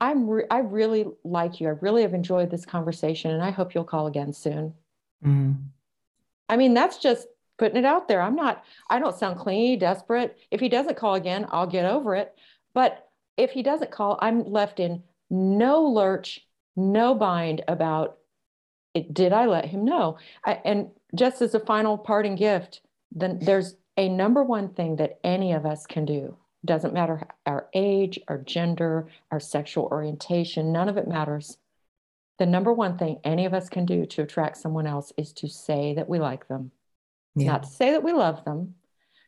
i'm 0.00 0.28
re- 0.28 0.46
i 0.50 0.58
really 0.58 1.06
like 1.24 1.60
you. 1.60 1.68
I 1.68 1.72
really 1.80 2.02
have 2.02 2.14
enjoyed 2.14 2.50
this 2.50 2.64
conversation 2.64 3.30
and 3.30 3.42
i 3.42 3.50
hope 3.50 3.74
you'll 3.74 3.84
call 3.84 4.06
again 4.06 4.32
soon. 4.32 4.74
Mm. 5.24 5.56
i 6.48 6.56
mean 6.56 6.74
that's 6.74 6.98
just 6.98 7.28
putting 7.62 7.78
it 7.78 7.84
out 7.84 8.08
there. 8.08 8.20
I'm 8.20 8.34
not, 8.34 8.64
I 8.90 8.98
don't 8.98 9.16
sound 9.16 9.38
clingy, 9.38 9.76
desperate. 9.76 10.36
If 10.50 10.58
he 10.58 10.68
doesn't 10.68 10.96
call 10.96 11.14
again, 11.14 11.46
I'll 11.52 11.68
get 11.68 11.84
over 11.84 12.16
it. 12.16 12.34
But 12.74 13.08
if 13.36 13.52
he 13.52 13.62
doesn't 13.62 13.92
call, 13.92 14.18
I'm 14.20 14.50
left 14.50 14.80
in 14.80 15.04
no 15.30 15.84
lurch, 15.84 16.44
no 16.74 17.14
bind 17.14 17.62
about 17.68 18.18
it. 18.94 19.14
Did 19.14 19.32
I 19.32 19.46
let 19.46 19.66
him 19.66 19.84
know? 19.84 20.18
I, 20.44 20.54
and 20.64 20.90
just 21.14 21.40
as 21.40 21.54
a 21.54 21.60
final 21.60 21.96
parting 21.96 22.34
gift, 22.34 22.80
then 23.12 23.38
there's 23.40 23.76
a 23.96 24.08
number 24.08 24.42
one 24.42 24.70
thing 24.70 24.96
that 24.96 25.20
any 25.22 25.52
of 25.52 25.64
us 25.64 25.86
can 25.86 26.04
do. 26.04 26.36
Doesn't 26.64 26.92
matter 26.92 27.28
our 27.46 27.68
age, 27.74 28.18
our 28.26 28.38
gender, 28.38 29.06
our 29.30 29.38
sexual 29.38 29.84
orientation, 29.84 30.72
none 30.72 30.88
of 30.88 30.96
it 30.96 31.06
matters. 31.06 31.58
The 32.40 32.46
number 32.46 32.72
one 32.72 32.98
thing 32.98 33.20
any 33.22 33.46
of 33.46 33.54
us 33.54 33.68
can 33.68 33.86
do 33.86 34.04
to 34.06 34.22
attract 34.22 34.56
someone 34.56 34.88
else 34.88 35.12
is 35.16 35.32
to 35.34 35.48
say 35.48 35.94
that 35.94 36.08
we 36.08 36.18
like 36.18 36.48
them. 36.48 36.72
Yeah. 37.34 37.52
Not 37.52 37.62
to 37.64 37.68
say 37.68 37.92
that 37.92 38.02
we 38.02 38.12
love 38.12 38.44
them, 38.44 38.74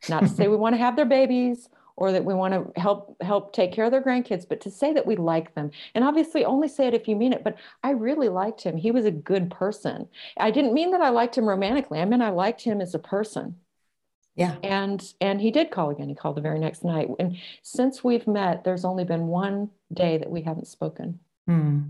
not 0.09 0.21
to 0.21 0.29
say 0.29 0.47
we 0.47 0.55
want 0.57 0.75
to 0.75 0.79
have 0.79 0.95
their 0.95 1.05
babies 1.05 1.69
or 1.97 2.11
that 2.11 2.25
we 2.25 2.33
want 2.33 2.53
to 2.53 2.79
help 2.79 3.15
help 3.21 3.53
take 3.53 3.71
care 3.71 3.85
of 3.85 3.91
their 3.91 4.01
grandkids, 4.01 4.47
but 4.47 4.61
to 4.61 4.71
say 4.71 4.93
that 4.93 5.05
we 5.05 5.15
like 5.15 5.55
them. 5.55 5.71
And 5.93 6.03
obviously 6.03 6.43
only 6.43 6.67
say 6.67 6.87
it 6.87 6.93
if 6.93 7.07
you 7.07 7.15
mean 7.15 7.33
it, 7.33 7.43
but 7.43 7.55
I 7.83 7.91
really 7.91 8.29
liked 8.29 8.63
him. 8.63 8.77
He 8.77 8.91
was 8.91 9.05
a 9.05 9.11
good 9.11 9.49
person. 9.49 10.07
I 10.37 10.51
didn't 10.51 10.73
mean 10.73 10.91
that 10.91 11.01
I 11.01 11.09
liked 11.09 11.37
him 11.37 11.47
romantically. 11.47 11.99
I 11.99 12.05
mean 12.05 12.21
I 12.21 12.29
liked 12.29 12.61
him 12.61 12.81
as 12.81 12.93
a 12.93 12.99
person. 12.99 13.55
Yeah. 14.35 14.57
And 14.63 15.01
and 15.21 15.39
he 15.39 15.51
did 15.51 15.71
call 15.71 15.89
again. 15.89 16.09
He 16.09 16.15
called 16.15 16.35
the 16.35 16.41
very 16.41 16.59
next 16.59 16.83
night. 16.83 17.07
And 17.19 17.37
since 17.63 18.03
we've 18.03 18.27
met, 18.27 18.63
there's 18.63 18.85
only 18.85 19.05
been 19.05 19.27
one 19.27 19.69
day 19.93 20.17
that 20.17 20.29
we 20.29 20.41
haven't 20.41 20.67
spoken. 20.67 21.19
Hmm. 21.47 21.81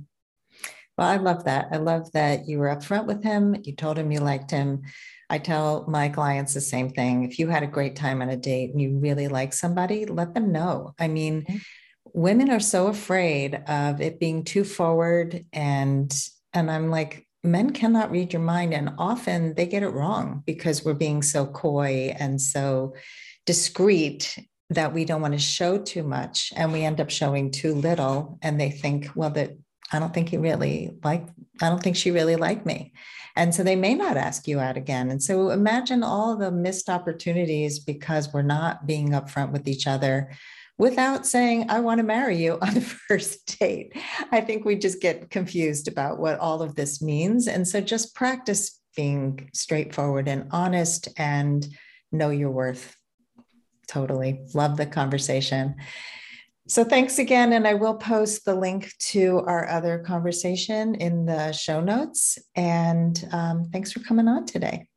Well, 0.98 1.08
I 1.08 1.18
love 1.18 1.44
that. 1.46 1.70
I 1.72 1.78
love 1.78 2.12
that 2.14 2.48
you 2.48 2.60
were 2.60 2.68
upfront 2.68 3.06
with 3.06 3.24
him. 3.24 3.58
You 3.64 3.74
told 3.74 3.98
him 3.98 4.12
you 4.12 4.20
liked 4.20 4.52
him. 4.52 4.84
I 5.30 5.40
tell 5.40 5.86
my 5.88 6.10
clients 6.10 6.54
the 6.54 6.62
same 6.62 6.90
thing. 6.90 7.24
If 7.24 7.40
you 7.40 7.48
had 7.48 7.64
a 7.64 7.68
great 7.68 7.96
time 7.96 8.22
on 8.22 8.30
a 8.30 8.38
date 8.38 8.72
and 8.72 8.82
you 8.82 9.00
really 9.00 9.28
like 9.28 9.54
somebody, 9.54 10.06
let 10.06 10.34
them 10.34 10.52
know. 10.52 10.94
I 11.00 11.08
mean, 11.08 11.44
mm-hmm. 11.44 11.58
women 12.14 12.50
are 12.50 12.60
so 12.60 12.88
afraid 12.88 13.56
of 13.68 14.02
it 14.02 14.20
being 14.20 14.44
too 14.44 14.64
forward 14.64 15.46
and 15.52 16.14
and 16.54 16.72
I'm 16.72 16.90
like 16.90 17.28
men 17.44 17.72
cannot 17.72 18.12
read 18.12 18.34
your 18.34 18.42
mind 18.42 18.74
and 18.74 18.94
often 18.98 19.54
they 19.54 19.68
get 19.68 19.84
it 19.84 19.90
wrong 19.90 20.42
because 20.46 20.84
we're 20.84 20.94
being 20.94 21.22
so 21.22 21.46
coy 21.46 22.16
and 22.20 22.42
so 22.42 22.96
discreet 23.46 24.38
that 24.72 24.94
we 24.94 25.06
don't 25.06 25.22
want 25.22 25.34
to 25.34 25.40
show 25.40 25.78
too 25.78 26.02
much 26.02 26.52
and 26.56 26.74
we 26.74 26.84
end 26.84 27.00
up 27.00 27.12
showing 27.12 27.52
too 27.52 27.76
little 27.76 28.40
and 28.42 28.60
they 28.60 28.72
think 28.72 29.10
well 29.16 29.30
that 29.30 29.52
I 29.92 30.00
don't 30.00 30.14
think 30.14 30.30
he 30.30 30.38
really 30.38 30.98
like 31.04 31.28
I 31.62 31.70
don't 31.70 31.82
think 31.82 31.96
she 31.96 32.12
really 32.12 32.36
liked 32.36 32.66
me. 32.66 32.94
And 33.36 33.54
so 33.54 33.64
they 33.64 33.76
may 33.76 33.94
not 33.94 34.18
ask 34.18 34.48
you 34.48 34.60
out 34.60 34.78
again. 34.78 35.10
And 35.10 35.22
so 35.22 35.50
imagine 35.50 36.04
all 36.04 36.36
the 36.38 36.52
missed 36.52 36.90
opportunities 36.90 37.80
because 37.80 38.34
we're 38.34 38.42
not 38.42 38.88
being 38.88 39.10
upfront 39.10 39.52
with 39.52 39.68
each 39.68 39.88
other 39.88 40.32
without 40.78 41.26
saying, 41.26 41.70
I 41.70 41.80
want 41.80 42.00
to 42.00 42.04
marry 42.04 42.38
you 42.38 42.54
on 42.62 42.74
the 42.74 42.82
first 42.82 43.60
date. 43.60 43.94
I 44.32 44.42
think 44.42 44.66
we 44.66 44.76
just 44.76 45.02
get 45.02 45.30
confused 45.30 45.88
about 45.88 46.20
what 46.20 46.40
all 46.40 46.62
of 46.62 46.76
this 46.76 47.02
means. 47.02 47.48
And 47.48 47.68
so 47.68 47.82
just 47.82 48.16
practice 48.16 48.80
being 48.96 49.50
straightforward 49.54 50.28
and 50.28 50.48
honest 50.52 51.10
and 51.18 51.68
know 52.12 52.30
your 52.30 52.52
worth. 52.52 52.96
Totally. 53.88 54.42
Love 54.54 54.78
the 54.78 54.86
conversation. 54.86 55.76
So 56.68 56.84
thanks 56.84 57.20
again. 57.20 57.54
And 57.54 57.68
I 57.68 57.76
will 57.76 57.96
post 57.96 58.46
the 58.46 58.56
link 58.56 58.92
to 59.12 59.42
our 59.46 59.70
other 59.70 60.00
conversation 60.00 60.96
in 60.96 61.26
the 61.26 61.52
show 61.52 61.80
notes. 61.80 62.40
And 62.56 63.24
um, 63.32 63.66
thanks 63.72 63.92
for 63.92 64.00
coming 64.00 64.28
on 64.28 64.46
today. 64.46 64.88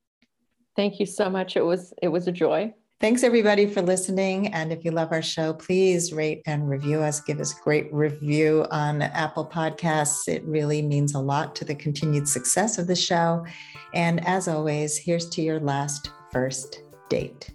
Thank 0.77 0.99
you 0.99 1.07
so 1.07 1.29
much. 1.29 1.57
It 1.57 1.65
was 1.65 1.93
it 2.01 2.09
was 2.09 2.29
a 2.29 2.33
joy. 2.33 2.73
Thanks 3.01 3.23
everybody 3.23 3.67
for 3.67 3.81
listening. 3.81 4.49
And 4.49 4.73
if 4.73 4.85
you 4.85 4.91
love 4.91 5.13
our 5.13 5.23
show, 5.23 5.53
please 5.53 6.13
rate 6.13 6.43
and 6.47 6.69
review 6.69 7.01
us. 7.01 7.21
Give 7.21 7.39
us 7.39 7.53
great 7.53 7.93
review 7.93 8.67
on 8.73 9.03
Apple 9.03 9.47
Podcasts. 9.47 10.27
It 10.27 10.43
really 10.45 10.83
means 10.83 11.15
a 11.15 11.21
lot 11.21 11.55
to 11.57 11.65
the 11.65 11.77
continued 11.77 12.29
success 12.29 12.77
of 12.77 12.89
the 12.89 12.97
show. 12.97 13.47
And 13.95 14.27
as 14.27 14.49
always, 14.49 14.97
here's 14.97 15.29
to 15.31 15.43
your 15.43 15.61
last 15.61 16.11
first 16.33 16.83
date. 17.09 17.55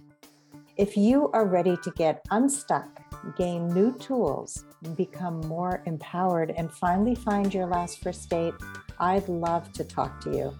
If 0.78 0.96
you 0.96 1.30
are 1.32 1.46
ready 1.46 1.76
to 1.82 1.90
get 1.90 2.24
unstuck 2.30 3.03
gain 3.36 3.68
new 3.68 3.96
tools, 3.98 4.64
become 4.96 5.40
more 5.42 5.82
empowered, 5.86 6.52
and 6.56 6.72
finally 6.72 7.14
find 7.14 7.52
your 7.52 7.66
last 7.66 8.02
first 8.02 8.28
date, 8.28 8.54
I'd 9.00 9.28
love 9.28 9.72
to 9.72 9.84
talk 9.84 10.20
to 10.22 10.30
you. 10.30 10.56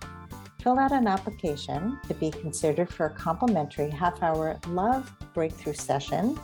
fill 0.60 0.78
out 0.78 0.92
an 0.92 1.06
application 1.06 1.98
to 2.08 2.14
be 2.14 2.30
considered 2.30 2.88
for 2.88 3.06
a 3.06 3.10
complimentary 3.10 3.90
half 3.90 4.22
hour 4.22 4.58
love 4.68 5.12
breakthrough 5.34 5.74
session 5.74 6.38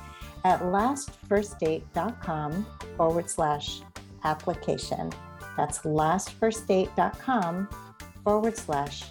at 0.44 0.60
lastfirstdate.com 0.60 2.66
forward 2.96 3.30
slash 3.30 3.80
application. 4.24 5.12
That's 5.56 5.78
lastfirstdate.com 5.80 7.68
forward 8.24 8.56
slash 8.56 9.04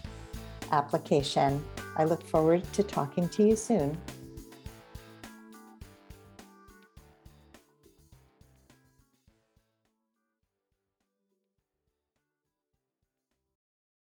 application. 0.71 1.63
I 1.97 2.05
look 2.05 2.23
forward 2.23 2.63
to 2.73 2.83
talking 2.83 3.27
to 3.29 3.47
you 3.47 3.55
soon. 3.55 3.97